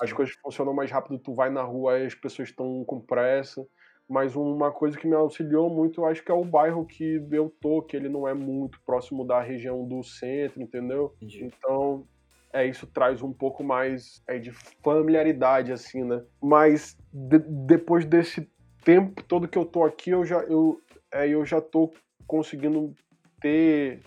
as 0.00 0.12
coisas 0.12 0.34
funcionam 0.36 0.72
mais 0.72 0.90
rápido, 0.90 1.18
tu 1.18 1.34
vai 1.34 1.50
na 1.50 1.62
rua 1.62 1.98
e 1.98 2.06
as 2.06 2.14
pessoas 2.14 2.48
estão 2.48 2.84
com 2.84 3.00
pressa. 3.00 3.66
Mas 4.08 4.34
uma 4.34 4.72
coisa 4.72 4.98
que 4.98 5.06
me 5.06 5.14
auxiliou 5.14 5.68
muito, 5.68 6.00
eu 6.00 6.06
acho 6.06 6.24
que 6.24 6.30
é 6.30 6.34
o 6.34 6.44
bairro 6.44 6.86
que 6.86 7.22
eu 7.30 7.52
tô, 7.60 7.82
que 7.82 7.94
ele 7.96 8.08
não 8.08 8.26
é 8.26 8.32
muito 8.32 8.80
próximo 8.86 9.24
da 9.24 9.40
região 9.42 9.86
do 9.86 10.02
centro, 10.02 10.62
entendeu? 10.62 11.12
Entendi. 11.16 11.44
Então, 11.44 12.06
é, 12.52 12.66
isso 12.66 12.86
traz 12.86 13.22
um 13.22 13.32
pouco 13.32 13.62
mais 13.62 14.22
é, 14.26 14.38
de 14.38 14.50
familiaridade, 14.82 15.72
assim, 15.72 16.02
né? 16.04 16.22
Mas 16.42 16.96
de- 17.12 17.38
depois 17.66 18.06
desse 18.06 18.50
tempo 18.82 19.22
todo 19.22 19.46
que 19.46 19.58
eu 19.58 19.66
tô 19.66 19.84
aqui, 19.84 20.10
eu 20.10 20.24
já, 20.24 20.38
eu, 20.44 20.80
é, 21.12 21.28
eu 21.28 21.44
já 21.44 21.60
tô 21.60 21.92
conseguindo 22.26 22.94
ter 23.40 24.00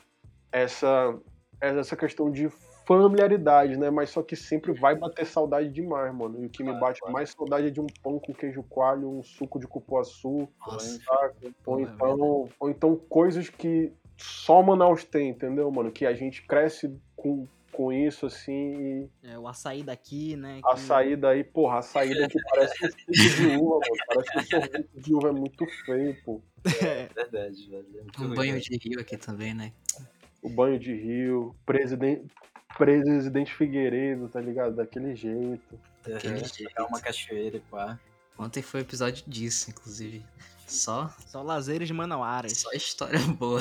essa, 0.52 1.16
essa 1.62 1.96
questão 1.96 2.32
de 2.32 2.50
familiaridade, 2.86 3.78
né? 3.78 3.90
Mas 3.90 4.10
só 4.10 4.22
que 4.22 4.36
sempre 4.36 4.74
vai 4.74 4.96
bater 4.96 5.26
saudade 5.26 5.70
demais, 5.70 6.14
mano. 6.14 6.42
E 6.42 6.46
o 6.46 6.50
que 6.50 6.64
me 6.64 6.74
bate 6.80 7.00
mais 7.12 7.30
saudade 7.32 7.68
é 7.68 7.70
de 7.70 7.80
um 7.82 7.88
pão 8.04 8.20
com 8.20 8.34
queijo 8.34 8.64
coalho, 8.64 9.10
um 9.10 9.24
suco 9.24 9.60
de 9.60 9.68
cupuaçu, 9.68 10.48
Nossa. 10.68 11.00
Pô, 11.64 11.74
Ou 11.74 11.80
é 11.80 11.84
então, 11.84 12.50
ou 12.60 12.70
então 12.70 12.96
coisas 12.96 13.50
que 13.50 13.92
só 14.18 14.62
Manaus 14.62 15.04
tem, 15.04 15.30
entendeu, 15.30 15.70
mano? 15.72 15.92
Que 15.92 16.06
a 16.06 16.14
gente 16.14 16.44
cresce 16.46 16.96
com, 17.16 17.48
com 17.72 17.92
isso, 17.92 18.26
assim, 18.28 18.76
e 18.76 19.10
É, 19.24 19.40
o 19.40 19.48
açaí 19.48 19.82
daqui, 19.84 20.36
né? 20.36 20.60
a 20.64 20.74
que- 20.76 20.82
saída 20.82 21.30
aí, 21.30 21.44
porra, 21.44 21.80
a 21.80 21.82
saída 21.82 22.28
que 22.30 22.38
parece 22.50 22.86
um 22.86 22.90
suco 22.90 23.36
de 23.36 23.46
uva, 23.48 23.80
mano. 23.80 24.04
Parece 24.08 24.32
que 24.32 24.38
o 24.38 24.44
sorvete 24.62 24.90
de 24.96 25.14
uva 25.16 25.30
é 25.30 25.32
muito 25.32 25.66
feio, 25.86 26.16
pô. 26.24 26.42
É 26.84 27.08
verdade, 27.16 27.70
velho. 27.70 27.88
É 28.18 28.22
Um 28.22 28.34
banho 28.36 28.54
velho. 28.54 28.64
de 28.64 28.78
rio 28.78 29.00
aqui 29.00 29.18
também, 29.18 29.54
né? 29.54 29.72
O 30.44 30.50
banho 30.50 30.78
de 30.78 30.94
rio, 30.94 31.56
presidente, 31.66 32.26
presidente 32.86 33.54
Figueiredo, 33.54 34.28
tá 34.28 34.42
ligado? 34.42 34.76
Daquele 34.76 35.16
jeito. 35.16 35.80
Daquele 36.04 36.40
Uhum. 36.40 36.46
jeito. 36.46 36.72
É 36.76 36.82
uma 36.82 37.00
cachoeira, 37.00 37.58
e 37.58 37.60
pá. 37.60 38.00
Ontem 38.40 38.64
foi 38.64 38.82
o 38.82 38.84
episódio 38.84 39.24
disso, 39.28 39.70
inclusive. 39.70 40.24
Só, 40.68 41.14
Só 41.28 41.44
lazeres 41.44 41.88
de 41.88 41.94
manauaras. 41.94 42.58
só 42.58 42.72
história 42.72 43.20
boa. 43.38 43.60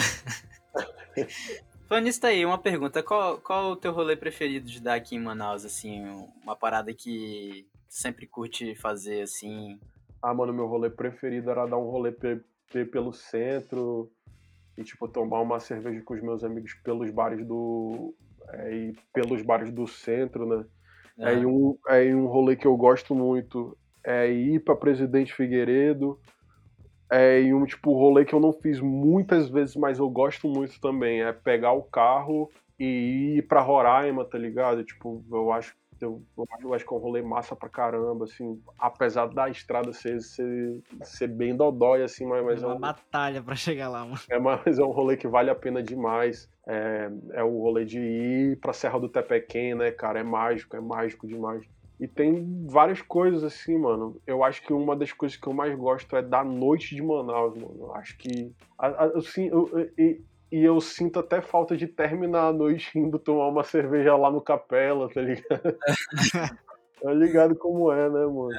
Falando 1.87 2.05
nisso 2.05 2.21
daí, 2.21 2.47
uma 2.47 2.57
pergunta. 2.59 3.03
Qual, 3.03 3.39
qual 3.39 3.73
o 3.73 3.77
teu 3.77 3.93
rolê 3.93 4.17
preferido 4.17 4.71
de 4.71 4.81
dar 4.81 4.95
aqui 4.95 5.17
em 5.17 5.21
Manaus, 5.21 5.65
assim? 5.65 6.03
Uma 6.43 6.57
parada 6.57 6.95
que 6.95 7.67
tu 7.89 7.95
sempre 7.95 8.27
curte 8.27 8.75
fazer, 8.77 9.23
assim? 9.23 9.79
Ah, 10.23 10.33
mano, 10.33 10.53
meu 10.53 10.67
rolê 10.67 10.89
preferido 10.89 11.51
era 11.51 11.67
dar 11.67 11.77
um 11.79 11.91
rolê 11.91 12.13
pe- 12.13 12.41
pe- 12.73 12.85
pelo 12.85 13.13
centro 13.13 14.11
e, 14.79 14.85
tipo, 14.85 15.09
tomar 15.09 15.41
uma 15.41 15.59
cerveja 15.59 16.01
com 16.03 16.15
os 16.15 16.23
meus 16.23 16.45
amigos 16.45 16.75
pelos 16.85 17.11
bares 17.11 17.45
do. 17.45 18.15
E 18.71 18.93
pelos 19.13 19.43
bares 19.43 19.71
do 19.71 19.87
centro, 19.87 20.47
né? 20.47 20.65
É, 21.19 21.37
um, 21.47 21.77
é 21.89 22.15
um 22.15 22.27
rolê 22.27 22.57
que 22.57 22.67
eu 22.67 22.77
gosto 22.77 23.15
muito 23.15 23.77
é 24.05 24.31
ir 24.31 24.61
pra 24.61 24.75
Presidente 24.75 25.35
Figueiredo. 25.35 26.19
É, 27.11 27.41
um 27.55 27.65
tipo 27.65 27.93
rolê 27.93 28.25
que 28.25 28.35
eu 28.35 28.41
não 28.41 28.53
fiz 28.53 28.81
muitas 28.81 29.49
vezes, 29.51 29.77
mas 29.77 29.99
eu 29.99 30.09
gosto 30.09 30.49
muito 30.49 30.81
também. 30.81 31.23
É 31.23 31.33
pegar 31.33 31.73
o 31.73 31.83
carro 31.83 32.51
e 32.79 33.37
ir 33.39 33.43
pra 33.43 33.61
Roraima, 33.61 34.25
tá 34.25 34.39
ligado? 34.39 34.85
Tipo, 34.85 35.25
eu 35.31 35.53
acho, 35.53 35.75
eu, 36.05 36.23
eu 36.63 36.75
acho- 36.75 36.87
que 36.87 36.93
é 36.95 36.97
um 36.97 37.01
rolê 37.01 37.23
massa 37.23 37.55
pra 37.57 37.69
caramba, 37.69 38.25
assim. 38.25 38.61
Apesar 38.79 39.27
da 39.27 39.49
estrada 39.49 39.93
ser, 39.93 40.21
ser, 40.21 40.81
ser 41.03 41.29
bem 41.29 41.57
dodói, 41.57 42.03
assim, 42.03 42.27
mas, 42.27 42.45
mas 42.45 42.63
é 42.63 42.65
é 42.65 42.69
uma 42.69 42.77
um, 42.77 42.81
batalha 42.81 43.43
pra 43.43 43.55
chegar 43.55 43.89
lá, 43.89 44.05
mano. 44.05 44.19
é, 44.31 44.39
mas 44.39 44.79
é 44.79 44.83
um 44.85 44.91
rolê 44.91 45.17
que 45.17 45.29
vale 45.29 45.51
a 45.51 45.55
pena 45.55 45.83
demais. 45.83 46.49
É, 46.69 47.11
é 47.35 47.43
o 47.45 47.59
rolê 47.63 47.85
de 47.85 47.99
ir 47.99 48.61
pra 48.61 48.73
Serra 48.73 48.99
do 49.01 49.09
Tepequém, 49.09 49.75
né, 49.75 49.91
cara? 49.91 50.21
É 50.21 50.23
mágico, 50.23 50.77
é 50.77 50.81
mágico 50.81 51.27
demais. 51.27 51.65
E 51.99 52.09
tem 52.09 52.67
várias 52.67 53.03
coisas 53.03 53.45
assim, 53.45 53.77
mano. 53.79 54.21
Eu 54.27 54.43
acho 54.43 54.63
que 54.63 54.73
uma 54.73 54.97
das 54.97 55.13
coisas 55.13 55.37
que 55.37 55.47
eu 55.47 55.53
mais 55.53 55.75
gosto 55.77 56.17
é 56.17 56.23
da 56.23 56.43
noite 56.43 56.95
de 56.95 57.03
Manaus, 57.03 57.55
mano. 57.55 57.77
Eu 57.79 57.95
acho 57.95 58.17
que. 58.19 58.51
Assim, 58.79 59.49
eu, 59.49 59.69
eu- 59.99 60.17
e, 60.51 60.65
eu 60.65 60.81
sinto 60.81 61.19
até 61.19 61.41
falta 61.41 61.77
de 61.77 61.87
terminar 61.87 62.49
a 62.49 62.53
noite 62.53 62.99
indo 62.99 63.19
tomar 63.19 63.49
uma 63.49 63.65
cerveja 63.65 64.17
lá 64.17 64.31
no 64.31 64.41
Capela, 64.41 65.09
tá 65.09 65.21
ligado? 65.21 65.79
tá 67.03 67.13
ligado 67.13 67.55
como 67.57 67.93
é, 67.93 68.09
né, 68.09 68.27
mano? 68.27 68.51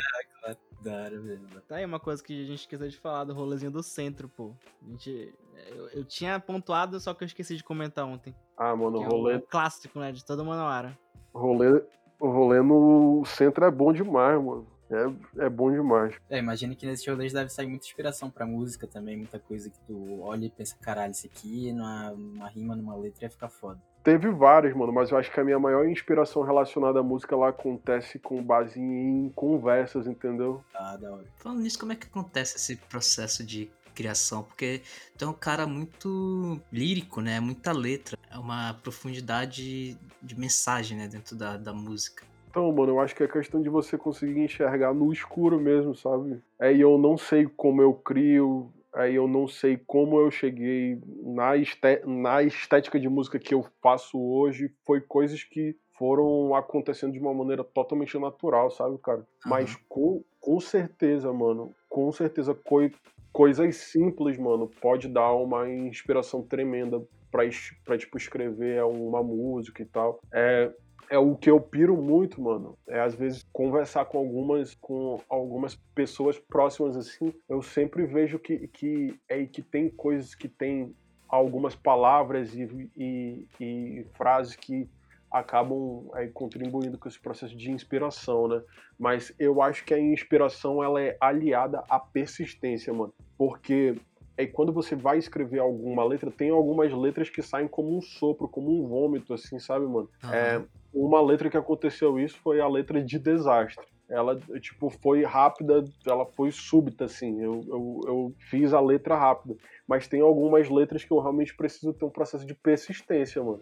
Da 0.81 1.03
hora 1.03 1.19
mesmo. 1.19 1.47
Tá 1.67 1.75
aí 1.75 1.85
uma 1.85 1.99
coisa 1.99 2.23
que 2.23 2.43
a 2.43 2.45
gente 2.45 2.61
esqueceu 2.61 2.87
de 2.87 2.97
falar 2.97 3.23
do 3.23 3.33
rolezinho 3.33 3.71
do 3.71 3.83
centro, 3.83 4.27
pô. 4.27 4.51
A 4.83 4.89
gente, 4.89 5.33
eu, 5.67 5.87
eu 5.89 6.03
tinha 6.03 6.39
pontuado, 6.39 6.99
só 6.99 7.13
que 7.13 7.23
eu 7.23 7.27
esqueci 7.27 7.55
de 7.55 7.63
comentar 7.63 8.03
ontem. 8.03 8.35
Ah, 8.57 8.75
mano, 8.75 8.97
o 8.97 9.03
é 9.03 9.05
rolê, 9.05 9.35
o 9.35 9.41
clássico, 9.41 9.99
né? 9.99 10.11
De 10.11 10.25
toda 10.25 10.43
Manauara. 10.43 10.97
rolê, 11.33 11.83
o 12.19 12.27
rolê 12.29 12.61
no 12.61 13.23
centro 13.25 13.63
é 13.63 13.69
bom 13.69 13.93
demais, 13.93 14.41
mano. 14.41 14.70
É, 14.91 15.45
é 15.45 15.49
bom 15.49 15.71
demais. 15.71 16.15
É, 16.29 16.37
imagino 16.39 16.75
que 16.75 16.85
nesse 16.85 17.09
rolê 17.09 17.29
deve 17.29 17.49
sair 17.49 17.67
muita 17.67 17.85
inspiração 17.85 18.29
pra 18.29 18.45
música 18.45 18.85
também, 18.85 19.17
muita 19.17 19.39
coisa 19.39 19.69
que 19.69 19.79
tu 19.87 20.21
olha 20.21 20.45
e 20.45 20.49
pensa, 20.49 20.75
caralho, 20.81 21.11
isso 21.11 21.27
aqui 21.27 21.71
numa, 21.71 22.11
numa 22.11 22.49
rima, 22.49 22.75
numa 22.75 22.95
letra 22.95 23.25
ia 23.25 23.29
ficar 23.29 23.49
foda. 23.49 23.79
Teve 24.03 24.31
várias, 24.31 24.75
mano, 24.75 24.91
mas 24.91 25.11
eu 25.11 25.17
acho 25.17 25.31
que 25.31 25.39
a 25.39 25.43
minha 25.43 25.59
maior 25.59 25.87
inspiração 25.87 26.41
relacionada 26.41 26.99
à 26.99 27.03
música 27.03 27.35
ela 27.35 27.49
acontece 27.49 28.17
com 28.17 28.43
base 28.43 28.79
em 28.79 29.29
conversas, 29.35 30.07
entendeu? 30.07 30.63
Tá, 30.73 30.97
da 30.97 31.11
hora. 31.11 31.25
Falando 31.37 31.61
nisso, 31.61 31.79
como 31.79 31.93
é 31.93 31.95
que 31.95 32.07
acontece 32.07 32.57
esse 32.57 32.75
processo 32.75 33.45
de 33.45 33.69
criação? 33.93 34.41
Porque 34.41 34.81
tu 35.15 35.25
é 35.25 35.27
um 35.27 35.33
cara 35.33 35.67
muito 35.67 36.59
lírico, 36.71 37.21
né? 37.21 37.39
Muita 37.39 37.71
letra. 37.71 38.17
É 38.29 38.37
uma 38.39 38.73
profundidade 38.73 39.95
de 40.21 40.39
mensagem, 40.39 40.97
né? 40.97 41.07
Dentro 41.07 41.35
da, 41.35 41.57
da 41.57 41.71
música. 41.71 42.25
Então, 42.51 42.69
mano, 42.73 42.91
eu 42.91 42.99
acho 42.99 43.15
que 43.15 43.23
é 43.23 43.27
questão 43.29 43.61
de 43.61 43.69
você 43.69 43.97
conseguir 43.97 44.41
enxergar 44.41 44.93
no 44.93 45.11
escuro 45.13 45.57
mesmo, 45.57 45.95
sabe? 45.95 46.41
Aí 46.59 46.81
eu 46.81 46.97
não 46.97 47.17
sei 47.17 47.47
como 47.47 47.81
eu 47.81 47.93
crio, 47.93 48.69
aí 48.93 49.15
eu 49.15 49.25
não 49.25 49.47
sei 49.47 49.77
como 49.87 50.19
eu 50.19 50.29
cheguei 50.29 51.01
na, 51.23 51.55
este- 51.55 52.01
na 52.05 52.43
estética 52.43 52.99
de 52.99 53.07
música 53.07 53.39
que 53.39 53.53
eu 53.53 53.65
faço 53.81 54.19
hoje. 54.21 54.69
Foi 54.85 54.99
coisas 54.99 55.41
que 55.45 55.77
foram 55.97 56.53
acontecendo 56.53 57.13
de 57.13 57.19
uma 57.19 57.33
maneira 57.33 57.63
totalmente 57.63 58.19
natural, 58.19 58.69
sabe, 58.69 58.97
cara? 58.97 59.25
Mas 59.45 59.77
com, 59.87 60.21
com 60.41 60.59
certeza, 60.59 61.31
mano, 61.31 61.73
com 61.87 62.11
certeza 62.11 62.53
coi- 62.53 62.91
coisas 63.31 63.77
simples, 63.77 64.37
mano, 64.37 64.69
pode 64.81 65.07
dar 65.07 65.31
uma 65.35 65.69
inspiração 65.69 66.41
tremenda 66.41 67.01
pra, 67.31 67.45
es- 67.45 67.73
pra 67.85 67.97
tipo, 67.97 68.17
escrever 68.17 68.83
uma 68.83 69.23
música 69.23 69.81
e 69.81 69.85
tal. 69.85 70.19
É, 70.33 70.69
é 71.11 71.17
o 71.19 71.35
que 71.35 71.51
eu 71.51 71.59
piro 71.59 71.97
muito, 71.97 72.41
mano. 72.41 72.77
É 72.87 73.01
às 73.01 73.13
vezes 73.13 73.43
conversar 73.51 74.05
com 74.05 74.17
algumas 74.17 74.73
com 74.75 75.19
algumas 75.29 75.75
pessoas 75.93 76.39
próximas 76.39 76.95
assim, 76.95 77.33
eu 77.49 77.61
sempre 77.61 78.05
vejo 78.05 78.39
que 78.39 78.69
que 78.69 79.19
é 79.27 79.45
que 79.45 79.61
tem 79.61 79.89
coisas 79.89 80.33
que 80.33 80.47
tem 80.47 80.95
algumas 81.27 81.75
palavras 81.75 82.55
e, 82.55 82.89
e, 82.97 83.45
e 83.59 84.05
frases 84.13 84.55
que 84.55 84.89
acabam 85.29 86.09
aí, 86.13 86.29
contribuindo 86.29 86.97
com 86.97 87.07
esse 87.07 87.19
processo 87.19 87.55
de 87.55 87.71
inspiração, 87.71 88.47
né? 88.47 88.61
Mas 88.99 89.33
eu 89.39 89.61
acho 89.61 89.83
que 89.85 89.93
a 89.93 89.99
inspiração 89.99 90.83
ela 90.83 91.01
é 91.01 91.15
aliada 91.21 91.83
à 91.89 91.99
persistência, 91.99 92.93
mano. 92.93 93.13
Porque 93.37 93.95
é 94.37 94.45
quando 94.45 94.73
você 94.73 94.93
vai 94.93 95.17
escrever 95.17 95.59
alguma 95.59 96.03
letra, 96.03 96.29
tem 96.29 96.49
algumas 96.49 96.91
letras 96.91 97.29
que 97.29 97.41
saem 97.41 97.67
como 97.67 97.97
um 97.97 98.01
sopro, 98.01 98.49
como 98.49 98.69
um 98.69 98.87
vômito, 98.87 99.33
assim, 99.33 99.57
sabe, 99.57 99.85
mano? 99.85 100.09
É, 100.31 100.55
Aham. 100.55 100.65
Uma 100.93 101.21
letra 101.21 101.49
que 101.49 101.57
aconteceu 101.57 102.19
isso 102.19 102.37
foi 102.39 102.59
a 102.59 102.67
letra 102.67 103.03
de 103.03 103.17
desastre. 103.17 103.85
Ela, 104.09 104.37
tipo, 104.59 104.89
foi 104.89 105.23
rápida, 105.23 105.85
ela 106.05 106.25
foi 106.25 106.51
súbita, 106.51 107.05
assim. 107.05 107.41
Eu, 107.41 107.63
eu, 107.69 108.01
eu 108.05 108.33
fiz 108.49 108.73
a 108.73 108.81
letra 108.81 109.15
rápida. 109.15 109.55
Mas 109.87 110.05
tem 110.05 110.19
algumas 110.19 110.69
letras 110.69 111.05
que 111.05 111.11
eu 111.11 111.19
realmente 111.19 111.55
preciso 111.55 111.93
ter 111.93 112.03
um 112.03 112.09
processo 112.09 112.45
de 112.45 112.53
persistência, 112.53 113.41
mano. 113.41 113.61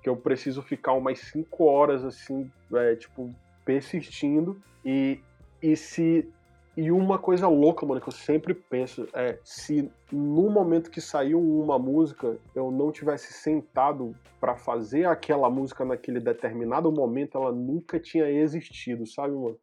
Que 0.00 0.08
eu 0.08 0.16
preciso 0.16 0.62
ficar 0.62 0.92
umas 0.92 1.18
cinco 1.18 1.64
horas, 1.64 2.04
assim, 2.04 2.48
é, 2.72 2.94
tipo, 2.94 3.34
persistindo. 3.64 4.62
E, 4.84 5.18
e 5.60 5.74
se 5.74 6.30
e 6.78 6.92
uma 6.92 7.18
coisa 7.18 7.48
louca, 7.48 7.84
mano, 7.84 8.00
que 8.00 8.08
eu 8.08 8.12
sempre 8.12 8.54
penso 8.54 9.08
é 9.12 9.36
se 9.42 9.90
no 10.12 10.48
momento 10.48 10.92
que 10.92 11.00
saiu 11.00 11.40
uma 11.40 11.76
música 11.76 12.38
eu 12.54 12.70
não 12.70 12.92
tivesse 12.92 13.32
sentado 13.32 14.14
para 14.38 14.54
fazer 14.54 15.04
aquela 15.04 15.50
música 15.50 15.84
naquele 15.84 16.20
determinado 16.20 16.92
momento, 16.92 17.36
ela 17.36 17.50
nunca 17.50 17.98
tinha 17.98 18.30
existido, 18.30 19.04
sabe, 19.08 19.34
mano? 19.34 19.58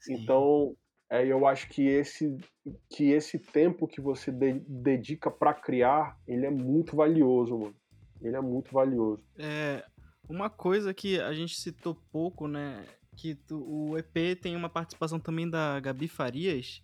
Sim. 0.00 0.14
Então, 0.14 0.74
é, 1.08 1.24
eu 1.24 1.46
acho 1.46 1.68
que 1.68 1.86
esse, 1.86 2.36
que 2.90 3.12
esse 3.12 3.38
tempo 3.38 3.86
que 3.86 4.00
você 4.00 4.32
de, 4.32 4.54
dedica 4.66 5.30
para 5.30 5.54
criar, 5.54 6.18
ele 6.26 6.44
é 6.44 6.50
muito 6.50 6.96
valioso, 6.96 7.56
mano. 7.56 7.76
Ele 8.20 8.34
é 8.34 8.40
muito 8.40 8.72
valioso. 8.72 9.22
É, 9.38 9.84
uma 10.28 10.50
coisa 10.50 10.92
que 10.92 11.20
a 11.20 11.32
gente 11.32 11.54
citou 11.54 11.96
pouco, 12.10 12.48
né? 12.48 12.84
Que 13.18 13.34
tu, 13.34 13.58
o 13.58 13.98
EP 13.98 14.40
tem 14.40 14.54
uma 14.54 14.68
participação 14.68 15.18
também 15.18 15.50
da 15.50 15.80
Gabi 15.80 16.06
Farias. 16.06 16.80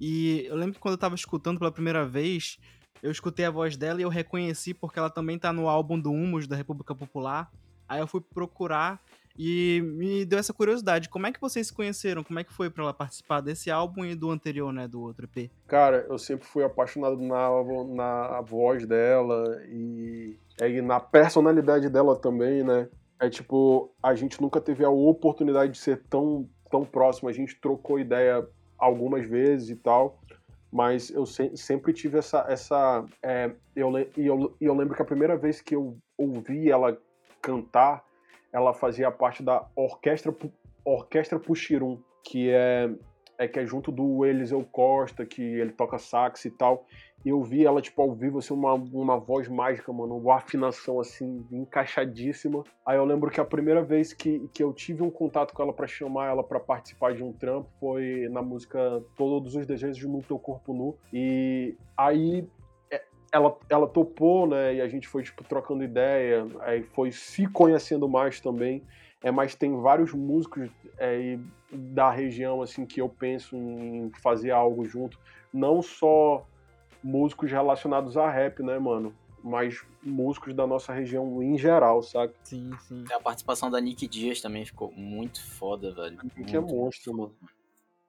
E 0.00 0.44
eu 0.46 0.56
lembro 0.56 0.74
que 0.74 0.80
quando 0.80 0.94
eu 0.94 0.98
tava 0.98 1.14
escutando 1.14 1.58
pela 1.58 1.70
primeira 1.70 2.04
vez, 2.04 2.58
eu 3.00 3.10
escutei 3.10 3.44
a 3.44 3.50
voz 3.50 3.76
dela 3.76 4.00
e 4.00 4.02
eu 4.02 4.08
reconheci 4.08 4.74
porque 4.74 4.98
ela 4.98 5.08
também 5.08 5.38
tá 5.38 5.52
no 5.52 5.68
álbum 5.68 5.98
do 5.98 6.10
Humus 6.10 6.48
da 6.48 6.56
República 6.56 6.92
Popular. 6.92 7.48
Aí 7.88 8.00
eu 8.00 8.08
fui 8.08 8.20
procurar 8.20 9.00
e 9.38 9.80
me 9.84 10.24
deu 10.24 10.40
essa 10.40 10.52
curiosidade. 10.52 11.08
Como 11.08 11.26
é 11.26 11.32
que 11.32 11.40
vocês 11.40 11.68
se 11.68 11.72
conheceram? 11.72 12.24
Como 12.24 12.38
é 12.38 12.44
que 12.44 12.52
foi 12.52 12.68
para 12.68 12.82
ela 12.82 12.92
participar 12.92 13.40
desse 13.40 13.70
álbum 13.70 14.04
e 14.04 14.16
do 14.16 14.30
anterior, 14.30 14.72
né? 14.72 14.88
Do 14.88 15.00
outro 15.00 15.28
EP? 15.32 15.50
Cara, 15.68 16.04
eu 16.08 16.18
sempre 16.18 16.48
fui 16.48 16.64
apaixonado 16.64 17.16
na, 17.18 17.48
na 17.94 18.40
voz 18.40 18.84
dela 18.86 19.62
e, 19.68 20.36
e 20.60 20.82
na 20.82 20.98
personalidade 20.98 21.88
dela 21.88 22.16
também, 22.16 22.64
né? 22.64 22.88
É 23.18 23.30
tipo, 23.30 23.92
a 24.02 24.14
gente 24.14 24.40
nunca 24.40 24.60
teve 24.60 24.84
a 24.84 24.90
oportunidade 24.90 25.72
de 25.72 25.78
ser 25.78 26.02
tão, 26.10 26.48
tão 26.70 26.84
próximo. 26.84 27.28
A 27.28 27.32
gente 27.32 27.58
trocou 27.60 27.98
ideia 27.98 28.46
algumas 28.78 29.26
vezes 29.26 29.70
e 29.70 29.76
tal 29.76 30.18
mas 30.76 31.10
eu 31.10 31.24
se, 31.24 31.56
sempre 31.56 31.90
tive 31.92 32.18
essa. 32.18 32.44
essa 32.48 33.04
é, 33.22 33.50
eu, 33.74 33.90
e 33.98 34.26
eu, 34.26 34.54
eu 34.60 34.74
lembro 34.74 34.94
que 34.94 35.00
a 35.00 35.06
primeira 35.06 35.34
vez 35.34 35.60
que 35.62 35.74
eu 35.74 35.96
ouvi 36.18 36.70
ela 36.70 36.98
cantar, 37.40 38.04
ela 38.52 38.74
fazia 38.74 39.10
parte 39.10 39.42
da 39.42 39.66
Orquestra, 39.74 40.34
Orquestra 40.84 41.38
Puxirum, 41.38 41.98
que 42.22 42.50
é, 42.50 42.90
é 43.38 43.46
que 43.48 43.58
é 43.58 43.66
junto 43.66 43.90
do 43.92 44.24
Eliseu 44.24 44.64
Costa, 44.70 45.24
que 45.26 45.42
ele 45.42 45.72
toca 45.72 45.98
sax 45.98 46.44
e 46.44 46.50
tal. 46.50 46.86
E 47.24 47.28
eu 47.28 47.42
vi 47.42 47.66
ela, 47.66 47.82
tipo, 47.82 48.00
ao 48.00 48.14
vivo, 48.14 48.38
assim, 48.38 48.54
uma, 48.54 48.74
uma 48.74 49.18
voz 49.18 49.48
mágica, 49.48 49.92
mano, 49.92 50.16
uma 50.16 50.36
afinação, 50.36 51.00
assim, 51.00 51.44
encaixadíssima. 51.50 52.62
Aí 52.86 52.96
eu 52.96 53.04
lembro 53.04 53.30
que 53.30 53.40
a 53.40 53.44
primeira 53.44 53.82
vez 53.82 54.12
que, 54.12 54.48
que 54.54 54.62
eu 54.62 54.72
tive 54.72 55.02
um 55.02 55.10
contato 55.10 55.52
com 55.52 55.62
ela 55.62 55.72
para 55.72 55.88
chamar 55.88 56.28
ela 56.28 56.44
para 56.44 56.60
participar 56.60 57.14
de 57.14 57.24
um 57.24 57.32
trampo 57.32 57.68
foi 57.80 58.28
na 58.30 58.42
música 58.42 59.02
Todos 59.16 59.56
os 59.56 59.66
Desejos 59.66 60.08
no 60.08 60.22
Teu 60.22 60.38
Corpo 60.38 60.72
Nu. 60.72 60.96
E 61.12 61.76
aí 61.96 62.48
ela, 63.32 63.56
ela 63.68 63.86
topou, 63.86 64.46
né? 64.46 64.76
E 64.76 64.80
a 64.80 64.88
gente 64.88 65.08
foi, 65.08 65.22
tipo, 65.22 65.44
trocando 65.44 65.84
ideia, 65.84 66.46
aí 66.60 66.82
foi 66.82 67.12
se 67.12 67.46
conhecendo 67.46 68.08
mais 68.08 68.40
também. 68.40 68.82
É, 69.22 69.30
mas 69.30 69.54
tem 69.54 69.76
vários 69.80 70.12
músicos 70.12 70.70
é, 70.98 71.38
da 71.70 72.10
região, 72.10 72.62
assim, 72.62 72.86
que 72.86 73.00
eu 73.00 73.08
penso 73.08 73.56
em 73.56 74.10
fazer 74.22 74.50
algo 74.50 74.84
junto. 74.84 75.18
Não 75.52 75.82
só 75.82 76.46
músicos 77.02 77.50
relacionados 77.50 78.16
a 78.16 78.30
rap, 78.30 78.62
né, 78.62 78.78
mano? 78.78 79.14
Mas 79.42 79.84
músicos 80.02 80.54
da 80.54 80.66
nossa 80.66 80.92
região 80.92 81.42
em 81.42 81.56
geral, 81.56 82.02
sabe? 82.02 82.32
Sim, 82.42 82.70
sim. 82.80 83.04
A 83.12 83.20
participação 83.20 83.70
da 83.70 83.80
Nick 83.80 84.06
Dias 84.08 84.40
também 84.40 84.64
ficou 84.64 84.90
muito 84.92 85.44
foda, 85.44 85.92
velho. 85.94 86.18
A 86.20 86.24
Nick 86.38 86.56
é 86.56 86.60
monstro, 86.60 87.14
mano. 87.14 87.36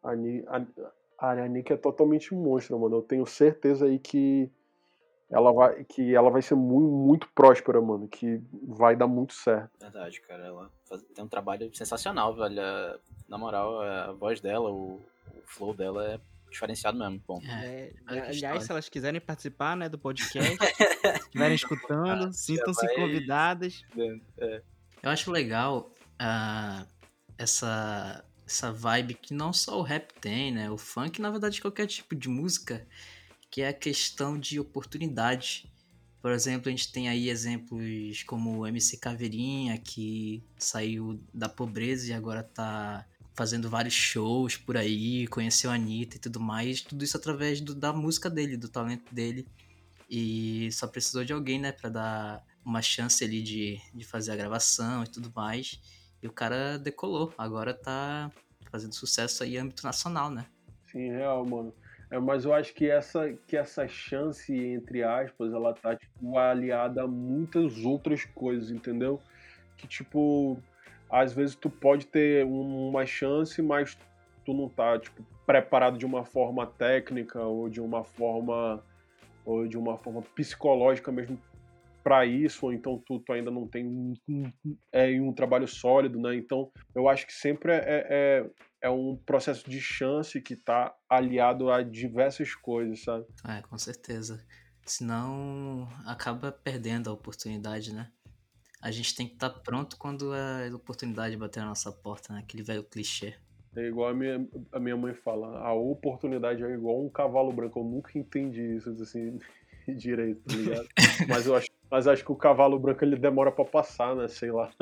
A, 0.03 0.11
a, 1.19 1.31
a 1.31 1.47
Nick 1.47 1.71
é 1.71 1.77
totalmente 1.77 2.33
monstro, 2.33 2.79
mano. 2.79 2.97
Eu 2.97 3.01
tenho 3.01 3.25
certeza 3.25 3.85
aí 3.85 3.99
que 3.99 4.49
ela 5.29 5.51
vai, 5.51 5.83
que 5.83 6.15
ela 6.15 6.29
vai 6.29 6.41
ser 6.41 6.55
muito, 6.55 6.87
muito 6.87 7.27
próspera, 7.35 7.81
mano, 7.81 8.07
que 8.07 8.41
vai 8.63 8.95
dar 8.95 9.07
muito 9.07 9.33
certo. 9.33 9.71
Verdade, 9.79 10.21
cara, 10.21 10.45
ela 10.45 10.71
faz, 10.87 11.03
tem 11.13 11.23
um 11.23 11.27
trabalho 11.27 11.69
sensacional, 11.75 12.35
velho. 12.35 12.55
Na 13.27 13.37
moral, 13.37 13.81
a 13.81 14.13
voz 14.13 14.39
dela, 14.39 14.69
o, 14.69 15.01
o 15.35 15.41
flow 15.45 15.73
dela 15.73 16.13
é 16.13 16.19
diferenciado 16.49 16.97
mesmo. 16.97 17.21
Bom, 17.27 17.41
é, 17.43 17.91
aliás, 18.05 18.63
se 18.63 18.71
elas 18.71 18.87
quiserem 18.87 19.19
participar, 19.19 19.75
né, 19.75 19.89
do 19.89 19.99
podcast, 19.99 20.57
estiverem 21.25 21.55
escutando, 21.55 22.25
ah, 22.25 22.31
sintam-se 22.31 22.95
convidadas. 22.95 23.83
É, 23.97 24.19
é. 24.37 24.61
Eu 25.03 25.09
acho 25.09 25.29
legal 25.29 25.91
uh, 26.21 26.87
essa 27.37 28.23
essa 28.45 28.71
vibe 28.71 29.13
que 29.15 29.33
não 29.33 29.51
só 29.51 29.77
o 29.77 29.81
rap 29.81 30.13
tem, 30.21 30.53
né? 30.53 30.71
O 30.71 30.77
funk, 30.77 31.21
na 31.21 31.29
verdade, 31.29 31.61
qualquer 31.61 31.85
tipo 31.85 32.15
de 32.15 32.29
música 32.29 32.87
que 33.49 33.61
é 33.61 33.69
a 33.69 33.73
questão 33.73 34.39
de 34.39 34.59
oportunidade. 34.59 35.71
Por 36.21 36.31
exemplo, 36.31 36.67
a 36.67 36.71
gente 36.71 36.91
tem 36.91 37.07
aí 37.07 37.29
exemplos 37.29 38.23
como 38.23 38.59
o 38.59 38.67
MC 38.67 38.97
Caveirinha, 38.97 39.77
que 39.77 40.43
saiu 40.57 41.19
da 41.33 41.47
pobreza 41.47 42.09
e 42.09 42.13
agora 42.13 42.43
tá 42.43 43.05
fazendo 43.33 43.69
vários 43.69 43.93
shows 43.93 44.57
por 44.57 44.75
aí, 44.75 45.27
conheceu 45.27 45.69
a 45.69 45.75
Anitta 45.75 46.17
e 46.17 46.19
tudo 46.19 46.39
mais, 46.39 46.81
tudo 46.81 47.03
isso 47.03 47.15
através 47.15 47.61
do, 47.61 47.75
da 47.75 47.93
música 47.93 48.29
dele, 48.29 48.57
do 48.57 48.67
talento 48.67 49.13
dele. 49.13 49.47
E 50.09 50.69
só 50.71 50.87
precisou 50.87 51.23
de 51.23 51.33
alguém, 51.33 51.59
né, 51.59 51.71
pra 51.71 51.89
dar 51.89 52.43
uma 52.65 52.81
chance 52.81 53.23
ali 53.23 53.41
de, 53.41 53.79
de 53.93 54.03
fazer 54.03 54.31
a 54.31 54.35
gravação 54.35 55.03
e 55.03 55.07
tudo 55.07 55.31
mais. 55.35 55.79
E 56.21 56.27
o 56.27 56.31
cara 56.31 56.79
decolou, 56.79 57.31
agora 57.37 57.73
tá 57.73 58.31
fazendo 58.71 58.95
sucesso 58.95 59.43
aí 59.43 59.55
em 59.55 59.59
âmbito 59.59 59.83
nacional, 59.83 60.31
né? 60.31 60.45
Sim, 60.91 61.09
real, 61.11 61.45
mano. 61.45 61.73
É, 62.09 62.17
mas 62.19 62.45
eu 62.45 62.53
acho 62.53 62.73
que 62.73 62.89
essa, 62.89 63.33
que 63.47 63.57
essa 63.57 63.87
chance, 63.87 64.53
entre 64.55 65.03
aspas, 65.03 65.53
ela 65.53 65.73
tá, 65.73 65.95
tipo, 65.95 66.37
aliada 66.37 67.03
a 67.03 67.07
muitas 67.07 67.83
outras 67.83 68.23
coisas, 68.23 68.71
entendeu? 68.71 69.19
Que, 69.77 69.87
tipo, 69.87 70.57
às 71.09 71.33
vezes 71.33 71.55
tu 71.55 71.69
pode 71.69 72.07
ter 72.07 72.45
uma 72.45 73.05
chance, 73.05 73.61
mas 73.61 73.97
tu 74.45 74.53
não 74.53 74.69
tá, 74.69 74.97
tipo, 74.97 75.21
preparado 75.45 75.97
de 75.97 76.05
uma 76.05 76.23
forma 76.23 76.65
técnica 76.65 77.41
ou 77.41 77.69
de 77.69 77.81
uma 77.81 78.03
forma 78.03 78.83
ou 79.45 79.65
de 79.65 79.77
uma 79.77 79.97
forma 79.97 80.21
psicológica 80.21 81.09
mesmo 81.09 81.39
para 82.07 82.25
isso, 82.25 82.65
ou 82.65 82.71
então 82.71 83.03
tu, 83.05 83.19
tu, 83.19 83.33
ainda 83.33 83.51
não 83.51 83.67
tem 83.67 83.85
um, 83.85 84.13
um, 84.29 84.49
é, 84.93 85.19
um 85.19 85.33
trabalho 85.33 85.67
sólido, 85.67 86.17
né? 86.17 86.37
Então, 86.37 86.71
eu 86.95 87.09
acho 87.09 87.27
que 87.27 87.33
sempre 87.33 87.73
é, 87.73 87.81
é, 87.85 88.49
é 88.83 88.89
um 88.89 89.17
processo 89.25 89.69
de 89.69 89.81
chance 89.81 90.39
que 90.39 90.53
está 90.53 90.95
aliado 91.09 91.69
a 91.69 91.83
diversas 91.83 92.55
coisas, 92.55 93.03
sabe? 93.03 93.25
É, 93.45 93.61
com 93.61 93.77
certeza. 93.77 94.41
Senão 94.85 95.85
acaba 96.05 96.49
perdendo 96.49 97.09
a 97.09 97.13
oportunidade, 97.13 97.93
né? 97.93 98.09
A 98.81 98.89
gente 98.89 99.13
tem 99.13 99.27
que 99.27 99.33
estar 99.33 99.49
tá 99.49 99.59
pronto 99.59 99.97
quando 99.97 100.31
a 100.31 100.73
oportunidade 100.73 101.35
bater 101.35 101.59
na 101.59 101.65
nossa 101.65 101.91
porta, 101.91 102.31
né? 102.31 102.39
Aquele 102.39 102.63
velho 102.63 102.85
clichê. 102.85 103.35
É 103.75 103.81
igual 103.85 104.11
a 104.11 104.13
minha, 104.13 104.47
a 104.71 104.79
minha 104.79 104.95
mãe 104.95 105.13
fala, 105.13 105.59
a 105.59 105.73
oportunidade 105.73 106.63
é 106.63 106.73
igual 106.73 107.05
um 107.05 107.09
cavalo 107.09 107.51
branco. 107.51 107.81
Eu 107.81 107.83
nunca 107.83 108.17
entendi 108.17 108.77
isso 108.77 108.91
assim 108.91 109.37
direito, 109.93 110.41
tá 110.45 110.55
ligado? 110.55 110.87
mas 111.27 111.45
eu 111.45 111.53
acho, 111.53 111.66
mas 111.89 112.07
acho 112.07 112.23
que 112.23 112.31
o 112.31 112.35
cavalo 112.35 112.79
branco 112.79 113.03
ele 113.03 113.15
demora 113.15 113.51
para 113.51 113.65
passar, 113.65 114.15
né? 114.15 114.27
Sei 114.27 114.51
lá. 114.51 114.71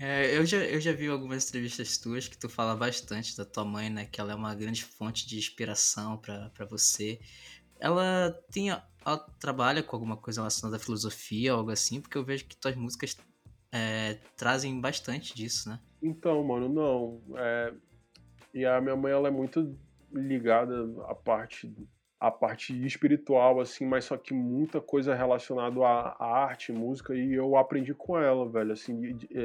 É. 0.00 0.38
Eu, 0.38 0.46
já, 0.46 0.58
eu 0.58 0.80
já 0.80 0.92
vi 0.92 1.08
algumas 1.08 1.48
entrevistas 1.48 1.98
tuas 1.98 2.28
que 2.28 2.38
tu 2.38 2.48
fala 2.48 2.76
bastante 2.76 3.36
da 3.36 3.44
tua 3.44 3.64
mãe, 3.64 3.90
né? 3.90 4.04
Que 4.06 4.20
ela 4.20 4.30
é 4.30 4.34
uma 4.36 4.54
grande 4.54 4.84
fonte 4.84 5.26
de 5.26 5.36
inspiração 5.36 6.16
para 6.18 6.64
você. 6.70 7.18
Ela 7.80 8.30
tem 8.48 8.70
ela 8.70 9.18
trabalha 9.40 9.82
com 9.82 9.96
alguma 9.96 10.16
coisa 10.16 10.40
relacionada 10.40 10.76
à 10.76 10.78
filosofia, 10.78 11.52
algo 11.52 11.70
assim, 11.70 12.00
porque 12.00 12.16
eu 12.16 12.24
vejo 12.24 12.44
que 12.44 12.56
tuas 12.56 12.76
músicas 12.76 13.16
é, 13.72 14.18
trazem 14.36 14.80
bastante 14.80 15.34
disso, 15.34 15.68
né? 15.68 15.80
Então, 16.02 16.42
mano, 16.44 16.68
não. 16.68 17.20
É... 17.36 17.72
E 18.54 18.64
a 18.64 18.80
minha 18.80 18.96
mãe, 18.96 19.12
ela 19.12 19.28
é 19.28 19.30
muito 19.30 19.76
ligada 20.12 20.86
à 21.06 21.14
parte 21.14 21.72
a 22.20 22.32
parte 22.32 22.74
espiritual, 22.84 23.60
assim, 23.60 23.86
mas 23.86 24.06
só 24.06 24.16
que 24.16 24.34
muita 24.34 24.80
coisa 24.80 25.14
relacionada 25.14 25.80
à, 25.80 26.42
arte, 26.42 26.72
música, 26.72 27.14
e 27.14 27.34
eu 27.34 27.56
aprendi 27.56 27.94
com 27.94 28.18
ela, 28.18 28.48
velho, 28.48 28.72
assim, 28.72 29.16
é, 29.32 29.40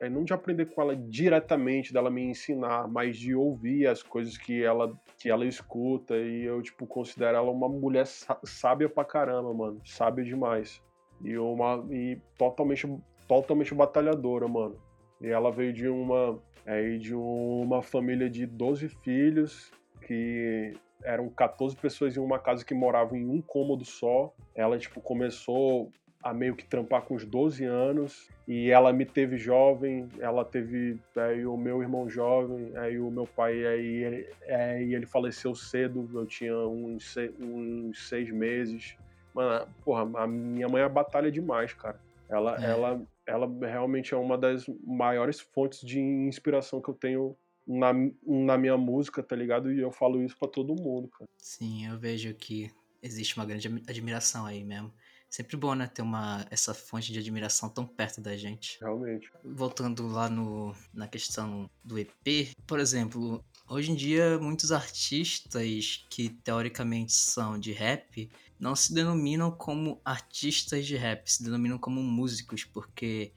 é, 0.00 0.06
é, 0.06 0.08
não 0.08 0.24
de 0.24 0.32
aprender 0.32 0.66
com 0.66 0.80
ela 0.80 0.96
diretamente, 0.96 1.92
dela 1.92 2.10
me 2.10 2.22
ensinar, 2.22 2.88
mas 2.88 3.18
de 3.18 3.34
ouvir 3.34 3.86
as 3.86 4.02
coisas 4.02 4.38
que 4.38 4.62
ela, 4.62 4.98
que 5.18 5.28
ela 5.28 5.44
escuta, 5.44 6.16
e 6.16 6.44
eu, 6.44 6.62
tipo, 6.62 6.86
considero 6.86 7.36
ela 7.36 7.50
uma 7.50 7.68
mulher 7.68 8.06
sábia 8.06 8.88
pra 8.88 9.04
caramba, 9.04 9.52
mano, 9.52 9.80
sábia 9.84 10.24
demais, 10.24 10.82
e 11.22 11.36
uma, 11.36 11.86
e 11.90 12.18
totalmente, 12.38 12.88
totalmente 13.28 13.74
batalhadora, 13.74 14.48
mano, 14.48 14.78
e 15.20 15.28
ela 15.28 15.52
veio 15.52 15.72
de 15.72 15.86
uma, 15.86 16.42
é, 16.64 16.96
de 16.96 17.14
uma 17.14 17.82
família 17.82 18.30
de 18.30 18.46
12 18.46 18.88
filhos, 18.88 19.70
que 20.06 20.72
eram 21.02 21.28
14 21.28 21.76
pessoas 21.76 22.16
em 22.16 22.20
uma 22.20 22.38
casa 22.38 22.64
que 22.64 22.74
moravam 22.74 23.16
em 23.16 23.28
um 23.28 23.40
cômodo 23.40 23.84
só. 23.84 24.32
Ela, 24.54 24.78
tipo, 24.78 25.00
começou 25.00 25.90
a 26.22 26.34
meio 26.34 26.56
que 26.56 26.64
trampar 26.64 27.02
com 27.02 27.14
os 27.14 27.24
12 27.24 27.64
anos 27.64 28.28
e 28.48 28.70
ela 28.70 28.92
me 28.92 29.04
teve 29.04 29.36
jovem, 29.36 30.08
ela 30.18 30.44
teve 30.44 30.98
aí, 31.14 31.46
o 31.46 31.56
meu 31.56 31.80
irmão 31.82 32.08
jovem, 32.08 32.72
aí 32.76 32.98
o 32.98 33.10
meu 33.10 33.26
pai 33.26 33.64
aí 33.64 33.86
ele, 33.86 34.28
aí 34.48 34.94
ele 34.94 35.06
faleceu 35.06 35.54
cedo, 35.54 36.08
eu 36.12 36.26
tinha 36.26 36.56
uns, 36.56 37.14
uns 37.40 38.08
seis 38.08 38.30
meses. 38.30 38.96
Mano, 39.32 39.68
porra, 39.84 40.02
a 40.22 40.26
minha 40.26 40.68
mãe 40.68 40.82
é 40.82 40.88
batalha 40.88 41.30
demais, 41.30 41.72
cara. 41.74 42.00
Ela, 42.28 42.56
é. 42.60 42.70
ela, 42.70 43.02
ela 43.24 43.48
realmente 43.60 44.12
é 44.12 44.16
uma 44.16 44.36
das 44.36 44.66
maiores 44.84 45.40
fontes 45.40 45.80
de 45.80 46.00
inspiração 46.00 46.80
que 46.80 46.88
eu 46.88 46.94
tenho 46.94 47.36
na, 47.66 47.92
na 48.24 48.56
minha 48.56 48.76
música, 48.76 49.22
tá 49.22 49.34
ligado? 49.34 49.72
E 49.72 49.80
eu 49.80 49.90
falo 49.90 50.22
isso 50.22 50.36
para 50.38 50.48
todo 50.48 50.80
mundo, 50.80 51.08
cara. 51.08 51.28
Sim, 51.36 51.86
eu 51.86 51.98
vejo 51.98 52.32
que 52.34 52.70
existe 53.02 53.36
uma 53.36 53.46
grande 53.46 53.68
admiração 53.88 54.46
aí 54.46 54.62
mesmo. 54.64 54.92
Sempre 55.28 55.56
bom, 55.56 55.74
né, 55.74 55.88
ter 55.88 56.02
uma, 56.02 56.46
essa 56.50 56.72
fonte 56.72 57.12
de 57.12 57.18
admiração 57.18 57.68
tão 57.68 57.84
perto 57.84 58.20
da 58.20 58.36
gente. 58.36 58.78
Realmente. 58.80 59.30
Voltando 59.44 60.06
lá 60.06 60.30
no, 60.30 60.72
na 60.94 61.08
questão 61.08 61.68
do 61.84 61.98
EP, 61.98 62.54
por 62.66 62.78
exemplo, 62.78 63.44
hoje 63.68 63.90
em 63.90 63.96
dia 63.96 64.38
muitos 64.38 64.70
artistas 64.70 66.06
que 66.08 66.28
teoricamente 66.28 67.12
são 67.12 67.58
de 67.58 67.72
rap 67.72 68.30
não 68.58 68.74
se 68.74 68.94
denominam 68.94 69.50
como 69.50 70.00
artistas 70.04 70.86
de 70.86 70.96
rap, 70.96 71.30
se 71.30 71.42
denominam 71.42 71.76
como 71.76 72.00
músicos, 72.00 72.64
porque 72.64 73.32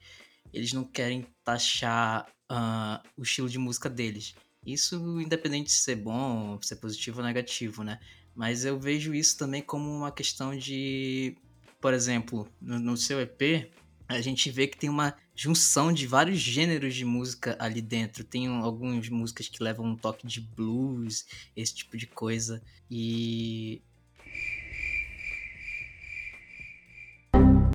eles 0.52 0.72
não 0.72 0.84
querem 0.84 1.26
taxar 1.44 2.26
uh, 2.50 3.00
o 3.16 3.22
estilo 3.22 3.48
de 3.48 3.58
música 3.58 3.88
deles. 3.88 4.34
Isso 4.66 5.20
independente 5.20 5.66
de 5.66 5.72
ser 5.72 5.96
bom, 5.96 6.58
ser 6.60 6.76
positivo 6.76 7.20
ou 7.20 7.26
negativo, 7.26 7.82
né? 7.82 7.98
Mas 8.34 8.64
eu 8.64 8.78
vejo 8.78 9.14
isso 9.14 9.38
também 9.38 9.62
como 9.62 9.90
uma 9.90 10.12
questão 10.12 10.56
de 10.56 11.36
por 11.80 11.94
exemplo, 11.94 12.46
no, 12.60 12.78
no 12.78 12.96
seu 12.96 13.20
EP, 13.20 13.70
a 14.06 14.20
gente 14.20 14.50
vê 14.50 14.66
que 14.66 14.76
tem 14.76 14.90
uma 14.90 15.14
junção 15.34 15.92
de 15.92 16.06
vários 16.06 16.38
gêneros 16.38 16.94
de 16.94 17.04
música 17.04 17.56
ali 17.58 17.80
dentro. 17.80 18.22
Tem 18.22 18.46
algumas 18.48 19.08
músicas 19.08 19.48
que 19.48 19.62
levam 19.62 19.86
um 19.86 19.96
toque 19.96 20.26
de 20.26 20.40
blues, 20.40 21.24
esse 21.56 21.74
tipo 21.74 21.96
de 21.96 22.06
coisa. 22.06 22.62
E. 22.90 23.80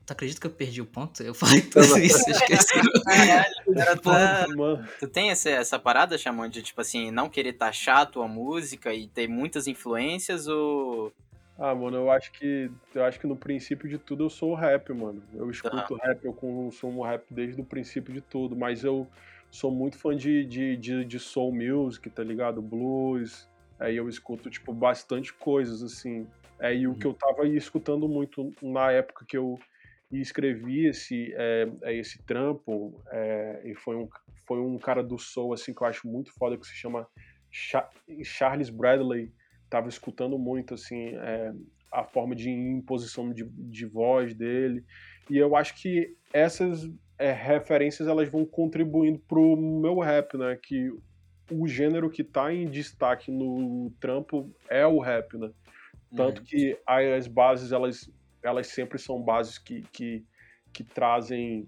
Tu 0.06 0.12
acredita 0.12 0.40
que 0.40 0.46
eu 0.46 0.52
perdi 0.52 0.82
o 0.82 0.86
ponto? 0.86 1.24
Eu 1.24 1.34
falei 1.34 1.62
tudo 1.62 1.98
isso, 1.98 2.30
eu 2.30 2.36
esqueci. 2.36 3.04
Caralho, 3.06 3.55
tá... 4.02 4.46
Tu 5.00 5.08
tem 5.08 5.32
essa, 5.32 5.50
essa 5.50 5.80
parada, 5.80 6.18
chamando 6.18 6.52
de, 6.52 6.62
tipo 6.62 6.82
assim, 6.82 7.12
não 7.12 7.30
querer 7.30 7.54
taxar 7.54 8.00
a 8.00 8.06
tua 8.06 8.28
música 8.28 8.94
e 8.94 9.08
ter 9.08 9.28
muitas 9.28 9.68
influências, 9.68 10.48
ou 10.48 11.14
ah, 11.58 11.74
mano, 11.74 11.98
eu 11.98 12.12
acho 12.12 12.34
que 12.34 12.70
eu 12.94 13.06
acho 13.06 13.18
que 13.18 13.28
no 13.28 13.36
princípio 13.36 13.88
de 13.88 13.98
tudo 13.98 14.26
eu 14.26 14.30
sou 14.30 14.54
rap, 14.54 14.92
mano. 14.92 15.24
Eu 15.34 15.50
escuto 15.50 15.98
tá. 15.98 16.08
rap, 16.08 16.24
eu 16.26 16.34
consumo 16.34 17.02
rap 17.04 17.24
desde 17.30 17.62
o 17.62 17.66
princípio 17.66 18.14
de 18.14 18.20
tudo, 18.20 18.56
mas 18.58 18.84
eu 18.84 19.08
sou 19.50 19.72
muito 19.72 19.98
fã 19.98 20.16
de, 20.16 20.44
de, 20.44 20.76
de, 20.76 21.06
de 21.06 21.20
soul 21.20 21.54
music, 21.54 22.10
tá 22.10 22.24
ligado? 22.24 22.62
Blues. 22.62 23.48
Aí 23.80 23.96
eu 23.96 24.10
escuto, 24.10 24.50
tipo, 24.50 24.74
bastante 24.74 25.34
coisas, 25.34 25.82
assim. 25.82 26.28
É, 26.60 26.76
e 26.76 26.88
o 26.88 26.96
que 26.96 27.08
uhum. 27.08 27.14
eu 27.14 27.18
tava 27.18 27.48
escutando 27.48 28.08
muito 28.08 28.54
na 28.62 28.92
época 28.92 29.26
que 29.26 29.38
eu 29.38 29.58
escrevi 30.22 30.88
esse, 30.88 31.34
é, 31.36 31.68
é, 31.84 31.96
esse 31.96 32.22
trampo, 32.24 33.02
é, 33.12 33.62
e 33.66 33.76
foi 33.76 33.96
um, 33.96 34.08
foi 34.48 34.60
um 34.60 34.78
cara 34.78 35.04
do 35.04 35.18
soul, 35.18 35.54
assim, 35.54 35.74
que 35.74 35.82
eu 35.82 35.88
acho 35.88 36.08
muito 36.08 36.32
foda, 36.34 36.58
que 36.58 36.68
se 36.68 36.76
chama 36.76 37.08
Charles 38.24 38.70
Bradley 38.70 39.32
estava 39.64 39.88
escutando 39.88 40.38
muito 40.38 40.74
assim 40.74 41.16
é, 41.16 41.54
a 41.92 42.04
forma 42.04 42.36
de 42.36 42.50
imposição 42.50 43.32
de, 43.32 43.46
de 43.50 43.86
voz 43.86 44.36
dele 44.36 44.84
e 45.30 45.38
eu 45.38 45.56
acho 45.56 45.76
que 45.82 46.16
essas 46.34 46.90
é, 47.18 47.32
referências 47.32 48.08
elas 48.08 48.30
vão 48.30 48.46
contribuindo 48.46 49.20
pro 49.20 49.56
meu 49.56 50.00
rap, 50.00 50.38
né? 50.38 50.58
Que 50.62 50.92
o 51.52 51.68
gênero 51.68 52.10
que 52.10 52.22
está 52.22 52.54
em 52.54 52.70
destaque 52.70 53.32
no 53.32 53.92
trampo 54.00 54.52
é 54.70 54.86
o 54.86 55.00
rap, 55.00 55.38
né? 55.38 55.52
Tanto 56.16 56.40
uhum. 56.40 56.46
que 56.46 56.78
as 56.86 57.28
bases 57.28 57.72
elas 57.72 58.10
elas 58.48 58.68
sempre 58.68 58.98
são 58.98 59.22
bases 59.22 59.58
que, 59.58 59.82
que, 59.92 60.26
que 60.74 60.84
trazem 60.84 61.68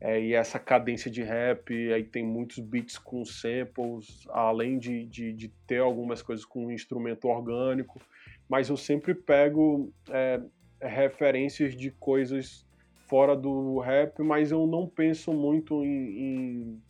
é, 0.00 0.20
e 0.20 0.34
essa 0.34 0.58
cadência 0.58 1.10
de 1.10 1.22
rap, 1.22 1.72
aí 1.92 2.04
tem 2.04 2.24
muitos 2.24 2.58
beats 2.58 2.98
com 2.98 3.24
samples, 3.24 4.26
além 4.28 4.78
de, 4.78 5.06
de, 5.06 5.32
de 5.32 5.48
ter 5.66 5.78
algumas 5.78 6.20
coisas 6.20 6.44
com 6.44 6.70
instrumento 6.70 7.28
orgânico, 7.28 7.98
mas 8.48 8.68
eu 8.68 8.76
sempre 8.76 9.14
pego 9.14 9.92
é, 10.10 10.40
referências 10.80 11.74
de 11.74 11.90
coisas 11.90 12.66
fora 13.08 13.34
do 13.34 13.78
rap, 13.78 14.22
mas 14.22 14.50
eu 14.50 14.66
não 14.66 14.86
penso 14.86 15.32
muito 15.32 15.82
em, 15.82 16.18
em 16.18 16.82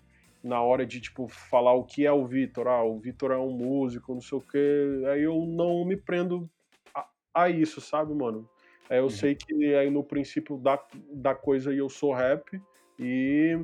na 0.42 0.62
hora 0.62 0.86
de 0.86 1.00
tipo 1.00 1.28
falar 1.28 1.74
o 1.74 1.84
que 1.84 2.06
é 2.06 2.12
o 2.12 2.24
Vitor, 2.26 2.68
ah, 2.68 2.84
o 2.84 2.98
Vitor 2.98 3.32
é 3.32 3.38
um 3.38 3.50
músico, 3.50 4.14
não 4.14 4.20
sei 4.20 4.38
o 4.38 4.40
que, 4.40 5.04
aí 5.12 5.22
eu 5.22 5.44
não 5.46 5.84
me 5.84 5.96
prendo 5.96 6.48
a, 6.94 7.06
a 7.34 7.48
isso, 7.48 7.80
sabe, 7.80 8.14
mano? 8.14 8.48
É, 8.88 8.98
eu 8.98 9.04
uhum. 9.04 9.10
sei 9.10 9.34
que 9.34 9.74
aí 9.74 9.90
no 9.90 10.04
princípio 10.04 10.56
da, 10.58 10.80
da 11.12 11.34
coisa 11.34 11.72
eu 11.72 11.88
sou 11.88 12.12
rap, 12.12 12.60
e 12.98 13.58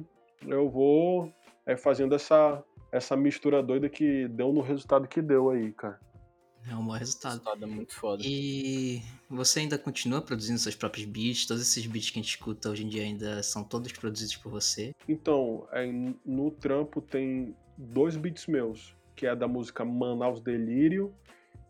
eu 0.47 0.69
vou 0.69 1.33
é, 1.67 1.77
fazendo 1.77 2.15
essa, 2.15 2.63
essa 2.91 3.17
mistura 3.17 3.63
doida 3.63 3.89
que 3.89 4.29
deu 4.29 4.53
no 4.53 4.61
resultado 4.61 5.09
que 5.09 5.23
deu 5.23 5.51
aí, 5.51 5.73
cara. 5.73 5.99
É 6.69 6.77
um 6.77 6.85
bom 6.85 6.93
resultado. 6.93 7.33
resultado 7.33 7.65
é 7.65 7.67
muito 7.67 7.95
foda. 7.95 8.23
E 8.25 9.03
você 9.29 9.61
ainda 9.61 9.77
continua 9.77 10.23
produzindo 10.23 10.59
seus 10.61 10.77
próprios 10.77 11.07
beats? 11.07 11.45
Todos 11.45 11.63
esses 11.63 11.85
beats 11.87 12.11
que 12.11 12.21
a 12.21 12.23
gente 12.23 12.37
escuta 12.37 12.71
hoje 12.71 12.85
em 12.85 12.89
dia 12.89 13.03
ainda 13.03 13.43
são 13.43 13.65
todos 13.65 13.91
produzidos 13.93 14.37
por 14.37 14.51
você? 14.53 14.93
Então, 15.09 15.67
é, 15.73 15.91
no 16.25 16.51
trampo 16.53 17.01
tem 17.01 17.57
dois 17.77 18.17
beats 18.17 18.47
meus, 18.47 18.95
que 19.17 19.27
é 19.27 19.35
da 19.35 19.49
música 19.49 19.85
Manaus 19.85 20.41
Delírio 20.41 21.13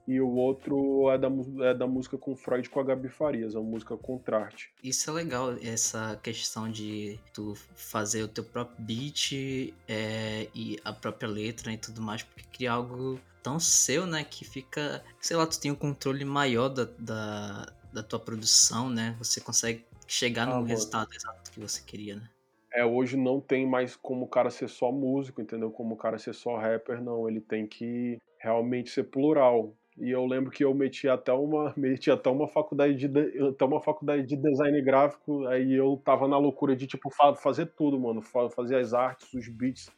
e 0.06 0.20
o 0.20 0.30
outro 0.30 1.10
é 1.10 1.18
da, 1.18 1.28
é 1.60 1.74
da 1.74 1.86
música 1.86 2.18
com 2.18 2.34
Freud 2.34 2.68
com 2.68 2.80
a 2.80 2.84
Gabi 2.84 3.08
Farias, 3.08 3.54
a 3.54 3.60
música 3.60 3.96
Contraste. 3.96 4.72
Isso 4.82 5.10
é 5.10 5.12
legal, 5.12 5.54
essa 5.62 6.18
questão 6.22 6.70
de 6.70 7.18
tu 7.32 7.54
fazer 7.74 8.22
o 8.22 8.28
teu 8.28 8.44
próprio 8.44 8.76
beat 8.84 9.72
é, 9.88 10.48
e 10.54 10.78
a 10.84 10.92
própria 10.92 11.28
letra 11.28 11.72
e 11.72 11.76
tudo 11.76 12.02
mais, 12.02 12.22
porque 12.22 12.44
cria 12.52 12.72
algo 12.72 13.20
tão 13.42 13.58
seu, 13.58 14.06
né, 14.06 14.24
que 14.24 14.44
fica, 14.44 15.02
sei 15.20 15.36
lá, 15.36 15.46
tu 15.46 15.60
tem 15.60 15.70
um 15.70 15.76
controle 15.76 16.24
maior 16.24 16.68
da, 16.68 16.88
da, 16.98 17.72
da 17.92 18.02
tua 18.02 18.18
produção, 18.18 18.88
né, 18.88 19.16
você 19.18 19.40
consegue 19.40 19.84
chegar 20.06 20.48
ah, 20.48 20.58
no 20.58 20.64
resultado 20.64 21.08
exato 21.12 21.50
que 21.50 21.58
você 21.58 21.82
queria, 21.84 22.16
né. 22.16 22.28
É, 22.74 22.84
hoje 22.84 23.16
não 23.16 23.38
tem 23.40 23.66
mais 23.66 23.94
como 23.94 24.24
o 24.24 24.28
cara 24.28 24.50
ser 24.50 24.68
só 24.68 24.90
músico, 24.90 25.42
entendeu? 25.42 25.70
Como 25.70 25.94
o 25.94 25.96
cara 25.96 26.18
ser 26.18 26.32
só 26.32 26.56
rapper, 26.56 27.02
não. 27.02 27.28
Ele 27.28 27.38
tem 27.38 27.66
que 27.66 28.18
realmente 28.38 28.88
ser 28.88 29.04
plural. 29.04 29.74
E 30.02 30.10
eu 30.10 30.26
lembro 30.26 30.50
que 30.50 30.64
eu 30.64 30.74
meti 30.74 31.08
até 31.08 31.32
uma, 31.32 31.72
meti 31.78 32.10
até 32.10 32.28
uma 32.28 32.48
faculdade 32.48 32.96
de 32.96 33.38
até 33.46 33.64
uma 33.64 33.80
faculdade 33.80 34.26
de 34.26 34.36
design 34.36 34.82
gráfico, 34.82 35.46
aí 35.46 35.72
eu 35.72 36.02
tava 36.04 36.26
na 36.26 36.36
loucura 36.36 36.74
de 36.74 36.88
tipo 36.88 37.08
fazer 37.40 37.66
tudo, 37.66 38.00
mano, 38.00 38.20
fazer 38.20 38.78
as 38.78 38.92
artes, 38.92 39.32
os 39.32 39.46
beats, 39.46 39.88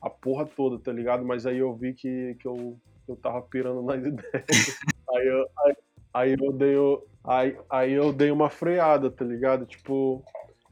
a 0.00 0.08
porra 0.08 0.46
toda, 0.46 0.78
tá 0.78 0.90
ligado? 0.90 1.26
Mas 1.26 1.44
aí 1.44 1.58
eu 1.58 1.74
vi 1.74 1.92
que, 1.92 2.36
que 2.40 2.48
eu, 2.48 2.80
eu 3.06 3.14
tava 3.16 3.42
pirando 3.42 3.82
nas 3.82 4.00
ideias. 4.02 4.78
aí, 5.14 5.26
eu, 5.26 5.46
aí, 5.66 5.76
aí 6.14 6.36
eu 6.40 6.52
dei 6.54 6.76
aí, 7.22 7.58
aí 7.68 7.92
eu 7.92 8.14
dei 8.14 8.30
uma 8.30 8.48
freada, 8.48 9.10
tá 9.10 9.26
ligado? 9.26 9.66
Tipo, 9.66 10.24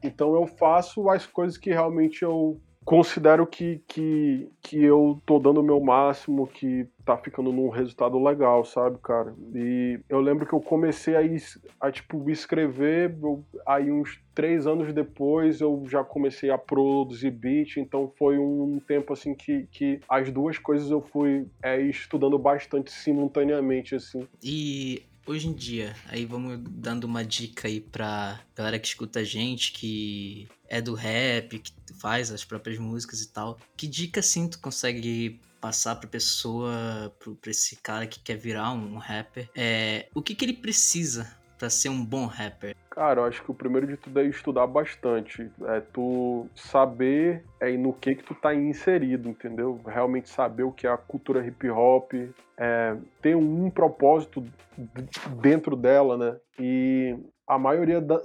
então 0.03 0.33
eu 0.33 0.47
faço 0.47 1.07
as 1.11 1.27
coisas 1.27 1.59
que 1.59 1.69
realmente 1.69 2.23
eu 2.23 2.59
considero 2.89 3.45
que, 3.45 3.83
que, 3.87 4.49
que 4.63 4.83
eu 4.83 5.21
tô 5.23 5.37
dando 5.37 5.59
o 5.59 5.63
meu 5.63 5.79
máximo, 5.79 6.47
que 6.47 6.87
tá 7.05 7.15
ficando 7.15 7.53
num 7.53 7.69
resultado 7.69 8.17
legal, 8.17 8.65
sabe, 8.65 8.97
cara? 9.03 9.35
E 9.53 9.99
eu 10.09 10.19
lembro 10.19 10.43
que 10.43 10.53
eu 10.53 10.59
comecei 10.59 11.15
a, 11.15 11.19
a 11.79 11.91
tipo, 11.91 12.27
escrever, 12.31 13.15
eu, 13.21 13.45
aí 13.63 13.91
uns 13.91 14.19
três 14.33 14.65
anos 14.65 14.91
depois 14.91 15.61
eu 15.61 15.83
já 15.87 16.03
comecei 16.03 16.49
a 16.49 16.57
produzir 16.57 17.29
beat, 17.29 17.77
então 17.77 18.11
foi 18.17 18.39
um 18.39 18.81
tempo, 18.87 19.13
assim, 19.13 19.35
que, 19.35 19.67
que 19.71 19.99
as 20.09 20.31
duas 20.31 20.57
coisas 20.57 20.89
eu 20.89 20.99
fui 20.99 21.45
é, 21.61 21.79
estudando 21.79 22.39
bastante 22.39 22.91
simultaneamente, 22.91 23.93
assim. 23.93 24.27
E 24.41 25.03
hoje 25.29 25.47
em 25.47 25.53
dia, 25.53 25.95
aí 26.07 26.25
vamos 26.25 26.59
dando 26.69 27.03
uma 27.03 27.23
dica 27.23 27.67
aí 27.67 27.79
pra 27.79 28.39
galera 28.55 28.79
que 28.79 28.87
escuta 28.87 29.19
a 29.19 29.23
gente, 29.23 29.71
que 29.71 30.47
é 30.67 30.81
do 30.81 30.95
rap, 30.95 31.59
que 31.59 31.71
faz 31.99 32.31
as 32.31 32.43
próprias 32.43 32.79
músicas 32.79 33.21
e 33.21 33.29
tal. 33.29 33.59
Que 33.77 33.87
dica 33.87 34.19
assim 34.19 34.47
tu 34.47 34.59
consegue 34.59 35.39
passar 35.61 35.95
pra 35.97 36.09
pessoa, 36.09 37.15
pra 37.41 37.51
esse 37.51 37.75
cara 37.75 38.07
que 38.07 38.19
quer 38.19 38.37
virar 38.37 38.71
um 38.71 38.97
rapper? 38.97 39.49
É, 39.55 40.07
o 40.15 40.21
que 40.21 40.33
que 40.33 40.45
ele 40.45 40.53
precisa 40.53 41.38
para 41.59 41.69
ser 41.69 41.89
um 41.89 42.03
bom 42.03 42.25
rapper? 42.25 42.73
Cara, 42.89 43.19
eu 43.19 43.25
acho 43.25 43.43
que 43.43 43.51
o 43.51 43.53
primeiro 43.53 43.85
de 43.85 43.97
tudo 43.97 44.19
é 44.19 44.23
estudar 44.23 44.65
bastante. 44.65 45.51
É 45.67 45.81
tu 45.81 46.47
saber 46.55 47.43
é, 47.59 47.69
no 47.77 47.93
que 47.93 48.15
que 48.15 48.23
tu 48.23 48.33
tá 48.33 48.55
inserido, 48.55 49.29
entendeu? 49.29 49.79
Realmente 49.85 50.29
saber 50.29 50.63
o 50.63 50.71
que 50.71 50.87
é 50.87 50.89
a 50.89 50.97
cultura 50.97 51.45
hip 51.45 51.69
hop, 51.69 52.13
é, 52.57 52.97
ter 53.21 53.35
um 53.35 53.69
propósito 53.69 54.43
dentro 55.41 55.75
dela, 55.75 56.17
né? 56.17 56.37
E 56.57 57.15
a 57.45 57.59
maioria 57.59 58.01
da, 58.01 58.19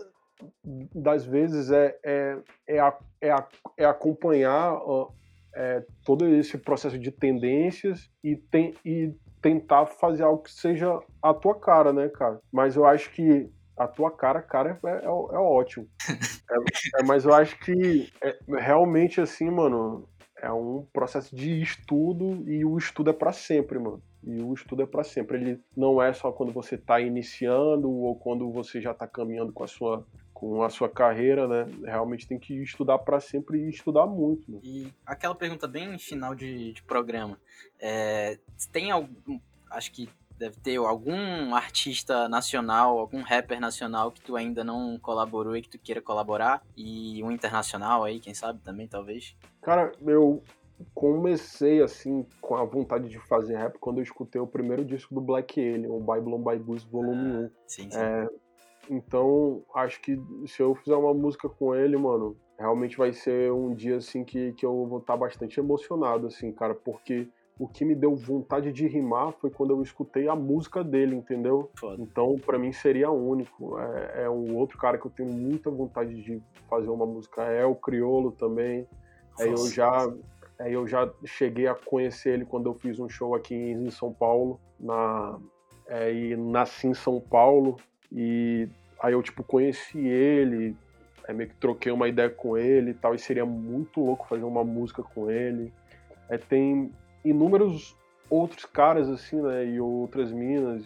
das 0.95 1.25
vezes 1.25 1.71
é, 1.71 1.97
é, 2.05 2.39
é, 2.69 2.79
a, 2.79 2.97
é, 3.21 3.31
a, 3.31 3.47
é 3.77 3.85
acompanhar 3.85 4.79
é, 5.55 5.85
todo 6.05 6.27
esse 6.27 6.59
processo 6.59 6.99
de 6.99 7.11
tendências 7.11 8.11
e, 8.23 8.37
tem, 8.37 8.75
e 8.85 9.15
tentar 9.45 9.85
fazer 9.85 10.23
algo 10.23 10.43
que 10.43 10.51
seja 10.51 10.99
a 11.23 11.35
tua 11.35 11.55
cara, 11.55 11.93
né, 11.93 12.09
cara? 12.09 12.41
Mas 12.51 12.77
eu 12.77 12.87
acho 12.87 13.11
que 13.11 13.47
a 13.77 13.87
tua 13.87 14.11
cara, 14.11 14.41
cara, 14.41 14.81
é, 14.83 14.89
é, 14.89 15.05
é 15.05 15.09
ótimo. 15.09 15.87
É, 16.51 17.01
é, 17.01 17.03
mas 17.03 17.25
eu 17.25 17.33
acho 17.33 17.59
que 17.61 18.13
é, 18.23 18.37
realmente, 18.59 19.19
assim, 19.19 19.51
mano, 19.51 20.07
é 20.37 20.53
um 20.53 20.87
processo 20.93 21.35
de 21.35 21.63
estudo 21.63 22.45
e 22.47 22.67
o 22.67 22.77
estudo 22.77 23.09
é 23.09 23.15
para 23.15 23.33
sempre, 23.33 23.79
mano. 23.79 24.03
E 24.23 24.43
o 24.43 24.53
estudo 24.53 24.83
é 24.83 24.87
para 24.87 25.03
sempre. 25.03 25.39
Ele 25.39 25.61
não 25.75 26.03
é 26.03 26.13
só 26.13 26.31
quando 26.31 26.53
você 26.53 26.75
está 26.75 27.01
iniciando 27.01 27.91
ou 27.91 28.15
quando 28.15 28.53
você 28.53 28.79
já 28.79 28.91
está 28.91 29.09
caminhando 29.09 29.55
com 29.55 29.65
a 29.65 29.67
sua 29.67 30.07
com 30.35 30.65
a 30.65 30.69
sua 30.69 30.89
carreira, 30.89 31.47
né? 31.47 31.73
Realmente 31.85 32.27
tem 32.27 32.39
que 32.39 32.61
estudar 32.61 32.99
para 32.99 33.21
sempre 33.21 33.59
e 33.59 33.71
estudar 33.71 34.07
muito. 34.07 34.51
Né? 34.51 34.59
E 34.65 34.93
aquela 35.07 35.35
pergunta 35.35 35.69
bem 35.69 35.97
final 35.97 36.35
de, 36.35 36.73
de 36.73 36.83
programa. 36.83 37.39
É, 37.81 38.39
tem 38.73 38.91
algum. 38.91 39.41
Acho 39.71 39.93
que 39.93 40.09
deve 40.37 40.57
ter 40.57 40.77
algum 40.77 41.55
artista 41.55 42.29
nacional, 42.29 42.99
algum 42.99 43.23
rapper 43.23 43.61
nacional 43.61 44.11
que 44.11 44.21
tu 44.21 44.35
ainda 44.35 44.65
não 44.65 44.99
colaborou 44.99 45.57
e 45.57 45.63
que 45.63 45.69
tu 45.69 45.79
queira 45.79 46.03
colaborar. 46.03 46.63
E 46.77 47.23
um 47.23 47.31
internacional 47.31 48.05
aí, 48.05 48.19
quem 48.19 48.35
sabe 48.35 48.61
também, 48.61 48.89
talvez. 48.89 49.37
Cara, 49.63 49.93
eu 50.03 50.43
comecei 50.93 51.81
assim 51.81 52.27
com 52.41 52.57
a 52.57 52.65
vontade 52.65 53.09
de 53.09 53.19
fazer 53.21 53.57
rap 53.57 53.79
quando 53.79 53.99
eu 53.99 54.03
escutei 54.03 54.41
o 54.41 54.47
primeiro 54.47 54.85
disco 54.85 55.15
do 55.15 55.21
Black 55.21 55.61
Alien, 55.61 55.89
o 55.89 56.01
Babylon 56.01 56.43
by 56.43 56.59
Goose 56.59 56.87
Volume 56.87 57.17
ah, 57.17 57.39
1. 57.39 57.51
Sim, 57.67 57.91
sim. 57.91 57.99
É, 57.99 58.29
então, 58.91 59.63
acho 59.75 60.01
que 60.01 60.21
se 60.47 60.63
eu 60.63 60.75
fizer 60.75 60.97
uma 60.97 61.15
música 61.15 61.49
com 61.49 61.75
ele, 61.75 61.97
mano, 61.97 62.37
realmente 62.59 62.97
vai 62.97 63.13
ser 63.13 63.53
um 63.53 63.75
dia 63.75 63.97
assim 63.97 64.25
que, 64.25 64.53
que 64.53 64.65
eu 64.65 64.87
vou 64.87 64.99
estar 64.99 65.17
bastante 65.17 65.59
emocionado, 65.59 66.27
assim, 66.27 66.53
cara, 66.53 66.75
porque 66.75 67.29
o 67.59 67.69
que 67.69 67.85
me 67.85 67.95
deu 67.95 68.17
vontade 68.17 68.73
de 68.73 68.87
rimar 68.87 69.33
foi 69.33 69.51
quando 69.51 69.71
eu 69.71 69.83
escutei 69.83 70.29
a 70.29 70.35
música 70.35 70.83
dele, 70.83 71.15
entendeu? 71.15 71.71
Foda. 71.79 72.03
Então, 72.03 72.37
para 72.45 72.59
mim 72.59 72.73
seria 72.73 73.11
único. 73.11 73.79
É, 73.79 74.25
é, 74.25 74.31
um 74.31 74.57
outro 74.57 74.77
cara 74.77 74.99
que 74.99 75.07
eu 75.07 75.11
tenho 75.11 75.33
muita 75.33 75.71
vontade 75.71 76.21
de 76.21 76.43
fazer 76.69 76.91
uma 76.91 77.07
música. 77.07 77.43
É 77.45 77.65
o 77.65 77.75
Criolo 77.75 78.33
também. 78.33 78.89
Aí 79.39 79.49
eu 79.49 79.69
já, 79.69 80.13
aí 80.59 80.73
eu 80.73 80.87
já 80.87 81.09
cheguei 81.25 81.69
a 81.69 81.75
conhecer 81.75 82.35
ele 82.35 82.45
quando 82.45 82.69
eu 82.69 82.75
fiz 82.75 82.99
um 82.99 83.09
show 83.09 83.35
aqui 83.35 83.55
em 83.55 83.91
São 83.91 84.13
Paulo, 84.13 84.61
na 84.79 85.39
é, 85.87 86.13
e 86.13 86.37
nasci 86.37 86.89
em 86.89 86.95
São 86.95 87.21
Paulo 87.21 87.77
e 88.15 88.69
aí 89.01 89.13
eu 89.13 89.23
tipo 89.23 89.43
conheci 89.43 89.99
ele, 89.99 90.77
aí 91.27 91.35
meio 91.35 91.51
que 91.51 91.57
troquei 91.57 91.91
uma 91.91 92.09
ideia 92.09 92.31
com 92.31 92.57
ele 92.57 92.93
e 92.93 92.95
tal, 92.95 93.15
e 93.15 93.19
seria 93.19 93.45
muito 93.45 94.01
louco 94.01 94.29
fazer 94.29 94.45
uma 94.45 94.63
música 94.63 95.03
com 95.03 95.31
ele. 95.31 95.73
É, 96.29 96.39
tem 96.39 96.91
inúmeros 97.25 97.97
outros 98.31 98.65
caras, 98.65 99.09
assim, 99.09 99.41
né, 99.43 99.67
e 99.67 99.81
outras 99.81 100.31
minas, 100.31 100.85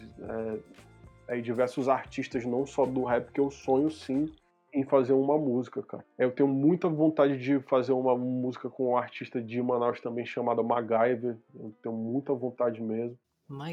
é, 1.27 1.37
é, 1.37 1.41
diversos 1.41 1.87
artistas, 1.87 2.45
não 2.45 2.65
só 2.65 2.85
do 2.85 3.03
rap, 3.03 3.31
que 3.31 3.39
eu 3.39 3.51
sonho 3.51 3.89
sim 3.89 4.31
em 4.73 4.83
fazer 4.83 5.13
uma 5.13 5.37
música, 5.37 5.81
cara. 5.81 6.05
É, 6.17 6.25
eu 6.25 6.31
tenho 6.31 6.47
muita 6.47 6.87
vontade 6.87 7.37
de 7.37 7.59
fazer 7.61 7.91
uma 7.91 8.15
música 8.15 8.69
com 8.69 8.91
um 8.91 8.97
artista 8.97 9.41
de 9.41 9.61
Manaus 9.61 9.99
também 9.99 10.25
chamado 10.25 10.63
MacGyver. 10.63 11.37
Eu 11.55 11.73
tenho 11.81 11.95
muita 11.95 12.33
vontade 12.33 12.81
mesmo. 12.81 13.17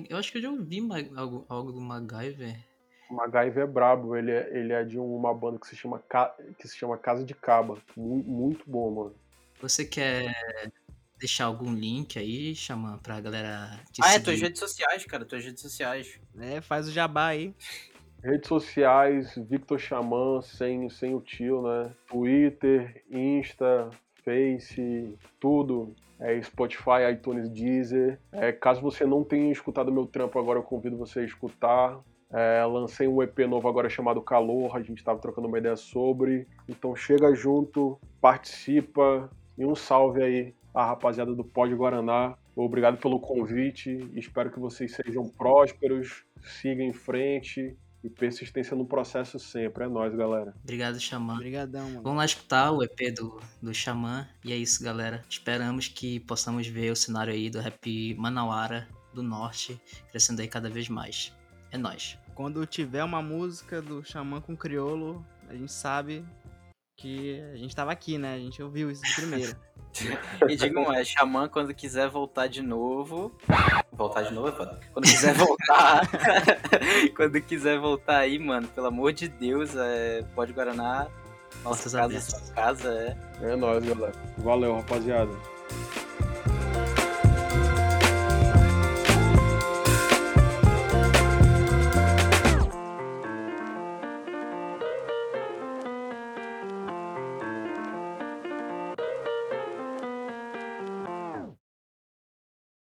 Eu 0.09 0.17
acho 0.17 0.33
que 0.33 0.39
eu 0.39 0.43
já 0.43 0.51
ouvi 0.51 0.81
algo, 1.15 1.45
algo 1.49 1.73
do 1.73 1.81
MacGyver. 1.81 2.57
O 3.09 3.15
MacGyver 3.15 3.65
é 3.65 3.67
brabo, 3.67 4.17
ele 4.17 4.33
é, 4.33 4.51
ele 4.59 4.73
é 4.73 4.83
de 4.85 4.99
uma 4.99 5.33
banda 5.33 5.59
que 5.59 5.67
se 5.67 5.77
chama, 5.77 6.03
que 6.59 6.67
se 6.67 6.77
chama 6.77 6.97
Casa 6.99 7.25
de 7.25 7.35
Caba. 7.35 7.79
Muito, 7.97 8.29
muito 8.29 8.65
bom, 8.67 8.91
mano. 8.91 9.15
Você 9.61 9.85
quer 9.85 10.35
deixar 11.19 11.45
algum 11.47 11.73
link 11.73 12.19
aí, 12.19 12.55
Xamã, 12.55 12.99
pra 13.03 13.21
galera 13.21 13.81
te 13.93 14.03
Ah, 14.03 14.09
é, 14.09 14.13
seguir. 14.13 14.17
é, 14.17 14.25
tuas 14.25 14.41
redes 14.41 14.59
sociais, 14.61 15.05
cara, 15.05 15.25
tuas 15.25 15.45
redes 15.45 15.63
sociais. 15.63 16.19
É, 16.39 16.61
faz 16.61 16.89
o 16.89 16.93
jabá 16.93 17.29
aí. 17.29 17.55
Redes 18.23 18.49
sociais, 18.49 19.35
Victor 19.37 19.79
Xamã, 19.79 20.43
sem, 20.43 20.89
sem 20.91 21.15
o 21.15 21.21
tio, 21.21 21.63
né? 21.63 21.93
Twitter, 22.09 23.05
Insta, 23.11 23.89
Face, 24.25 25.17
tudo. 25.39 25.95
É 26.19 26.41
Spotify, 26.43 27.13
iTunes, 27.13 27.49
Deezer. 27.51 28.19
É, 28.33 28.51
caso 28.51 28.81
você 28.81 29.05
não 29.05 29.23
tenha 29.23 29.53
escutado 29.53 29.93
meu 29.93 30.07
trampo 30.07 30.39
agora, 30.39 30.59
eu 30.59 30.63
convido 30.63 30.97
você 30.97 31.21
a 31.21 31.25
escutar. 31.25 32.01
É, 32.33 32.65
lancei 32.65 33.07
um 33.07 33.23
EP 33.23 33.39
novo 33.41 33.69
agora 33.69 33.89
chamado 33.89 34.21
Calor, 34.21 34.77
a 34.77 34.83
gente 34.83 34.99
estava 34.99 35.19
trocando 35.19 35.49
uma 35.49 35.59
ideia 35.59 35.77
sobre. 35.77 36.47
Então 36.69 36.95
chega 36.95 37.35
junto, 37.35 37.99
participa 38.21 39.31
e 39.57 39.65
um 39.65 39.75
salve 39.75 40.23
aí 40.23 40.55
a 40.75 40.85
rapaziada 40.85 41.35
do 41.35 41.45
Pode 41.45 41.75
Guaraná. 41.75 42.37
Obrigado 42.55 42.99
pelo 42.99 43.21
convite. 43.21 44.11
Espero 44.15 44.51
que 44.51 44.59
vocês 44.59 44.95
sejam 44.95 45.29
prósperos, 45.29 46.25
sigam 46.43 46.85
em 46.85 46.93
frente 46.93 47.77
e 48.03 48.11
persistência 48.11 48.77
no 48.77 48.87
processo 48.87 49.39
sempre. 49.39 49.85
É 49.85 49.89
nóis, 49.89 50.15
galera. 50.15 50.55
Obrigado, 50.63 51.01
Xamã. 51.01 51.35
Obrigadão, 51.35 51.89
mano. 51.89 52.03
Vamos 52.03 52.19
lá 52.19 52.25
escutar 52.25 52.73
o 52.73 52.83
EP 52.83 53.15
do, 53.15 53.41
do 53.61 53.75
Xamã. 53.75 54.29
E 54.45 54.53
é 54.53 54.57
isso, 54.57 54.83
galera. 54.83 55.23
Esperamos 55.29 55.89
que 55.89 56.21
possamos 56.21 56.67
ver 56.67 56.91
o 56.91 56.97
cenário 56.97 57.33
aí 57.33 57.51
do 57.51 57.61
rap 57.61 58.15
Manauara 58.17 58.89
do 59.13 59.23
Norte 59.23 59.81
crescendo 60.11 60.43
aí 60.43 60.49
cada 60.49 60.69
vez 60.69 60.89
mais. 60.89 61.36
É 61.71 61.79
nóis. 61.79 62.19
Quando 62.35 62.67
tiver 62.67 63.03
uma 63.03 63.23
música 63.23 63.81
do 63.81 64.05
Xamã 64.05 64.41
com 64.41 64.57
criolo, 64.57 65.25
a 65.49 65.55
gente 65.55 65.73
sabe 65.73 66.25
que 66.97 67.41
a 67.53 67.57
gente 67.57 67.75
tava 67.75 67.93
aqui, 67.93 68.19
né? 68.19 68.35
A 68.35 68.39
gente 68.39 68.63
ouviu 68.63 68.91
isso 68.91 69.03
primeiro. 69.15 69.57
e 70.49 70.57
digam, 70.57 70.93
é, 70.93 71.05
Xamã, 71.05 71.49
quando 71.49 71.75
quiser 71.75 72.09
voltar 72.09 72.47
de 72.47 72.63
novo. 72.63 73.33
Voltar 73.93 74.23
de 74.23 74.35
novo 74.35 74.49
é 74.49 74.53
foda. 74.53 74.81
Quando 74.93 75.05
quiser 75.05 75.33
voltar. 75.35 76.03
quando 77.17 77.41
quiser 77.41 77.79
voltar 77.79 78.19
aí, 78.19 78.39
mano, 78.39 78.69
pelo 78.69 78.87
amor 78.87 79.13
de 79.13 79.29
Deus, 79.29 79.75
é, 79.77 80.23
pode 80.35 80.53
Guaraná. 80.53 81.09
Nossa 81.63 81.91
casa, 81.91 82.21
sua 82.21 82.55
casa, 82.55 82.93
é. 82.93 83.17
É 83.53 83.57
nóis, 83.57 83.85
galera. 83.85 84.13
Valeu, 84.39 84.77
rapaziada. 84.77 85.33